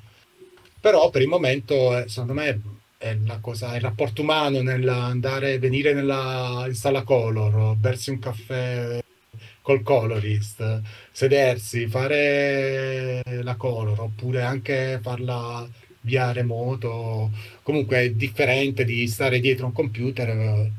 Però 0.79 1.09
per 1.09 1.23
il 1.23 1.27
momento, 1.27 1.97
eh, 1.97 2.07
secondo 2.07 2.33
me, 2.33 2.61
è 2.97 3.17
la 3.25 3.39
cosa, 3.41 3.75
il 3.75 3.81
rapporto 3.81 4.21
umano 4.21 4.61
nell'andare, 4.61 5.59
venire 5.59 5.91
nella, 5.93 6.63
in 6.67 6.73
sala 6.73 7.03
color, 7.03 7.75
bersi 7.75 8.11
un 8.11 8.19
caffè 8.19 9.01
col 9.61 9.81
colorist, 9.83 10.81
sedersi, 11.11 11.87
fare 11.87 13.21
la 13.43 13.55
color, 13.55 13.99
oppure 14.01 14.41
anche 14.41 14.99
farla 15.01 15.67
via 16.01 16.31
remoto. 16.31 17.31
Comunque 17.63 17.97
è 17.99 18.11
differente 18.11 18.83
di 18.85 19.07
stare 19.07 19.39
dietro 19.39 19.65
un 19.67 19.73
computer, 19.73 20.69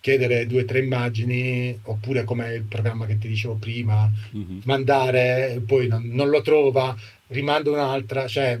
chiedere 0.00 0.46
due 0.46 0.62
o 0.62 0.64
tre 0.64 0.80
immagini, 0.80 1.78
oppure 1.84 2.24
come 2.24 2.54
il 2.54 2.62
programma 2.62 3.06
che 3.06 3.18
ti 3.18 3.28
dicevo 3.28 3.54
prima, 3.56 4.10
mhm. 4.32 4.60
mandare, 4.64 5.60
poi 5.66 5.88
non, 5.88 6.04
non 6.12 6.28
lo 6.28 6.40
trova, 6.42 6.94
rimanda 7.28 7.70
un'altra, 7.70 8.26
cioè, 8.28 8.58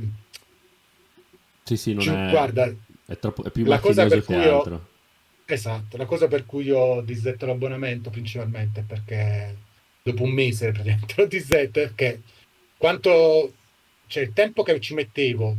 Sì, 1.64 1.76
sì, 1.76 1.94
non 1.94 2.02
ci- 2.04 2.10
è, 2.10 2.30
guarda, 2.30 2.72
è 3.06 3.18
troppo, 3.18 3.44
è 3.44 3.50
più 3.50 3.64
la 3.64 3.78
cosa 3.78 4.06
per 4.06 4.24
cui 4.24 4.34
altro. 4.36 4.88
esatto, 5.46 5.96
la 5.96 6.04
cosa 6.06 6.28
per 6.28 6.46
cui 6.46 6.70
ho 6.70 7.00
disdetto 7.02 7.46
l'abbonamento 7.46 8.10
principalmente 8.10 8.80
è 8.80 8.84
perché 8.84 9.56
dopo 10.06 10.22
un 10.22 10.30
mese 10.30 10.70
praticamente 10.70 11.14
l'ho 11.20 11.26
disdetto, 11.26 11.80
è 11.80 11.90
che 11.94 12.20
quanto, 12.76 13.52
cioè 14.06 14.22
il 14.22 14.32
tempo 14.32 14.62
che 14.62 14.78
ci 14.80 14.94
mettevo 14.94 15.56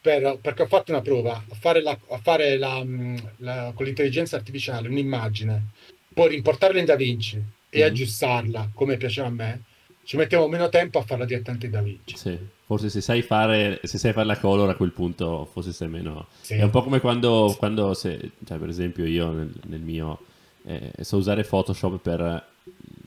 per- 0.00 0.38
perché 0.40 0.62
ho 0.62 0.66
fatto 0.66 0.92
una 0.92 1.02
prova 1.02 1.44
a 1.48 1.54
fare, 1.54 1.82
la, 1.82 1.98
a 2.10 2.18
fare 2.18 2.56
la, 2.56 2.82
mh, 2.82 3.32
la- 3.38 3.72
con 3.74 3.84
l'intelligenza 3.84 4.36
artificiale 4.36 4.88
un'immagine, 4.88 5.66
poi 6.14 6.28
rimportarla 6.30 6.78
in 6.78 6.84
DaVinci 6.86 7.42
e 7.68 7.78
Mhm. 7.80 7.84
aggiustarla 7.86 8.70
come 8.74 8.96
piaceva 8.96 9.26
a 9.26 9.30
me, 9.30 9.62
ci 10.04 10.16
mettevo 10.16 10.48
meno 10.48 10.68
tempo 10.68 10.98
a 10.98 11.02
farla 11.02 11.24
direttamente 11.24 11.66
in 11.66 11.72
DaVinci. 11.72 12.16
Sì, 12.16 12.38
forse 12.64 12.88
se 12.88 13.00
sai 13.00 13.22
fare, 13.22 13.80
se 13.82 13.98
sai 13.98 14.12
fare 14.12 14.26
la 14.26 14.38
color 14.38 14.68
a 14.70 14.74
quel 14.76 14.92
punto 14.92 15.44
forse 15.52 15.72
sei 15.72 15.88
meno... 15.88 16.28
Sì. 16.40 16.54
È 16.54 16.62
un 16.62 16.70
po' 16.70 16.82
come 16.84 17.00
quando, 17.00 17.54
quando 17.58 17.92
se, 17.92 18.30
cioè 18.46 18.58
per 18.58 18.68
esempio 18.68 19.04
io 19.04 19.32
nel, 19.32 19.52
nel 19.66 19.80
mio 19.80 20.20
eh, 20.64 20.92
so 21.00 21.16
usare 21.16 21.42
Photoshop 21.42 21.98
per 22.00 22.54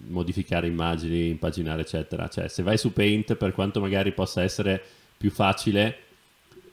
modificare 0.09 0.67
immagini, 0.67 1.29
impaginare 1.29 1.81
eccetera. 1.81 2.27
Cioè 2.27 2.47
se 2.47 2.63
vai 2.63 2.77
su 2.77 2.93
Paint 2.93 3.35
per 3.35 3.53
quanto 3.53 3.79
magari 3.79 4.11
possa 4.11 4.43
essere 4.43 4.81
più 5.17 5.31
facile, 5.31 5.97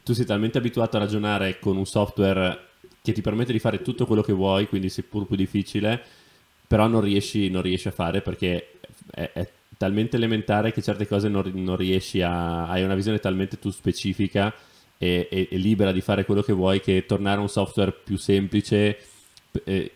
tu 0.03 0.12
sei 0.12 0.24
talmente 0.24 0.59
abituato 0.59 0.97
a 0.97 1.01
ragionare 1.01 1.59
con 1.59 1.76
un 1.76 1.87
software 1.87 2.64
che 3.03 3.12
ti 3.12 3.20
permette 3.20 3.53
di 3.53 3.59
fare 3.59 3.82
tutto 3.82 4.07
quello 4.07 4.22
che 4.22 4.32
vuoi, 4.32 4.66
quindi 4.66 4.89
seppur 4.89 5.26
più 5.26 5.37
difficile, 5.37 6.03
però 6.66 6.87
non 6.87 7.01
riesci, 7.01 7.49
non 7.51 7.62
riesci 7.62 7.89
a 7.89 7.93
fare 7.93 8.20
perché 8.20 8.78
è, 9.11 9.30
è 9.32 9.49
talmente 9.76 10.16
elementare 10.16 10.72
che 10.72 10.82
certe 10.82 11.07
cose 11.07 11.28
non, 11.28 11.51
non 11.55 11.76
riesci 11.76 12.22
a... 12.22 12.68
hai 12.68 12.82
una 12.82 12.95
visione 12.95 13.18
talmente 13.18 13.59
tu 13.59 13.70
specifica 13.70 14.53
e, 14.99 15.28
e, 15.30 15.49
e 15.51 15.57
libera 15.57 15.93
di 15.93 16.01
fare 16.01 16.24
quello 16.24 16.43
che 16.43 16.53
vuoi 16.53 16.80
che 16.80 17.05
tornare 17.07 17.39
a 17.39 17.43
un 17.43 17.49
software 17.49 17.93
più 17.93 18.16
semplice 18.16 18.99
eh, 19.64 19.92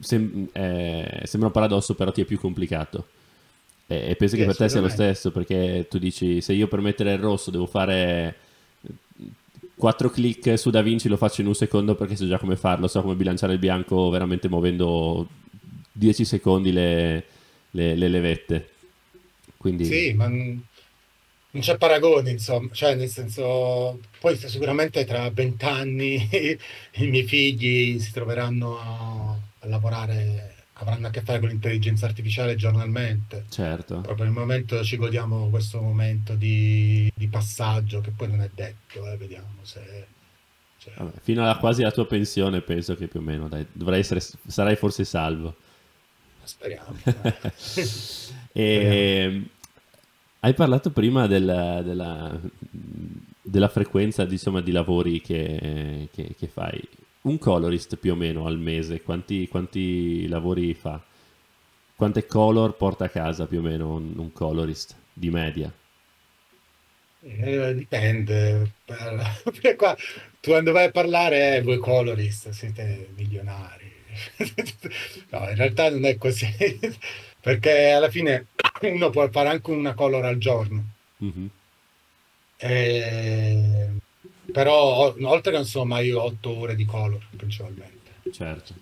sem- 0.00 0.48
eh, 0.52 1.22
sembra 1.24 1.48
un 1.48 1.54
paradosso 1.54 1.94
però 1.94 2.12
ti 2.12 2.22
è 2.22 2.24
più 2.24 2.38
complicato 2.38 3.06
e, 3.86 4.10
e 4.10 4.16
penso 4.16 4.34
sì, 4.34 4.40
che 4.40 4.46
per 4.46 4.56
te 4.56 4.68
sia 4.68 4.80
lo 4.80 4.88
stesso 4.88 5.30
perché 5.30 5.86
tu 5.88 5.98
dici 5.98 6.40
se 6.40 6.52
io 6.52 6.68
per 6.68 6.80
mettere 6.80 7.12
il 7.12 7.18
rosso 7.18 7.50
devo 7.50 7.66
fare 7.66 8.36
quattro 9.74 10.08
clic 10.10 10.58
su 10.58 10.70
DaVinci 10.70 11.08
lo 11.08 11.16
faccio 11.16 11.40
in 11.40 11.48
un 11.48 11.54
secondo 11.54 11.94
perché 11.94 12.16
so 12.16 12.26
già 12.26 12.38
come 12.38 12.56
farlo, 12.56 12.86
so 12.86 13.02
come 13.02 13.14
bilanciare 13.14 13.54
il 13.54 13.58
bianco 13.58 14.08
veramente 14.08 14.48
muovendo 14.48 15.28
10 15.92 16.24
secondi 16.24 16.72
le, 16.72 17.24
le, 17.70 17.94
le 17.94 18.08
levette. 18.08 18.68
Quindi... 19.56 19.84
Sì, 19.84 20.12
ma 20.14 20.30
non 21.54 21.62
c'è 21.62 21.78
paragone, 21.78 22.30
insomma, 22.30 22.68
cioè 22.72 22.96
nel 22.96 23.08
senso, 23.08 24.00
poi 24.18 24.36
sicuramente 24.36 25.04
tra 25.04 25.30
vent'anni 25.30 26.28
i 26.94 27.06
miei 27.06 27.22
figli 27.24 27.98
si 28.00 28.12
troveranno 28.12 28.76
a, 28.76 29.38
a, 29.60 29.68
lavorare, 29.68 30.54
avranno 30.74 31.06
a 31.06 31.10
che 31.10 31.22
fare 31.22 31.38
con 31.38 31.48
l'intelligenza 31.48 32.06
artificiale 32.06 32.56
giornalmente. 32.56 33.44
Certo. 33.50 34.00
Proprio 34.00 34.24
nel 34.24 34.34
momento 34.34 34.82
ci 34.82 34.96
godiamo 34.96 35.48
questo 35.48 35.80
momento 35.80 36.34
di, 36.34 37.10
di 37.14 37.28
passaggio 37.28 38.00
che 38.00 38.10
poi 38.10 38.28
non 38.28 38.42
è 38.42 38.50
detto, 38.52 39.08
eh, 39.08 39.16
vediamo 39.16 39.58
se... 39.62 40.06
Cioè... 40.78 40.92
Vabbè, 40.96 41.20
fino 41.22 41.44
alla 41.44 41.56
quasi 41.56 41.82
la 41.82 41.92
tua 41.92 42.04
pensione 42.04 42.62
penso 42.62 42.96
che 42.96 43.06
più 43.06 43.20
o 43.20 43.22
meno 43.22 43.46
dai, 43.46 43.64
dovrai 43.70 44.00
essere, 44.00 44.20
sarai 44.48 44.74
forse 44.74 45.04
salvo. 45.04 45.54
Speriamo. 46.42 46.98
e, 48.52 49.42
hai 50.44 50.52
parlato 50.52 50.90
prima 50.90 51.26
della, 51.26 51.80
della, 51.80 52.38
della 53.40 53.68
frequenza 53.68 54.24
insomma, 54.24 54.60
di 54.60 54.72
lavori 54.72 55.22
che, 55.22 56.08
che, 56.12 56.34
che, 56.38 56.46
fai. 56.46 56.80
Un 57.22 57.38
colorist 57.38 57.96
più 57.96 58.12
o 58.12 58.14
meno 58.14 58.44
al 58.46 58.58
mese, 58.58 59.00
quanti, 59.00 59.48
quanti 59.48 60.28
lavori 60.28 60.74
fa? 60.74 61.02
Quante 61.96 62.26
color 62.26 62.76
porta 62.76 63.06
a 63.06 63.08
casa 63.08 63.46
più 63.46 63.60
o 63.60 63.62
meno 63.62 63.94
un, 63.94 64.12
un 64.18 64.32
colorist 64.32 64.94
di 65.14 65.30
media? 65.30 65.72
Eh, 67.22 67.74
dipende. 67.74 68.70
Per, 68.84 69.74
qua, 69.76 69.96
tu 70.40 70.50
quando 70.50 70.72
vai 70.72 70.88
a 70.88 70.90
parlare, 70.90 71.56
eh, 71.56 71.62
voi 71.62 71.78
colorist 71.78 72.50
siete 72.50 73.08
milionari. 73.16 73.90
no, 75.30 75.48
in 75.48 75.56
realtà 75.56 75.88
non 75.88 76.04
è 76.04 76.18
così, 76.18 76.46
perché 77.44 77.90
alla 77.90 78.08
fine 78.08 78.46
uno 78.80 79.10
può 79.10 79.28
fare 79.30 79.50
anche 79.50 79.70
una 79.70 79.92
color 79.92 80.24
al 80.24 80.38
giorno. 80.38 80.82
Mm-hmm. 81.22 81.46
E... 82.56 83.88
Però 84.50 85.14
oltre 85.20 85.52
che 85.52 85.58
insomma 85.58 86.00
io 86.00 86.20
ho 86.20 86.24
otto 86.24 86.56
ore 86.56 86.74
di 86.74 86.86
color 86.86 87.22
principalmente. 87.36 88.12
Certo. 88.32 88.74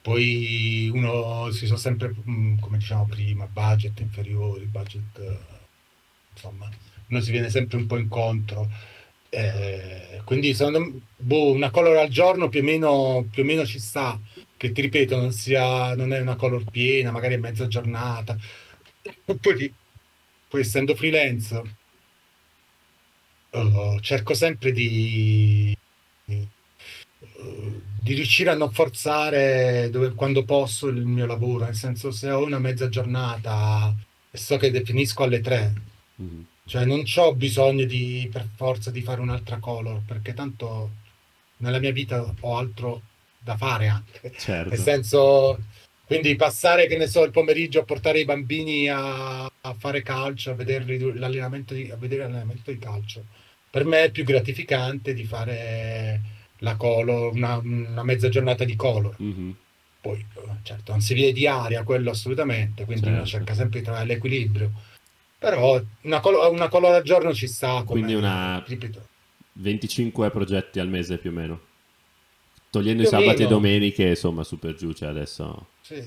Poi 0.00 0.90
uno 0.94 1.50
si 1.50 1.66
sono 1.66 1.78
sempre, 1.78 2.14
mm, 2.26 2.58
come 2.58 2.78
diciamo 2.78 3.04
prima, 3.04 3.46
budget 3.46 4.00
inferiori, 4.00 4.64
budget 4.64 5.38
insomma, 6.32 6.70
uno 7.08 7.20
si 7.20 7.30
viene 7.32 7.50
sempre 7.50 7.76
un 7.76 7.86
po' 7.86 7.98
incontro. 7.98 8.66
Eh, 9.28 10.22
quindi 10.24 10.54
secondo 10.54 10.80
me 10.80 11.00
boh, 11.18 11.52
una 11.52 11.70
color 11.70 11.98
al 11.98 12.08
giorno 12.08 12.48
più 12.48 12.60
o, 12.60 12.62
meno, 12.62 13.26
più 13.30 13.42
o 13.42 13.46
meno 13.46 13.66
ci 13.66 13.78
sta, 13.78 14.18
che 14.62 14.70
ti 14.70 14.80
ripeto 14.82 15.16
non, 15.16 15.32
sia, 15.32 15.96
non 15.96 16.12
è 16.12 16.20
una 16.20 16.36
color 16.36 16.62
piena, 16.70 17.10
magari 17.10 17.34
è 17.34 17.38
mezza 17.38 17.66
giornata. 17.66 18.38
Poi, 19.24 19.74
poi 20.48 20.60
essendo 20.60 20.94
freelance 20.94 21.62
uh, 23.50 23.98
cerco 23.98 24.34
sempre 24.34 24.70
di, 24.70 25.76
uh, 26.26 26.46
di, 28.00 28.14
riuscire 28.14 28.50
a 28.50 28.54
non 28.54 28.70
forzare 28.70 29.90
dove, 29.90 30.14
quando 30.14 30.44
posso 30.44 30.86
il 30.86 31.04
mio 31.06 31.26
lavoro, 31.26 31.64
nel 31.64 31.74
senso 31.74 32.12
se 32.12 32.30
ho 32.30 32.44
una 32.44 32.60
mezza 32.60 32.88
giornata 32.88 33.92
e 34.30 34.38
so 34.38 34.56
che 34.58 34.70
definisco 34.70 35.24
alle 35.24 35.40
tre. 35.40 35.72
Mm-hmm 36.22 36.42
cioè 36.64 36.84
non 36.84 37.02
ho 37.16 37.34
bisogno 37.34 37.84
di, 37.84 38.28
per 38.30 38.48
forza 38.54 38.92
di 38.92 39.02
fare 39.02 39.20
un'altra 39.20 39.58
color, 39.58 40.02
perché 40.06 40.32
tanto 40.32 40.90
nella 41.56 41.80
mia 41.80 41.90
vita 41.90 42.32
ho 42.40 42.56
altro 42.56 43.02
da 43.42 43.56
fare 43.56 43.88
anche. 43.88 44.32
Certo. 44.36 44.70
Nel 44.70 44.78
senso, 44.78 45.58
quindi 46.04 46.34
passare, 46.36 46.86
che 46.86 46.96
ne 46.96 47.06
so, 47.06 47.24
il 47.24 47.30
pomeriggio 47.30 47.80
a 47.80 47.84
portare 47.84 48.20
i 48.20 48.24
bambini 48.24 48.88
a, 48.88 49.44
a 49.44 49.74
fare 49.76 50.02
calcio, 50.02 50.52
a, 50.52 50.56
l'allenamento 50.56 51.74
di, 51.74 51.90
a 51.90 51.96
vedere 51.96 52.22
l'allenamento 52.22 52.70
di 52.70 52.78
calcio, 52.78 53.24
per 53.70 53.84
me 53.84 54.04
è 54.04 54.10
più 54.10 54.24
gratificante 54.24 55.14
di 55.14 55.24
fare 55.24 56.20
la 56.58 56.76
color, 56.76 57.32
una, 57.32 57.56
una 57.56 58.02
mezza 58.02 58.28
giornata 58.28 58.64
di 58.64 58.76
color. 58.76 59.16
Mm-hmm. 59.20 59.50
Poi, 60.00 60.26
certo, 60.62 60.90
non 60.92 61.00
si 61.00 61.14
vede 61.14 61.32
di 61.32 61.46
aria, 61.46 61.84
quello 61.84 62.10
assolutamente, 62.10 62.84
quindi 62.84 63.04
certo. 63.04 63.18
uno 63.18 63.26
cerca 63.26 63.54
sempre 63.54 63.78
di 63.78 63.84
trovare 63.84 64.06
l'equilibrio 64.06 64.72
però 65.42 65.82
una, 66.02 66.20
col- 66.20 66.52
una 66.52 66.68
color 66.68 66.94
al 66.94 67.02
giorno 67.02 67.34
ci 67.34 67.48
sta. 67.48 67.82
Quindi 67.82 68.14
una 68.14 68.62
ripeto. 68.64 69.08
25 69.54 70.30
progetti 70.30 70.78
al 70.78 70.88
mese 70.88 71.18
più 71.18 71.30
o 71.30 71.32
meno. 71.32 71.60
Togliendo 72.72 73.02
i 73.02 73.06
sabati 73.06 73.42
e 73.42 73.46
domeniche, 73.46 74.04
insomma, 74.04 74.44
super 74.44 74.74
giù, 74.74 74.92
cioè 74.94 75.10
adesso... 75.10 75.66
Sì. 75.82 76.02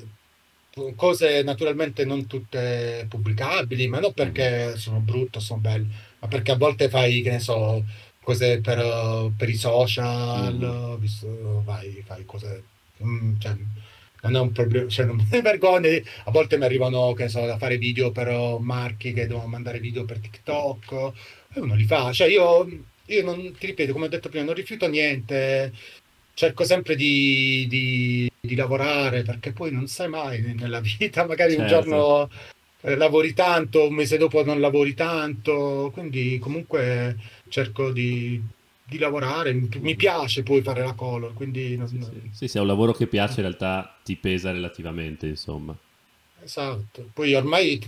Cose 0.95 1.43
naturalmente 1.43 2.05
non 2.05 2.25
tutte 2.25 3.05
pubblicabili, 3.07 3.87
ma 3.87 3.99
non 3.99 4.13
perché 4.13 4.71
mm. 4.71 4.73
sono 4.73 4.97
brutte, 4.97 5.39
sono 5.39 5.59
belle, 5.59 5.85
ma 6.17 6.27
perché 6.27 6.53
a 6.53 6.57
volte 6.57 6.89
fai, 6.89 7.21
che 7.21 7.29
ne 7.29 7.39
so, 7.39 7.83
cose 8.19 8.61
per, 8.61 9.31
per 9.37 9.47
i 9.47 9.53
social, 9.53 10.55
mm. 10.55 10.99
visto, 10.99 11.61
vai, 11.63 12.03
fai 12.03 12.25
cose... 12.25 12.63
Mm, 13.03 13.35
cioè, 13.37 13.55
non 14.23 14.35
è 14.35 14.39
un 14.39 14.51
problema, 14.51 14.89
cioè 14.89 15.05
non 15.05 15.17
mi 15.29 15.41
vergogno, 15.41 15.87
a 16.23 16.31
volte 16.31 16.57
mi 16.57 16.65
arrivano, 16.65 17.13
che 17.13 17.29
so, 17.29 17.45
da 17.45 17.59
fare 17.59 17.77
video 17.77 18.09
per 18.09 18.57
marchi 18.59 19.13
che 19.13 19.27
devono 19.27 19.45
mandare 19.45 19.79
video 19.79 20.03
per 20.03 20.17
TikTok, 20.17 21.11
e 21.53 21.59
uno 21.59 21.75
li 21.75 21.85
fa, 21.85 22.11
cioè 22.11 22.27
io, 22.27 22.67
io 23.05 23.23
non, 23.23 23.55
ti 23.55 23.67
ripeto, 23.67 23.93
come 23.93 24.05
ho 24.05 24.09
detto 24.09 24.29
prima, 24.29 24.45
non 24.45 24.55
rifiuto 24.55 24.87
niente, 24.87 25.71
cerco 26.35 26.63
sempre 26.63 26.95
di, 26.95 27.65
di, 27.67 28.31
di 28.39 28.55
lavorare, 28.55 29.23
perché 29.23 29.51
poi 29.51 29.71
non 29.71 29.87
sai 29.87 30.09
mai 30.09 30.41
nella 30.55 30.81
vita, 30.81 31.25
magari 31.27 31.55
certo. 31.55 31.63
un 31.63 31.67
giorno 31.67 32.29
eh, 32.81 32.95
lavori 32.95 33.33
tanto, 33.33 33.87
un 33.87 33.95
mese 33.95 34.17
dopo 34.17 34.43
non 34.45 34.59
lavori 34.59 34.93
tanto, 34.93 35.89
quindi 35.91 36.37
comunque 36.37 37.17
cerco 37.49 37.91
di 37.91 38.53
di 38.87 38.99
lavorare, 38.99 39.51
mi 39.53 39.95
piace 39.95 40.43
poi 40.43 40.61
fare 40.61 40.83
la 40.83 40.93
color, 40.93 41.33
quindi... 41.33 41.75
Non, 41.75 41.87
sì, 41.87 41.99
sì. 42.03 42.29
sì, 42.31 42.47
se 42.47 42.59
è 42.59 42.61
un 42.61 42.67
lavoro 42.67 42.93
che 42.93 43.07
piace 43.07 43.41
in 43.41 43.47
realtà 43.47 43.97
ti 44.03 44.15
pesa 44.15 44.51
relativamente, 44.51 45.25
insomma. 45.25 45.75
Esatto, 46.43 47.09
poi 47.11 47.33
ormai 47.33 47.81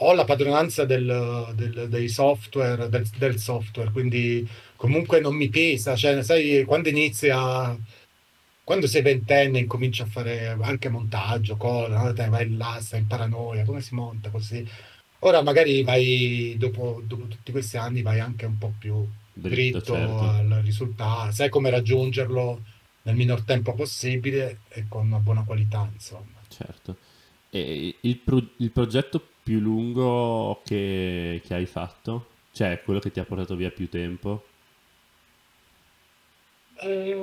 ho 0.00 0.12
la 0.12 0.24
padronanza 0.24 0.84
del, 0.84 1.52
del, 1.54 1.88
dei 1.88 2.08
software, 2.08 2.88
del, 2.88 3.06
del, 3.16 3.38
software, 3.38 3.90
quindi 3.90 4.46
comunque 4.76 5.20
non 5.20 5.34
mi 5.34 5.48
pesa, 5.48 5.96
cioè 5.96 6.22
sai, 6.22 6.64
quando 6.64 6.88
inizia, 6.88 7.76
quando 8.62 8.86
sei 8.86 9.00
ventenne 9.00 9.58
incominci 9.58 10.02
a 10.02 10.06
fare 10.06 10.48
anche 10.60 10.90
montaggio, 10.90 11.56
color, 11.56 12.12
vai 12.12 12.54
là, 12.54 12.78
stai 12.80 13.00
in 13.00 13.06
paranoia, 13.06 13.64
come 13.64 13.80
si 13.80 13.94
monta 13.94 14.28
così. 14.28 14.68
Ora 15.20 15.42
magari 15.42 15.82
vai, 15.82 16.56
dopo, 16.58 17.00
dopo 17.04 17.26
tutti 17.26 17.50
questi 17.50 17.78
anni, 17.78 18.02
vai 18.02 18.20
anche 18.20 18.44
un 18.44 18.58
po' 18.58 18.74
più 18.78 19.06
dritto, 19.32 19.80
certo. 19.80 20.18
al 20.18 20.60
risultato, 20.62 21.32
sai 21.32 21.48
come 21.48 21.70
raggiungerlo 21.70 22.62
nel 23.02 23.14
minor 23.14 23.42
tempo 23.42 23.72
possibile 23.72 24.60
e 24.68 24.84
con 24.88 25.06
una 25.06 25.18
buona 25.18 25.42
qualità, 25.44 25.88
insomma. 25.90 26.34
Certo. 26.48 26.96
E 27.48 27.96
il, 28.00 28.16
pro- 28.18 28.50
il 28.58 28.70
progetto 28.70 29.28
più 29.46 29.60
lungo 29.60 30.60
che, 30.64 31.40
che 31.44 31.54
hai 31.54 31.66
fatto? 31.66 32.30
Cioè, 32.50 32.82
quello 32.82 32.98
che 32.98 33.12
ti 33.12 33.20
ha 33.20 33.24
portato 33.24 33.54
via 33.54 33.70
più 33.70 33.88
tempo? 33.88 34.44
Eh, 36.80 37.14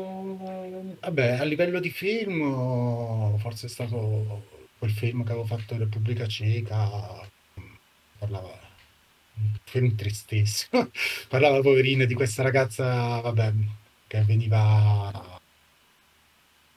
vabbè, 1.01 1.32
a 1.32 1.43
livello 1.43 1.82
di 1.82 1.89
film, 1.89 3.38
forse 3.39 3.65
è 3.65 3.69
stato 3.69 4.47
quel 4.78 4.91
film 4.91 5.26
che 5.26 5.32
avevo 5.34 5.45
fatto 5.45 5.74
in 5.74 5.80
Repubblica 5.80 6.26
Ceca, 6.26 7.28
parlava 8.17 8.57
film 9.65 9.93
tristissimo. 9.95 10.89
Parlava 11.28 11.59
poverina 11.59 12.05
di 12.05 12.13
questa 12.13 12.41
ragazza, 12.41 13.19
vabbè, 13.19 13.53
che 14.07 14.21
veniva 14.24 15.41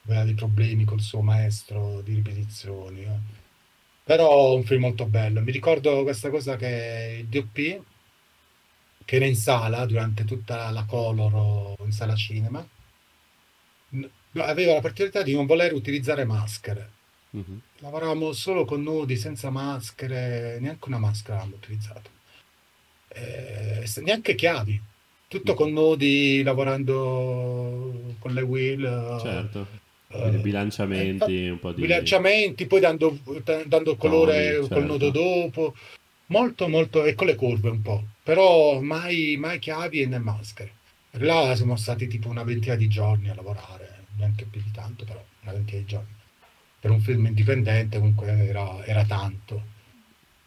aveva 0.07 0.23
dei 0.23 0.33
problemi 0.33 0.83
col 0.83 0.99
suo 1.01 1.21
maestro 1.21 2.01
di 2.01 2.15
ripetizioni. 2.15 3.03
Eh. 3.03 3.46
Però 4.07 4.55
un 4.55 4.63
film 4.63 4.81
molto 4.81 5.05
bello. 5.05 5.41
Mi 5.41 5.51
ricordo 5.51 6.03
questa 6.03 6.29
cosa 6.29 6.55
che 6.55 7.17
il 7.19 7.27
DOP, 7.27 7.81
che 9.05 9.15
era 9.15 9.25
in 9.25 9.35
sala 9.35 9.85
durante 9.85 10.23
tutta 10.23 10.71
la 10.71 10.85
color 10.85 11.75
in 11.83 11.91
sala 11.91 12.15
cinema, 12.15 12.65
aveva 14.37 14.73
la 14.73 14.81
particolarità 14.81 15.21
di 15.23 15.33
non 15.33 15.45
voler 15.45 15.73
utilizzare 15.73 16.23
maschere. 16.23 16.91
Mm-hmm. 17.35 17.57
Lavoravamo 17.79 18.31
solo 18.31 18.65
con 18.65 18.81
nudi, 18.81 19.17
senza 19.17 19.49
maschere, 19.49 20.57
neanche 20.61 20.87
una 20.87 20.97
maschera 20.97 21.35
avevamo 21.35 21.57
utilizzato 21.57 22.15
eh, 23.17 23.85
neanche 24.01 24.35
chiavi. 24.35 24.81
tutto 25.27 25.55
con 25.55 25.73
nodi, 25.73 26.41
lavorando 26.43 28.15
con 28.19 28.33
le 28.33 28.41
wheel. 28.41 29.19
Certo. 29.21 29.67
Uh, 30.25 30.41
bilanciamenti, 30.41 31.45
eh, 31.45 31.49
un 31.51 31.59
po' 31.59 31.71
di... 31.71 31.81
Bilanciamenti, 31.81 32.65
poi 32.65 32.79
dando, 32.79 33.17
dando 33.65 33.95
colore 33.95 34.33
Toni, 34.33 34.53
certo. 34.53 34.73
col 34.73 34.85
nodo 34.85 35.09
dopo. 35.09 35.75
Molto, 36.27 36.67
molto... 36.67 37.05
e 37.05 37.15
con 37.15 37.27
le 37.27 37.35
curve 37.35 37.69
un 37.69 37.81
po'. 37.81 38.03
Però 38.23 38.79
mai, 38.81 39.35
mai 39.37 39.59
chiavi 39.59 40.01
e 40.01 40.05
né 40.07 40.19
maschere. 40.19 40.71
Là 41.11 41.55
siamo 41.55 41.75
stati 41.75 42.07
tipo 42.07 42.29
una 42.29 42.43
ventina 42.43 42.75
di 42.75 42.87
giorni 42.87 43.29
a 43.29 43.35
lavorare, 43.35 44.05
neanche 44.17 44.45
più 44.45 44.61
di 44.61 44.71
tanto, 44.71 45.03
però 45.05 45.23
una 45.41 45.53
ventina 45.53 45.79
di 45.79 45.85
giorni. 45.85 46.15
Per 46.79 46.91
un 46.91 46.99
film 47.01 47.25
indipendente 47.25 47.97
comunque 47.97 48.27
era, 48.27 48.85
era 48.85 49.03
tanto. 49.05 49.75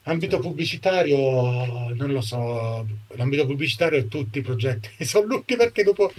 Ambito 0.05 0.39
pubblicitario, 0.39 1.93
non 1.95 2.11
lo 2.11 2.21
so, 2.21 2.87
l'ambito 3.17 3.47
pubblicitario 3.47 4.07
tutti 4.07 4.39
i 4.39 4.43
progetti 4.43 4.89
sono 5.05 5.27
lunghi 5.27 5.57
perché 5.57 5.83
dopo, 5.83 6.13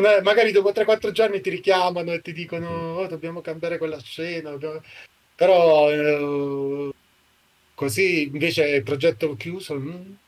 magari 0.00 0.52
dopo 0.52 0.70
3-4 0.72 1.10
giorni 1.12 1.40
ti 1.40 1.50
richiamano 1.50 2.12
e 2.12 2.20
ti 2.20 2.32
dicono 2.32 2.96
oh, 2.96 3.06
dobbiamo 3.06 3.40
cambiare 3.40 3.78
quella 3.78 4.00
scena, 4.00 4.50
dobbiamo... 4.50 4.82
però 5.34 5.90
eh, 5.90 6.90
così 7.74 8.24
invece 8.24 8.68
il 8.68 8.82
progetto 8.82 9.34
chiuso 9.36 9.74
non 9.74 10.18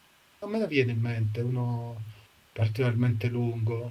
me 0.50 0.58
ne 0.58 0.66
viene 0.66 0.92
in 0.92 1.00
mente 1.00 1.40
uno 1.40 2.00
particolarmente 2.52 3.28
lungo. 3.28 3.90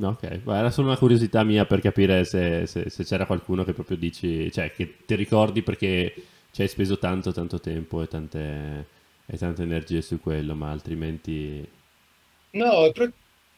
Ok, 0.00 0.40
Ma 0.44 0.58
era 0.58 0.70
solo 0.70 0.88
una 0.88 0.96
curiosità 0.96 1.44
mia 1.44 1.66
per 1.66 1.80
capire 1.80 2.24
se, 2.24 2.66
se, 2.66 2.88
se, 2.88 3.04
c'era 3.04 3.26
qualcuno 3.26 3.64
che 3.64 3.74
proprio 3.74 3.96
dici, 3.96 4.50
cioè 4.50 4.72
che 4.72 5.04
ti 5.04 5.14
ricordi 5.14 5.62
perché 5.62 6.14
ci 6.50 6.62
hai 6.62 6.68
speso 6.68 6.98
tanto 6.98 7.32
tanto 7.32 7.60
tempo 7.60 8.00
e 8.00 8.08
tante, 8.08 8.86
e 9.26 9.36
tante 9.36 9.62
energie 9.62 10.00
su 10.00 10.20
quello, 10.20 10.54
ma 10.54 10.70
altrimenti... 10.70 11.68
No, 12.52 12.92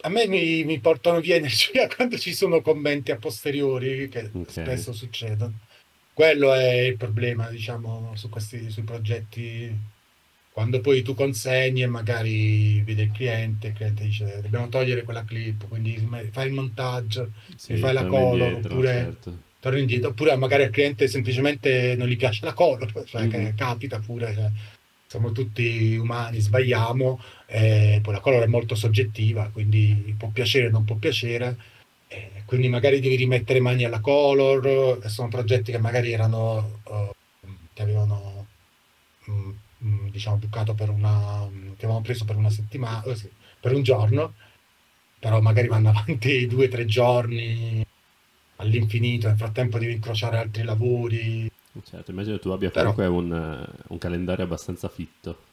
a 0.00 0.08
me 0.08 0.26
mi, 0.26 0.64
mi 0.64 0.78
portano 0.80 1.20
via 1.20 1.36
energia 1.36 1.88
quando 1.94 2.18
ci 2.18 2.34
sono 2.34 2.60
commenti 2.60 3.10
a 3.10 3.16
posteriori, 3.16 4.08
che 4.08 4.30
okay. 4.32 4.64
spesso 4.64 4.92
succedono. 4.92 5.58
Quello 6.12 6.52
è 6.54 6.72
il 6.80 6.96
problema, 6.96 7.48
diciamo, 7.48 8.12
su 8.14 8.28
questi 8.28 8.70
sui 8.70 8.84
progetti 8.84 9.92
quando 10.54 10.80
poi 10.80 11.02
tu 11.02 11.14
consegni 11.14 11.82
e 11.82 11.88
magari 11.88 12.80
vede 12.82 13.02
il 13.02 13.10
cliente, 13.10 13.66
il 13.66 13.72
cliente 13.72 14.04
dice 14.04 14.40
dobbiamo 14.40 14.68
togliere 14.68 15.02
quella 15.02 15.24
clip, 15.24 15.66
quindi 15.66 15.96
fai 16.30 16.46
il 16.46 16.52
montaggio, 16.52 17.32
sì, 17.56 17.76
fai 17.76 17.92
la 17.92 18.06
color, 18.06 18.52
indietro, 18.52 18.70
oppure 18.70 18.92
certo. 18.92 19.38
torni 19.58 19.80
indietro, 19.80 20.10
oppure 20.10 20.36
magari 20.36 20.62
al 20.62 20.70
cliente 20.70 21.08
semplicemente 21.08 21.96
non 21.96 22.06
gli 22.06 22.16
piace 22.16 22.44
la 22.44 22.52
color, 22.52 22.88
cioè 23.04 23.26
mm-hmm. 23.26 23.56
capita 23.56 23.98
pure, 23.98 24.32
cioè, 24.32 24.48
siamo 25.16 25.32
tutti 25.32 25.96
umani, 25.96 26.40
sbagliamo, 26.40 27.20
e 27.46 28.00
poi 28.02 28.14
la 28.14 28.20
color 28.20 28.42
è 28.42 28.46
molto 28.46 28.74
soggettiva, 28.74 29.50
quindi 29.52 30.14
può 30.18 30.28
piacere 30.28 30.66
o 30.66 30.70
non 30.70 30.84
può 30.84 30.96
piacere, 30.96 31.56
quindi 32.46 32.68
magari 32.68 33.00
devi 33.00 33.16
rimettere 33.16 33.60
mani 33.60 33.84
alla 33.84 34.00
color, 34.00 35.00
sono 35.08 35.28
progetti 35.28 35.72
che 35.72 35.78
magari 35.78 36.12
erano, 36.12 36.80
uh, 36.84 37.10
che 37.72 37.82
avevano... 37.82 38.46
Um, 39.26 39.58
Mm, 39.84 40.08
diciamo 40.08 40.36
bucato 40.36 40.72
per 40.74 40.88
una 40.88 41.46
che 41.76 41.84
avevamo 41.84 42.00
preso 42.00 42.24
per 42.24 42.36
una 42.36 42.48
settimana 42.48 43.02
eh, 43.02 43.14
sì, 43.16 43.30
per 43.60 43.74
un 43.74 43.82
giorno 43.82 44.32
però 45.18 45.40
magari 45.42 45.68
vanno 45.68 45.90
avanti 45.94 46.46
due 46.46 46.66
o 46.66 46.68
tre 46.70 46.86
giorni 46.86 47.84
all'infinito 48.56 49.28
nel 49.28 49.36
frattempo 49.36 49.78
devi 49.78 49.92
incrociare 49.92 50.38
altri 50.38 50.62
lavori 50.62 51.50
certo 51.82 52.10
immagino 52.12 52.38
tu 52.38 52.50
abbia 52.50 52.70
però... 52.70 52.92
comunque 52.92 53.06
un, 53.06 53.68
un 53.88 53.98
calendario 53.98 54.44
abbastanza 54.44 54.88
fitto 54.88 55.52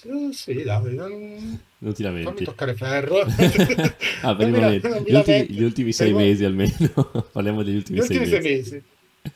sì, 0.00 0.30
sì 0.32 0.62
dai, 0.62 0.94
non... 0.94 1.60
non 1.78 1.92
ti 1.92 2.04
lamenti. 2.04 2.26
Fammi 2.26 2.44
toccare 2.44 2.74
ferro. 2.74 3.18
ah, 4.22 4.36
per 4.36 4.46
il 4.46 4.54
momento. 4.54 5.02
Gli, 5.04 5.12
ultimi, 5.12 5.46
gli 5.50 5.62
ultimi 5.64 5.92
sei 5.92 6.12
mesi 6.12 6.44
almeno. 6.44 6.70
Parliamo 7.32 7.64
degli 7.64 7.74
ultimi, 7.74 7.98
gli 7.98 8.02
ultimi 8.02 8.26
sei, 8.26 8.40
sei 8.40 8.40
mesi. 8.40 8.72
mesi. 8.74 8.82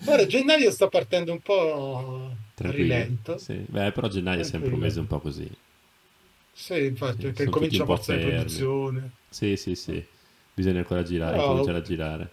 Guarda, 0.05 0.27
gennaio 0.27 0.70
sta 0.70 0.87
partendo 0.87 1.33
un 1.33 1.41
po' 1.41 2.31
Tranquillo. 2.55 2.95
rilento. 2.95 3.39
Sì. 3.39 3.55
Beh, 3.66 3.91
però 3.91 4.07
gennaio 4.07 4.43
è 4.43 4.45
sempre 4.45 4.73
un 4.73 4.79
mese 4.79 5.01
un 5.01 5.09
po' 5.09 5.18
così. 5.18 5.51
Sì, 6.53 6.85
infatti, 6.85 7.23
sì, 7.23 7.33
perché 7.33 7.47
comincia 7.47 7.83
a 7.83 7.87
passare 7.87 8.23
la 8.23 8.29
produzione. 8.29 9.11
Sì, 9.31 9.57
sì, 9.57 9.75
sì. 9.75 10.05
Bisogna 10.55 10.79
ancora 10.79 11.03
girare, 11.03 11.39
però... 11.39 11.49
cominciare 11.49 11.79
a 11.79 11.83
girare. 11.83 12.31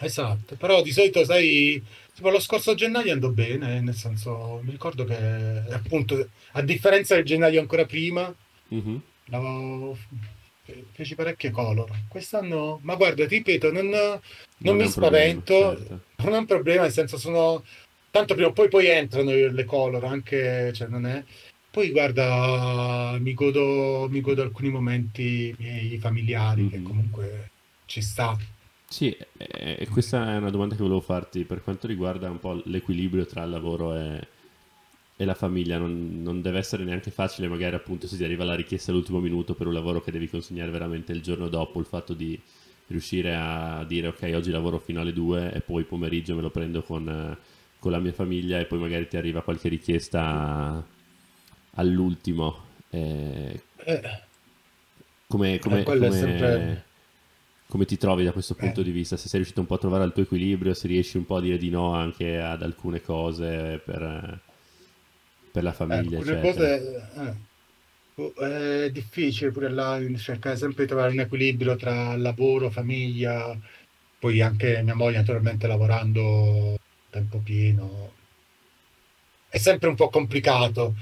Esatto, 0.00 0.56
però 0.56 0.82
di 0.82 0.90
solito, 0.90 1.24
sai, 1.24 1.82
tipo 2.14 2.30
lo 2.30 2.40
scorso 2.40 2.74
gennaio 2.74 3.12
andò 3.12 3.28
bene, 3.28 3.80
nel 3.80 3.94
senso, 3.94 4.60
mi 4.62 4.72
ricordo 4.72 5.04
che 5.04 5.14
appunto, 5.70 6.28
a 6.52 6.62
differenza 6.62 7.14
del 7.14 7.24
gennaio 7.24 7.60
ancora 7.60 7.84
prima, 7.84 8.34
mm-hmm. 8.74 8.96
l'avevo 9.26 9.96
feci 10.92 11.14
parecchie 11.14 11.50
color. 11.50 11.90
Quest'anno, 12.08 12.80
ma 12.82 12.94
guarda, 12.94 13.26
ti 13.26 13.36
ripeto, 13.36 13.70
non, 13.70 13.86
non, 13.88 14.20
non 14.58 14.76
mi 14.76 14.88
spavento, 14.88 15.58
problema, 15.58 15.76
certo. 15.76 16.22
non 16.24 16.34
è 16.34 16.38
un 16.38 16.46
problema, 16.46 16.82
nel 16.82 16.92
senso 16.92 17.18
sono... 17.18 17.64
Tanto 18.10 18.34
prima 18.34 18.50
o 18.50 18.52
poi, 18.52 18.68
poi 18.68 18.88
entrano 18.88 19.30
le 19.30 19.64
color, 19.64 20.04
anche, 20.04 20.72
cioè 20.74 20.88
non 20.88 21.06
è... 21.06 21.24
Poi 21.70 21.90
guarda, 21.90 23.16
mi 23.18 23.32
godo, 23.32 24.06
mi 24.10 24.20
godo 24.20 24.42
alcuni 24.42 24.68
momenti 24.68 25.54
miei 25.58 25.96
familiari, 25.98 26.62
mm-hmm. 26.62 26.70
che 26.70 26.82
comunque 26.82 27.50
ci 27.86 28.02
sta. 28.02 28.36
Sì, 28.92 29.16
e 29.38 29.88
questa 29.90 30.34
è 30.34 30.36
una 30.36 30.50
domanda 30.50 30.74
che 30.74 30.82
volevo 30.82 31.00
farti 31.00 31.44
per 31.44 31.62
quanto 31.62 31.86
riguarda 31.86 32.28
un 32.28 32.38
po' 32.38 32.60
l'equilibrio 32.66 33.24
tra 33.24 33.42
il 33.42 33.48
lavoro 33.48 33.96
e, 33.96 34.28
e 35.16 35.24
la 35.24 35.32
famiglia 35.32 35.78
non, 35.78 36.20
non, 36.20 36.42
deve 36.42 36.58
essere 36.58 36.84
neanche 36.84 37.10
facile, 37.10 37.48
magari 37.48 37.74
appunto 37.74 38.06
se 38.06 38.18
ti 38.18 38.24
arriva 38.24 38.44
la 38.44 38.54
richiesta 38.54 38.90
all'ultimo 38.90 39.18
minuto 39.18 39.54
per 39.54 39.66
un 39.66 39.72
lavoro 39.72 40.02
che 40.02 40.10
devi 40.10 40.28
consegnare 40.28 40.70
veramente 40.70 41.12
il 41.12 41.22
giorno 41.22 41.48
dopo, 41.48 41.80
il 41.80 41.86
fatto 41.86 42.12
di 42.12 42.38
riuscire 42.88 43.34
a 43.34 43.82
dire 43.88 44.08
ok 44.08 44.30
oggi 44.34 44.50
lavoro 44.50 44.78
fino 44.78 45.00
alle 45.00 45.14
2 45.14 45.54
e 45.54 45.60
poi 45.62 45.84
pomeriggio 45.84 46.34
me 46.34 46.42
lo 46.42 46.50
prendo 46.50 46.82
con, 46.82 47.34
con 47.78 47.90
la 47.90 47.98
mia 47.98 48.12
famiglia 48.12 48.60
e 48.60 48.66
poi 48.66 48.78
magari 48.78 49.08
ti 49.08 49.16
arriva 49.16 49.40
qualche 49.40 49.70
richiesta 49.70 50.86
all'ultimo. 51.76 52.64
Eh, 52.90 53.58
come, 55.26 55.58
come, 55.58 55.80
eh, 55.80 55.82
come, 55.82 56.10
sempre... 56.10 56.90
come, 57.72 57.86
ti 57.86 57.96
trovi 57.96 58.22
da 58.22 58.32
questo 58.32 58.54
punto 58.54 58.82
eh. 58.82 58.84
di 58.84 58.90
vista? 58.90 59.16
Se 59.16 59.28
sei 59.28 59.38
riuscito 59.38 59.60
un 59.60 59.66
po' 59.66 59.76
a 59.76 59.78
trovare 59.78 60.04
il 60.04 60.12
tuo 60.12 60.24
equilibrio, 60.24 60.74
se 60.74 60.88
riesci 60.88 61.16
un 61.16 61.24
po' 61.24 61.36
a 61.36 61.40
dire 61.40 61.56
di 61.56 61.70
no 61.70 61.94
anche 61.94 62.38
ad 62.38 62.62
alcune 62.62 63.00
cose 63.00 63.80
per 63.82 64.40
per 65.52 65.62
la 65.62 65.72
famiglia. 65.72 66.18
Eh, 66.18 66.40
cose, 66.40 67.10
eh, 68.14 68.84
è 68.86 68.90
difficile 68.90 69.50
pure 69.52 69.68
là 69.68 70.00
cercare 70.16 70.56
sempre 70.56 70.84
di 70.84 70.88
trovare 70.88 71.12
un 71.12 71.20
equilibrio 71.20 71.76
tra 71.76 72.16
lavoro, 72.16 72.70
famiglia, 72.70 73.56
poi 74.18 74.40
anche 74.40 74.82
mia 74.82 74.94
moglie 74.94 75.18
naturalmente 75.18 75.66
lavorando 75.66 76.78
tempo 77.10 77.38
pieno. 77.38 78.12
È 79.48 79.58
sempre 79.58 79.88
un 79.88 79.94
po' 79.94 80.08
complicato. 80.08 80.94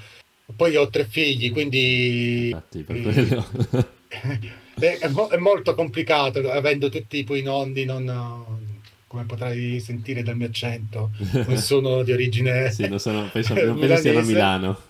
Poi 0.57 0.75
ho 0.75 0.89
tre 0.89 1.05
figli, 1.05 1.53
quindi... 1.53 2.47
Infatti, 2.47 2.83
per 2.83 3.01
quello. 3.01 4.59
è, 4.81 5.09
mo- 5.09 5.29
è, 5.29 5.37
molto 5.37 5.75
complicato, 5.75 6.51
avendo 6.51 6.89
tutti 6.89 7.25
i 7.29 7.43
nonni, 7.43 7.85
non, 7.85 8.69
come 9.07 9.25
potrai 9.25 9.81
sentire 9.81 10.23
dal 10.23 10.37
mio 10.37 10.47
accento, 10.47 11.11
non 11.47 11.57
sono 11.59 12.03
di 12.03 12.13
origine 12.13 12.71
Sì, 12.71 12.89
non, 12.89 12.99
sono, 12.99 13.29
penso, 13.33 13.55
non 13.55 13.79
penso 13.79 13.97
siano 13.97 14.19
a 14.19 14.23
Milano. 14.23 14.81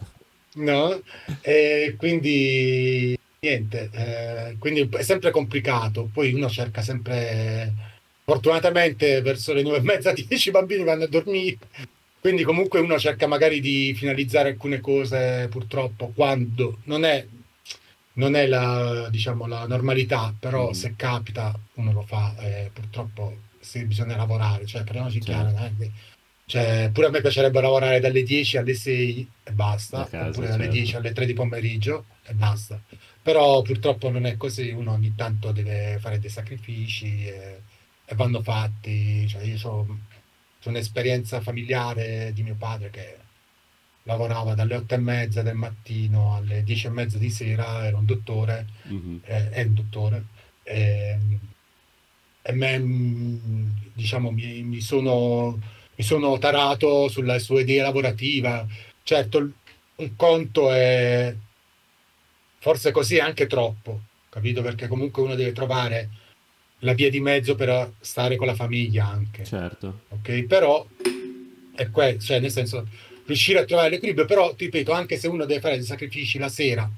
No, 0.52 1.00
e 1.40 1.94
quindi 1.96 3.16
niente, 3.40 3.88
eh, 3.92 4.56
quindi 4.58 4.88
è 4.92 5.02
sempre 5.02 5.30
complicato. 5.30 6.08
Poi 6.12 6.32
uno 6.32 6.48
cerca 6.48 6.82
sempre, 6.82 7.72
fortunatamente 8.24 9.22
verso 9.22 9.52
le 9.52 9.62
nove 9.62 9.78
e 9.78 9.82
mezza, 9.82 10.12
dieci 10.26 10.50
bambini 10.50 10.84
vanno 10.84 11.04
a 11.04 11.08
dormire. 11.08 11.58
Quindi 12.20 12.42
comunque 12.42 12.80
uno 12.80 12.98
cerca 12.98 13.26
magari 13.26 13.60
di 13.60 13.94
finalizzare 13.96 14.50
alcune 14.50 14.80
cose 14.80 15.48
purtroppo 15.50 16.12
quando 16.14 16.78
non 16.84 17.04
è, 17.04 17.24
non 18.20 18.36
è 18.36 18.46
la, 18.46 19.08
diciamo, 19.10 19.46
la 19.46 19.66
normalità, 19.66 20.34
però 20.38 20.68
mm. 20.68 20.72
se 20.72 20.94
capita 20.94 21.58
uno 21.74 21.92
lo 21.92 22.02
fa. 22.02 22.34
Eh, 22.38 22.70
purtroppo 22.72 23.48
se 23.58 23.84
bisogna 23.86 24.16
lavorare, 24.16 24.66
cioè 24.66 24.84
parliamoci 24.84 25.22
certo. 25.22 25.52
chiaro, 25.52 25.74
eh? 25.78 25.90
cioè, 26.44 26.90
pure 26.92 27.06
a 27.06 27.10
me 27.10 27.20
piacerebbe 27.20 27.60
lavorare 27.60 27.98
dalle 28.00 28.22
10 28.22 28.58
alle 28.58 28.74
6 28.74 29.30
e 29.44 29.52
basta, 29.52 30.04
casa, 30.04 30.28
oppure 30.28 30.48
dalle 30.48 30.64
certo. 30.64 30.76
10 30.76 30.96
alle 30.96 31.12
3 31.12 31.26
di 31.26 31.32
pomeriggio 31.32 32.04
e 32.24 32.34
basta. 32.34 32.80
Però 33.22 33.62
purtroppo 33.62 34.10
non 34.10 34.26
è 34.26 34.36
così, 34.36 34.70
uno 34.70 34.92
ogni 34.92 35.14
tanto 35.14 35.52
deve 35.52 35.98
fare 36.00 36.18
dei 36.18 36.30
sacrifici 36.30 37.26
e, 37.26 37.60
e 38.04 38.14
vanno 38.14 38.42
fatti. 38.42 39.26
Cioè, 39.26 39.42
io 39.42 39.58
ho 39.62 39.98
un'esperienza 40.64 41.40
familiare 41.40 42.32
di 42.34 42.42
mio 42.42 42.56
padre 42.58 42.90
che 42.90 43.16
lavorava 44.04 44.54
dalle 44.54 44.76
8 44.76 44.94
e 44.94 44.98
mezza 44.98 45.42
del 45.42 45.54
mattino 45.54 46.34
alle 46.34 46.62
10 46.62 46.86
e 46.86 46.90
mezza 46.90 47.18
di 47.18 47.30
sera, 47.30 47.86
era 47.86 47.96
un 47.96 48.04
dottore, 48.04 48.66
mm-hmm. 48.88 49.16
eh, 49.24 49.50
è 49.50 49.62
un 49.62 49.74
dottore. 49.74 50.24
E, 50.62 51.18
e 52.42 52.52
me, 52.52 52.78
mm, 52.78 53.68
diciamo, 53.92 54.30
mi, 54.30 54.62
mi, 54.62 54.80
sono, 54.80 55.58
mi 55.94 56.04
sono 56.04 56.38
tarato 56.38 57.08
sulla 57.08 57.38
sua 57.38 57.60
idea 57.60 57.84
lavorativa. 57.84 58.66
Certo, 59.02 59.50
un 59.96 60.16
conto 60.16 60.72
è 60.72 61.34
forse 62.58 62.90
così 62.90 63.18
anche 63.18 63.46
troppo, 63.46 64.00
capito? 64.28 64.62
Perché 64.62 64.86
comunque 64.86 65.22
uno 65.22 65.34
deve 65.34 65.52
trovare 65.52 66.10
la 66.80 66.94
via 66.94 67.10
di 67.10 67.20
mezzo 67.20 67.54
per 67.54 67.92
stare 68.00 68.36
con 68.36 68.46
la 68.46 68.54
famiglia 68.54 69.06
anche. 69.06 69.44
Certo. 69.44 70.02
Ok, 70.08 70.44
però 70.44 70.86
è 71.74 71.90
questo, 71.90 72.20
cioè 72.20 72.40
nel 72.40 72.50
senso 72.50 72.86
riuscire 73.30 73.60
a 73.60 73.64
trovare 73.64 73.90
l'equilibrio, 73.90 74.26
però 74.26 74.54
ti 74.54 74.66
ripeto, 74.66 74.92
anche 74.92 75.16
se 75.16 75.26
uno 75.28 75.44
deve 75.46 75.60
fare 75.60 75.76
dei 75.76 75.84
sacrifici 75.86 76.38
la 76.38 76.48
sera 76.48 76.88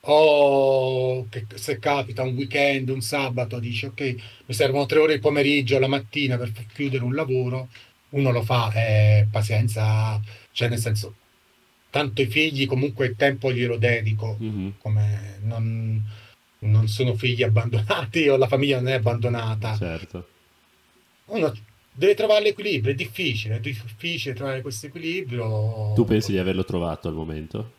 o 0.00 1.26
che 1.28 1.46
se 1.54 1.78
capita 1.78 2.22
un 2.22 2.34
weekend, 2.34 2.88
un 2.88 3.00
sabato, 3.00 3.58
dici 3.58 3.86
ok, 3.86 4.00
mi 4.46 4.54
servono 4.54 4.86
tre 4.86 4.98
ore 5.00 5.14
il 5.14 5.20
pomeriggio, 5.20 5.78
la 5.78 5.88
mattina 5.88 6.36
per 6.36 6.52
chiudere 6.72 7.04
un 7.04 7.14
lavoro, 7.14 7.68
uno 8.10 8.30
lo 8.30 8.42
fa, 8.42 8.72
eh, 8.72 9.26
pazienza, 9.30 10.20
cioè 10.52 10.68
nel 10.68 10.78
senso, 10.78 11.14
tanto 11.90 12.22
i 12.22 12.26
figli 12.26 12.66
comunque 12.66 13.06
il 13.06 13.16
tempo 13.16 13.52
glielo 13.52 13.76
dedico, 13.76 14.36
Mhm. 14.38 14.74
come 14.78 15.38
non, 15.42 16.02
non 16.60 16.88
sono 16.88 17.14
figli 17.14 17.42
abbandonati 17.42 18.28
o 18.28 18.36
la 18.36 18.46
famiglia 18.48 18.76
non 18.78 18.88
è 18.88 18.94
abbandonata. 18.94 19.76
Certo. 19.76 20.28
Uno 21.26 21.52
deve 21.98 22.14
trovare 22.14 22.42
l'equilibrio, 22.44 22.92
è 22.92 22.96
difficile, 22.96 23.56
è 23.56 23.60
difficile 23.60 24.34
trovare 24.34 24.62
questo 24.62 24.86
equilibrio. 24.86 25.92
Tu 25.92 26.04
pensi 26.04 26.32
di 26.32 26.38
averlo 26.38 26.64
trovato 26.64 27.08
al 27.08 27.14
momento? 27.14 27.72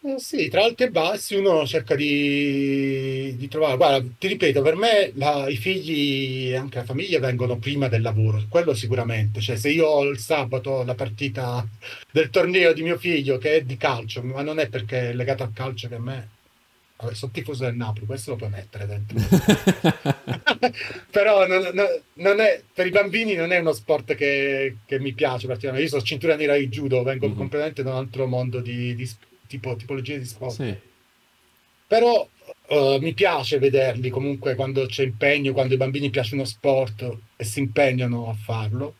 Eh, 0.00 0.18
sì, 0.20 0.48
tra 0.48 0.62
alti 0.62 0.84
e 0.84 0.90
bassi 0.90 1.34
uno 1.34 1.66
cerca 1.66 1.94
di, 1.96 3.34
di 3.36 3.48
trovare. 3.48 3.76
Guarda, 3.76 4.08
ti 4.16 4.28
ripeto, 4.28 4.62
per 4.62 4.76
me 4.76 5.10
la- 5.16 5.48
i 5.48 5.56
figli 5.56 6.48
e 6.50 6.56
anche 6.56 6.78
la 6.78 6.84
famiglia 6.84 7.18
vengono 7.18 7.58
prima 7.58 7.88
del 7.88 8.02
lavoro, 8.02 8.44
quello 8.48 8.74
sicuramente. 8.74 9.40
Cioè, 9.40 9.56
se 9.56 9.70
io 9.70 9.86
ho 9.88 10.04
il 10.04 10.18
sabato 10.18 10.84
la 10.84 10.94
partita 10.94 11.66
del 12.12 12.30
torneo 12.30 12.72
di 12.72 12.82
mio 12.82 12.96
figlio 12.96 13.38
che 13.38 13.56
è 13.56 13.62
di 13.64 13.76
calcio, 13.76 14.22
ma 14.22 14.42
non 14.42 14.60
è 14.60 14.68
perché 14.68 15.10
è 15.10 15.12
legato 15.14 15.42
al 15.42 15.52
calcio 15.52 15.88
che 15.88 15.94
a 15.96 15.98
me. 16.00 16.37
Sono 17.12 17.30
tifoso 17.32 17.64
del 17.64 17.76
Napoli, 17.76 18.06
questo 18.06 18.30
lo 18.32 18.36
puoi 18.36 18.50
mettere 18.50 18.86
dentro. 18.86 19.16
Però 21.10 21.46
non, 21.46 21.70
non- 22.14 22.40
è, 22.40 22.62
per 22.74 22.86
i 22.86 22.90
bambini 22.90 23.34
non 23.34 23.52
è 23.52 23.58
uno 23.58 23.72
sport 23.72 24.14
che, 24.14 24.78
che 24.84 24.98
mi 24.98 25.12
piace 25.12 25.46
particolarmente. 25.46 25.82
Io 25.84 25.88
sono 25.88 26.02
cintura 26.02 26.34
nera 26.36 26.56
di 26.56 26.68
judo, 26.68 27.02
vengo 27.04 27.28
Mhm. 27.28 27.36
completamente 27.36 27.82
da 27.84 27.90
un 27.90 27.96
altro 27.98 28.26
mondo 28.26 28.60
di, 28.60 28.94
di 28.96 29.08
tipo, 29.46 29.76
tipologia 29.76 30.16
di 30.16 30.24
sport. 30.24 30.54
Sì, 30.54 30.76
Però 31.88 32.28
eh, 32.68 32.98
mi 33.00 33.14
piace 33.14 33.58
vederli 33.58 34.10
comunque 34.10 34.54
quando 34.54 34.86
c'è 34.86 35.02
impegno, 35.04 35.52
quando 35.52 35.72
ai 35.72 35.78
bambini 35.78 36.10
piace 36.10 36.34
uno 36.34 36.44
sport 36.44 37.16
e 37.36 37.44
si 37.44 37.58
impegnano 37.60 38.28
a 38.28 38.34
farlo, 38.34 38.94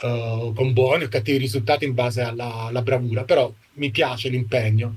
eh, 0.00 0.52
con 0.54 0.72
buoni 0.72 1.04
o 1.04 1.08
cattivi 1.08 1.38
risultati 1.38 1.84
in 1.84 1.94
base 1.94 2.22
alla, 2.22 2.64
alla 2.66 2.82
bravura, 2.82 3.24
però 3.24 3.52
mi 3.74 3.90
piace 3.90 4.28
l'impegno. 4.28 4.94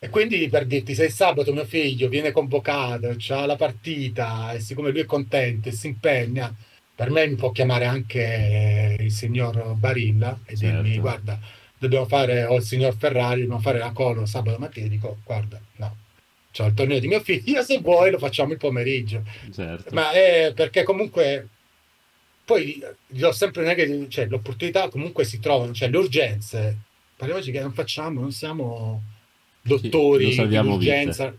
E 0.00 0.10
quindi 0.10 0.48
per 0.48 0.64
dirti, 0.64 0.94
se 0.94 1.06
il 1.06 1.10
sabato 1.12 1.52
mio 1.52 1.64
figlio 1.64 2.08
viene 2.08 2.30
convocato, 2.30 3.14
c'ha 3.18 3.46
la 3.46 3.56
partita 3.56 4.52
e 4.52 4.60
siccome 4.60 4.90
lui 4.90 5.00
è 5.00 5.04
contento 5.04 5.68
e 5.68 5.72
si 5.72 5.88
impegna, 5.88 6.54
per 6.94 7.10
me 7.10 7.26
mi 7.26 7.34
può 7.34 7.50
chiamare 7.50 7.84
anche 7.84 8.96
il 9.00 9.10
signor 9.10 9.74
Barilla 9.74 10.38
e 10.44 10.54
dirmi, 10.54 10.86
Certo. 10.88 11.00
guarda, 11.00 11.40
dobbiamo 11.76 12.06
fare, 12.06 12.44
o 12.44 12.56
il 12.56 12.62
signor 12.62 12.96
Ferrari, 12.96 13.40
dobbiamo 13.40 13.60
fare 13.60 13.78
la 13.78 13.90
colo 13.90 14.24
sabato 14.24 14.58
mattina, 14.58 14.86
dico, 14.86 15.18
guarda, 15.24 15.60
no, 15.76 15.96
c'ho 16.52 16.66
il 16.66 16.74
torneo 16.74 17.00
di 17.00 17.08
mio 17.08 17.20
figlio, 17.20 17.62
se 17.64 17.80
vuoi 17.80 18.12
lo 18.12 18.18
facciamo 18.18 18.52
il 18.52 18.58
pomeriggio. 18.58 19.24
certo. 19.52 19.92
Ma 19.94 20.12
è 20.12 20.52
perché 20.54 20.84
comunque 20.84 21.48
poi 22.44 22.80
gli 23.06 23.22
ho 23.22 23.32
sempre 23.32 23.62
non 23.62 23.72
è 23.72 23.74
che 23.74 24.06
cioè, 24.08 24.26
le 24.26 24.36
opportunità 24.36 24.88
comunque 24.88 25.24
si 25.24 25.40
trovano, 25.40 25.72
cioè 25.72 25.90
le 25.90 25.98
urgenze, 25.98 26.76
parliamoci 27.16 27.50
che 27.50 27.60
non 27.60 27.72
facciamo, 27.72 28.20
non 28.20 28.32
siamo 28.32 29.02
dottori 29.68 30.34
non 30.34 30.48
di 30.48 30.56
urgenza, 30.56 31.34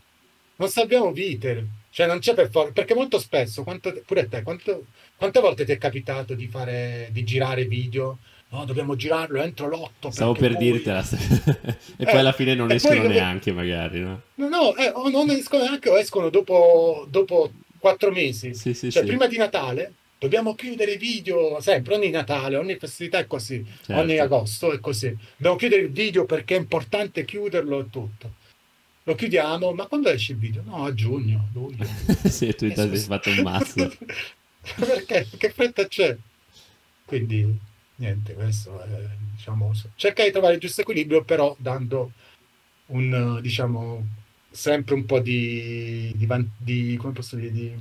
non 0.56 0.70
salviamo 0.70 1.12
vite, 1.12 1.66
cioè 1.90 2.08
non 2.08 2.20
c'è 2.20 2.34
per 2.34 2.50
forza, 2.50 2.72
perché 2.72 2.94
molto 2.94 3.20
spesso, 3.20 3.64
quanto, 3.64 3.94
pure 4.06 4.22
a 4.22 4.28
te, 4.28 4.42
quanto- 4.44 4.86
quante 5.18 5.40
volte 5.42 5.66
ti 5.66 5.72
è 5.72 5.78
capitato 5.78 6.34
di 6.34 6.48
fare, 6.48 7.10
di 7.12 7.24
girare 7.24 7.66
video? 7.66 8.20
No, 8.52 8.66
dobbiamo 8.66 8.96
girarlo 8.96 9.42
entro 9.42 9.68
l'otto. 9.68 10.10
Stavo 10.10 10.34
per 10.34 10.56
poi- 10.56 10.72
dirtela. 10.72 11.02
e 11.08 11.76
Eh, 11.98 12.06
poi 12.06 12.18
alla 12.18 12.32
fine 12.32 12.56
non 12.56 12.72
e 12.72 12.76
escono 12.76 13.02
come- 13.02 13.14
neanche, 13.14 13.52
magari, 13.52 14.00
no? 14.00 14.22
No, 14.36 14.48
no, 14.48 14.76
eh, 14.76 14.90
o 14.90 15.10
non 15.10 15.30
escono 15.30 15.64
neanche 15.64 15.90
o 15.90 15.98
escono 16.00 16.30
dopo, 16.30 17.06
dopo 17.10 17.52
quattro 17.78 18.10
mesi. 18.12 18.54
Sì, 18.56 18.74
sì, 18.74 18.90
Cioè, 18.92 19.04
sì. 19.04 19.08
prima 19.08 19.28
di 19.28 19.38
Natale 19.38 19.94
dobbiamo 20.20 20.54
chiudere 20.54 20.92
i 20.92 20.98
video 20.98 21.60
sempre, 21.62 21.96
ogni 21.96 22.10
Natale, 22.10 22.58
ogni 22.58 22.76
festività 22.76 23.18
è 23.20 23.26
così, 23.26 23.66
Certo. 23.66 24.02
ogni 24.02 24.18
agosto 24.20 24.72
è 24.74 24.80
così. 24.80 25.16
Dobbiamo 25.38 25.56
chiudere 25.56 25.82
il 25.84 25.92
video 25.92 26.26
perché 26.26 26.56
è 26.56 26.60
importante 26.60 27.26
chiuderlo 27.26 27.80
e 27.80 27.90
tutto. 27.90 28.34
Lo 29.04 29.16
chiudiamo, 29.16 29.72
ma 29.72 29.88
quando 29.88 30.10
esce 30.10 30.34
il 30.34 30.38
video? 30.38 30.62
No, 30.64 30.86
a 30.86 30.94
giugno, 30.94 31.50
luglio. 31.54 31.86
sì, 32.30 32.54
tu 32.54 32.68
ti 32.68 32.76
scusa. 32.76 33.08
fatto 33.08 33.30
un 33.30 33.42
mazzo. 33.42 33.92
perché? 34.76 35.26
Che 35.36 35.50
fretta 35.50 35.88
c'è? 35.88 36.16
Quindi, 37.06 37.58
niente, 37.96 38.34
questo 38.34 38.80
è, 38.84 38.88
diciamo, 39.36 39.72
cerca 39.96 40.24
di 40.24 40.32
trovare 40.32 40.56
il 40.56 40.60
giusto 40.60 40.82
equilibrio, 40.82 41.24
però 41.24 41.56
dando 41.58 42.12
un, 42.88 43.40
diciamo, 43.42 44.06
sempre 44.52 44.94
un 44.96 45.06
po' 45.06 45.20
di, 45.20 46.12
di, 46.16 46.28
di- 46.58 46.98
come 46.98 47.14
posso 47.14 47.36
dire, 47.38 47.52
di, 47.52 47.74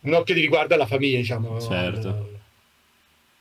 un 0.00 0.14
occhio 0.14 0.34
di 0.34 0.40
riguardo 0.40 0.74
alla 0.74 0.86
famiglia, 0.86 1.18
diciamo, 1.18 1.60
Certo. 1.60 2.08
al- 2.08 2.36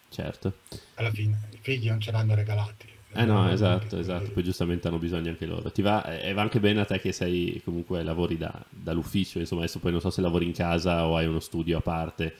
Certo. 0.10 0.54
alla 0.96 1.12
fine. 1.12 1.50
I 1.52 1.58
figli 1.62 1.88
non 1.90 2.00
ce 2.00 2.12
l'hanno 2.12 2.34
regalati. 2.36 2.88
Eh 3.14 3.26
no, 3.26 3.50
esatto, 3.50 3.98
esatto. 3.98 4.32
Poi 4.32 4.44
giustamente 4.44 4.88
hanno 4.88 5.00
bisogno 5.00 5.30
anche 5.30 5.46
loro. 5.46 5.72
Ti 5.72 5.82
va, 5.82 6.20
e 6.20 6.34
va 6.34 6.42
anche 6.42 6.60
bene 6.60 6.82
a 6.82 6.86
te 6.86 7.00
che 7.00 7.12
sei 7.12 7.60
comunque 7.64 8.04
lavori 8.04 8.38
da- 8.38 8.64
dall'ufficio, 8.70 9.40
insomma, 9.40 9.62
adesso 9.62 9.80
poi 9.80 9.92
non 9.92 10.02
so 10.02 10.10
se 10.12 10.22
lavori 10.22 10.46
in 10.46 10.54
casa 10.54 11.08
o 11.08 11.16
hai 11.18 11.26
uno 11.26 11.40
studio 11.40 11.78
a 11.78 11.82
parte, 11.82 12.34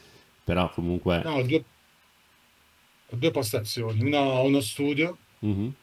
però 0.44 0.70
comunque... 0.70 1.22
No, 1.24 1.36
ho 1.36 1.42
due, 1.44 1.64
ho 3.10 3.16
due 3.16 3.32
postazioni. 3.32 4.02
Una, 4.04 4.20
ho 4.22 4.44
uno 4.46 4.62
studio, 4.62 5.18
Mhm. 5.40 5.74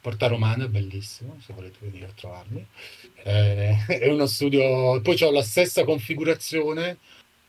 Porta 0.00 0.28
Romana, 0.28 0.64
è 0.64 0.68
bellissimo, 0.68 1.36
se 1.44 1.52
volete 1.52 1.76
venire 1.82 2.06
a 2.06 2.12
trovarmi. 2.14 2.66
Eh, 3.22 3.76
è 4.00 4.08
uno 4.10 4.26
studio, 4.26 5.00
poi 5.02 5.22
ho 5.22 5.30
la 5.30 5.42
stessa 5.42 5.84
configurazione 5.84 6.96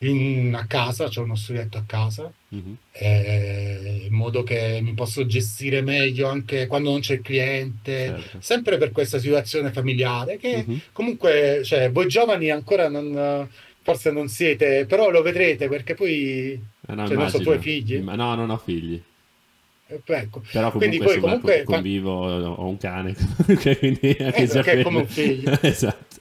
in- 0.02 0.54
a 0.54 0.66
casa, 0.66 1.08
c'ho 1.08 1.22
uno 1.22 1.34
studietto 1.36 1.78
a 1.78 1.84
casa, 1.86 2.32
Mhm. 2.48 2.76
eh, 2.92 4.02
in 4.08 4.12
modo 4.14 4.42
che 4.42 4.80
mi 4.82 4.94
posso 4.94 5.24
gestire 5.26 5.80
meglio 5.82 6.28
anche 6.28 6.66
quando 6.66 6.90
non 6.90 7.00
c'è 7.00 7.14
il 7.14 7.22
cliente, 7.22 8.06
Certo. 8.06 8.36
sempre 8.40 8.78
per 8.78 8.92
questa 8.92 9.18
situazione 9.18 9.72
familiare 9.72 10.36
che 10.38 10.64
Mhm. 10.66 10.80
comunque, 10.92 11.62
cioè, 11.64 11.90
voi 11.90 12.08
giovani 12.08 12.50
ancora 12.50 12.88
non, 12.88 13.48
forse 13.82 14.10
non 14.10 14.28
siete, 14.28 14.86
però 14.86 15.10
lo 15.10 15.22
vedrete 15.22 15.68
perché 15.68 15.94
poi, 15.94 16.52
Eh 16.86 16.94
no, 16.94 17.06
cioè, 17.06 17.16
non 17.16 17.28
so, 17.30 17.38
tu 17.40 17.50
hai 17.50 17.58
figli? 17.58 17.98
Ma 17.98 18.14
no, 18.14 18.34
non 18.34 18.50
ho 18.50 18.56
figli. 18.58 19.00
Eh, 19.88 20.00
ecco. 20.04 20.42
Però 20.52 20.70
Quindi 20.70 20.96
comunque, 20.98 21.04
poi 21.04 21.14
insomma, 21.16 21.32
comunque 21.40 21.64
convivo, 21.64 22.44
ho 22.54 22.66
un 22.68 22.78
cane, 22.78 23.14
quindi 23.78 24.16
anche 24.20 24.42
Eh, 24.42 24.46
già 24.46 24.62
che 24.62 24.72
è 24.72 24.82
quello- 24.82 24.82
come 24.84 24.98
un 25.00 25.06
figlio. 25.06 25.58
esatto. 25.62 26.20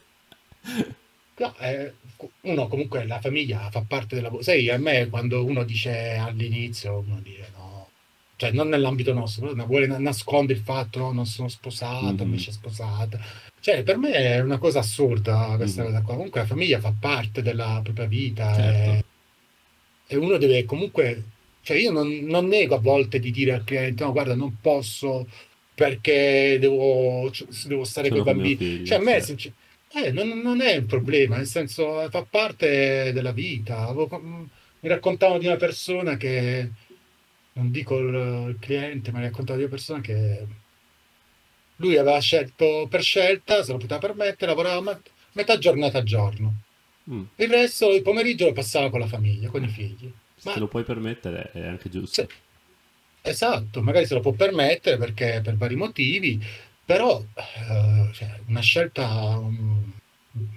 No, 1.37 1.55
eh, 1.59 1.93
uno 2.41 2.67
comunque 2.67 3.05
la 3.05 3.19
famiglia 3.19 3.69
fa 3.71 3.83
parte 3.87 4.15
della... 4.15 4.31
Sai, 4.39 4.69
a 4.69 4.77
me 4.77 5.07
quando 5.09 5.43
uno 5.43 5.63
dice 5.63 6.15
all'inizio, 6.19 7.03
uno 7.05 7.19
dice 7.21 7.49
no, 7.55 7.89
cioè 8.35 8.51
non 8.51 8.69
nell'ambito 8.69 9.13
nostro, 9.13 9.51
però 9.51 9.65
vuole 9.65 9.87
na- 9.87 9.99
nascondere 9.99 10.57
il 10.59 10.65
fatto, 10.65 10.99
no, 10.99 11.11
non 11.11 11.25
sono 11.25 11.47
sposato, 11.47 12.05
Mhm. 12.13 12.21
invece 12.21 12.49
è 12.49 12.53
sposata. 12.53 13.19
Cioè, 13.59 13.83
per 13.83 13.97
me 13.97 14.11
è 14.11 14.39
una 14.39 14.57
cosa 14.57 14.79
assurda 14.79 15.53
questa 15.57 15.81
Mhm. 15.83 15.87
cosa 15.89 16.01
qua. 16.01 16.15
Comunque 16.15 16.39
la 16.41 16.47
famiglia 16.47 16.79
fa 16.79 16.93
parte 16.99 17.41
della 17.43 17.79
propria 17.83 18.05
vita 18.07 18.53
Certo. 18.55 18.89
e, 18.91 20.15
e 20.15 20.15
uno 20.17 20.37
deve 20.37 20.65
comunque... 20.65 21.23
Cioè 21.63 21.77
io 21.77 21.91
non, 21.91 22.07
non 22.23 22.47
nego 22.47 22.73
a 22.73 22.79
volte 22.79 23.19
di 23.19 23.29
dire 23.29 23.53
al 23.53 23.63
cliente, 23.63 24.03
no, 24.03 24.11
guarda, 24.11 24.33
non 24.33 24.57
posso 24.59 25.27
perché 25.75 26.57
devo, 26.59 27.31
devo 27.65 27.83
stare 27.83 28.09
con 28.09 28.17
i 28.17 28.23
bambini. 28.23 28.55
figlio, 28.55 28.85
Cioè, 28.85 28.97
a 28.97 29.01
me 29.01 29.21
certo. 29.23 29.53
Eh, 29.93 30.11
non, 30.11 30.39
non 30.39 30.61
è 30.61 30.77
un 30.77 30.85
problema, 30.85 31.37
nel 31.37 31.47
senso 31.47 32.07
fa 32.09 32.23
parte 32.23 33.11
della 33.13 33.31
vita. 33.31 33.87
Avevo- 33.87 34.49
mi 34.81 34.89
raccontavano 34.89 35.39
di 35.39 35.45
una 35.45 35.57
persona 35.57 36.17
che, 36.17 36.69
non 37.53 37.71
dico 37.71 37.97
il, 37.97 38.57
cliente, 38.59 39.11
ma 39.11 39.19
mi 39.19 39.25
raccontavo 39.25 39.57
di 39.57 39.65
una 39.65 39.73
persona 39.73 40.01
che 40.01 40.45
lui 41.77 41.97
aveva 41.97 42.19
scelto 42.19 42.87
per 42.89 43.01
scelta, 43.01 43.63
se 43.63 43.71
lo 43.71 43.77
poteva 43.77 43.99
permettere, 43.99 44.51
lavorava 44.51 44.99
metà 45.33 45.57
giornata 45.57 45.99
a 45.99 46.03
giorno. 46.03 46.53
Mm. 47.09 47.23
Il 47.35 47.49
resto, 47.49 47.91
il 47.91 48.01
pomeriggio 48.01 48.45
lo 48.45 48.53
passava 48.53 48.89
con 48.89 48.99
la 48.99 49.07
famiglia, 49.07 49.49
con 49.49 49.63
i 49.63 49.67
figli. 49.67 50.11
Se 50.35 50.47
Ma- 50.49 50.53
te 50.53 50.59
lo 50.59 50.67
puoi 50.67 50.83
permettere 50.83 51.51
è 51.51 51.65
anche 51.65 51.89
giusto. 51.89 52.13
Se- 52.13 52.27
esatto, 53.21 53.81
magari 53.81 54.05
se 54.05 54.13
lo 54.13 54.21
può 54.21 54.31
permettere 54.31 54.97
perché 54.97 55.41
per 55.43 55.55
vari 55.55 55.75
motivi, 55.75 56.43
però 56.85 57.21
eh, 57.21 57.80
cioè, 58.11 58.39
una 58.47 58.61
scelta, 58.61 59.37
um, 59.37 59.91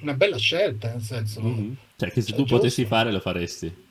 una 0.00 0.14
bella 0.14 0.38
scelta, 0.38 0.90
nel 0.90 1.02
senso, 1.02 1.40
Mhm. 1.40 1.76
Cioè 1.96 2.10
che 2.10 2.20
se 2.20 2.28
Cioè, 2.28 2.36
tu 2.36 2.44
potessi 2.44 2.82
giusto. 2.82 2.94
fare 2.96 3.12
lo 3.12 3.20
faresti. 3.20 3.82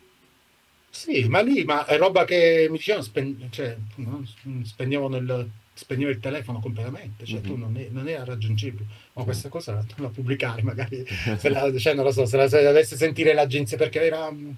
sì, 0.89 1.24
ma 1.28 1.41
lì 1.41 1.64
ma 1.64 1.86
è 1.86 1.97
roba 1.97 2.24
che 2.24 2.68
mi 2.70 2.78
dicevano, 2.78 3.03
spen- 3.03 3.47
cioè, 3.51 3.76
no, 3.95 4.24
spendevano 4.64 5.18
il 5.18 5.49
spegneva 5.76 6.11
il 6.11 6.20
telefono 6.20 6.59
completamente, 6.59 7.26
cioè 7.26 7.39
Mhm. 7.39 7.45
tu 7.45 7.55
non, 7.57 7.76
è- 7.78 7.88
non 7.89 8.07
era 8.07 8.24
raggiungibile. 8.24 8.86
Ma 9.14 9.24
questa 9.24 9.49
cosa 9.49 9.74
non 9.74 9.86
la 9.97 10.09
pubblicare 10.09 10.61
magari, 10.61 11.03
se 11.39 11.49
la, 11.49 11.76
cioè, 11.80 11.95
non 11.95 12.03
lo 12.05 12.11
so, 12.11 12.26
se 12.28 12.38
la, 12.38 12.47
se 12.47 12.61
la 12.61 12.68
dovesse 12.70 12.95
sentire 12.95 13.34
l'agenzia, 13.34 13.76
perché 13.76 13.99
era, 14.05 14.30
mh, 14.32 14.55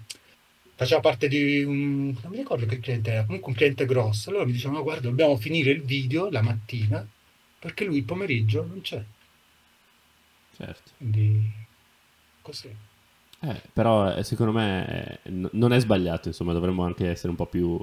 faceva 0.76 1.00
parte 1.00 1.30
di 1.30 1.64
un, 1.64 2.08
non 2.22 2.32
mi 2.32 2.36
ricordo 2.38 2.66
che 2.66 2.80
cliente 2.82 3.12
era, 3.12 3.24
comunque 3.26 3.52
un 3.52 3.58
cliente 3.58 3.86
grosso, 3.86 4.30
allora 4.30 4.44
mi 4.46 4.52
dicevano, 4.52 4.84
guarda, 4.84 5.08
dobbiamo 5.08 5.38
finire 5.38 5.72
il 5.72 5.84
video 5.84 6.30
la 6.30 6.42
mattina, 6.42 7.08
perché 7.66 7.84
lui 7.84 7.98
il 7.98 8.06
pomeriggio 8.06 8.64
non 8.66 8.80
c'è, 8.82 9.04
Certo. 10.58 10.92
quindi 10.98 11.52
così. 12.42 12.76
Eh, 13.42 13.62
però 13.74 14.16
eh, 14.16 14.24
secondo 14.24 14.52
me 14.54 15.20
eh, 15.24 15.30
non 15.30 15.72
è 15.74 15.80
sbagliato, 15.80 16.30
insomma, 16.30 16.54
dovremmo 16.54 16.84
anche 16.84 17.08
essere 17.10 17.30
un 17.30 17.36
po' 17.36 17.46
più 17.48 17.78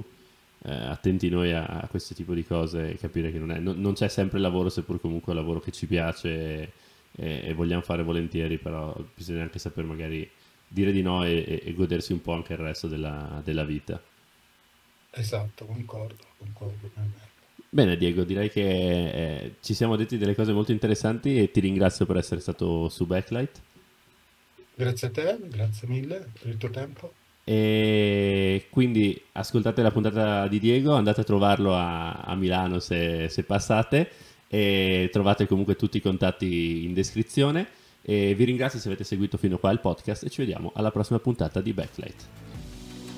eh, 0.63 0.71
attenti 0.73 1.29
noi 1.29 1.53
a, 1.53 1.65
a 1.65 1.87
questo 1.87 2.13
tipo 2.13 2.33
di 2.33 2.43
cose 2.45 2.91
e 2.91 2.97
capire 2.97 3.31
che 3.31 3.39
non, 3.39 3.51
è, 3.51 3.59
non, 3.59 3.79
non 3.79 3.93
c'è 3.93 4.07
sempre 4.09 4.39
lavoro, 4.39 4.69
seppur 4.69 4.99
comunque 4.99 5.31
è 5.33 5.35
un 5.35 5.41
lavoro 5.41 5.59
che 5.61 5.71
ci 5.71 5.85
piace 5.87 6.73
e, 7.11 7.41
e 7.45 7.53
vogliamo 7.53 7.81
fare 7.83 8.03
volentieri, 8.03 8.57
però 8.57 8.93
bisogna 9.15 9.43
anche 9.43 9.59
saper 9.59 9.85
magari 9.85 10.29
dire 10.67 10.91
di 10.91 11.01
no 11.01 11.23
e, 11.23 11.43
e- 11.47 11.61
e 11.65 11.73
godersi 11.73 12.11
un 12.13 12.21
po' 12.21 12.33
anche 12.33 12.53
il 12.53 12.59
resto 12.59 12.87
della, 12.87 13.41
della 13.43 13.63
vita. 13.63 14.01
Esatto, 15.11 15.65
concordo, 15.65 16.25
concordo. 16.37 16.91
Bene 17.73 17.97
Diego, 17.97 18.23
direi 18.23 18.51
che 18.51 18.61
eh, 18.61 19.55
ci 19.59 19.73
siamo 19.73 19.95
detti 19.95 20.19
delle 20.19 20.35
cose 20.35 20.53
molto 20.53 20.71
interessanti 20.71 21.41
e 21.41 21.49
ti 21.49 21.59
ringrazio 21.59 22.05
per 22.05 22.17
essere 22.17 22.39
stato 22.39 22.87
su 22.87 23.07
Backlight. 23.07 23.61
Grazie 24.75 25.07
a 25.07 25.09
te, 25.09 25.39
grazie 25.49 25.87
mille 25.87 26.27
per 26.39 26.51
il 26.51 26.57
tuo 26.57 26.69
tempo. 26.69 27.13
E 27.43 28.67
quindi 28.69 29.19
ascoltate 29.31 29.81
la 29.81 29.89
puntata 29.89 30.47
di 30.47 30.59
Diego, 30.59 30.93
andate 30.93 31.21
a 31.21 31.23
trovarlo 31.23 31.73
a, 31.73 32.11
a 32.11 32.35
Milano 32.35 32.77
se, 32.77 33.27
se 33.29 33.41
passate 33.41 34.07
e 34.47 35.09
trovate 35.11 35.47
comunque 35.47 35.75
tutti 35.75 35.97
i 35.97 36.01
contatti 36.01 36.83
in 36.85 36.93
descrizione. 36.93 37.67
E 38.03 38.35
vi 38.35 38.43
ringrazio 38.43 38.77
se 38.77 38.87
avete 38.87 39.03
seguito 39.03 39.37
fino 39.37 39.57
qua 39.57 39.71
il 39.71 39.79
podcast 39.79 40.25
e 40.25 40.29
ci 40.29 40.41
vediamo 40.41 40.73
alla 40.75 40.91
prossima 40.91 41.17
puntata 41.17 41.59
di 41.59 41.73
Backlight. 41.73 42.52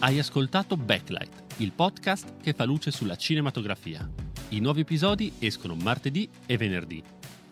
Hai 0.06 0.20
ascoltato 0.20 0.78
Backlight, 0.78 1.62
il 1.62 1.72
podcast 1.72 2.38
che 2.39 2.53
fa 2.53 2.64
luce 2.64 2.91
sulla 2.91 3.16
cinematografia. 3.16 4.08
I 4.49 4.60
nuovi 4.60 4.82
episodi 4.82 5.34
escono 5.39 5.74
martedì 5.74 6.30
e 6.45 6.58
venerdì. 6.58 7.01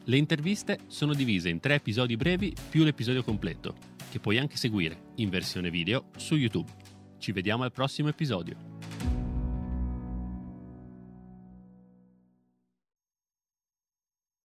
Le 0.04 0.18
interviste 0.18 0.82
sono 0.86 1.16
divise 1.16 1.49
in 1.49 1.60
tre 1.60 1.74
episodi 1.74 2.16
brevi 2.16 2.56
più 2.70 2.84
l'episodio 2.84 3.24
completo, 3.24 3.74
che 4.12 4.20
puoi 4.20 4.38
anche 4.38 4.58
seguire 4.58 5.14
in 5.16 5.30
versione 5.30 5.72
video 5.72 6.12
su 6.16 6.36
YouTube. 6.36 6.70
Ci 7.18 7.32
vediamo 7.32 7.64
al 7.64 7.72
prossimo 7.72 8.10
episodio. 8.10 8.72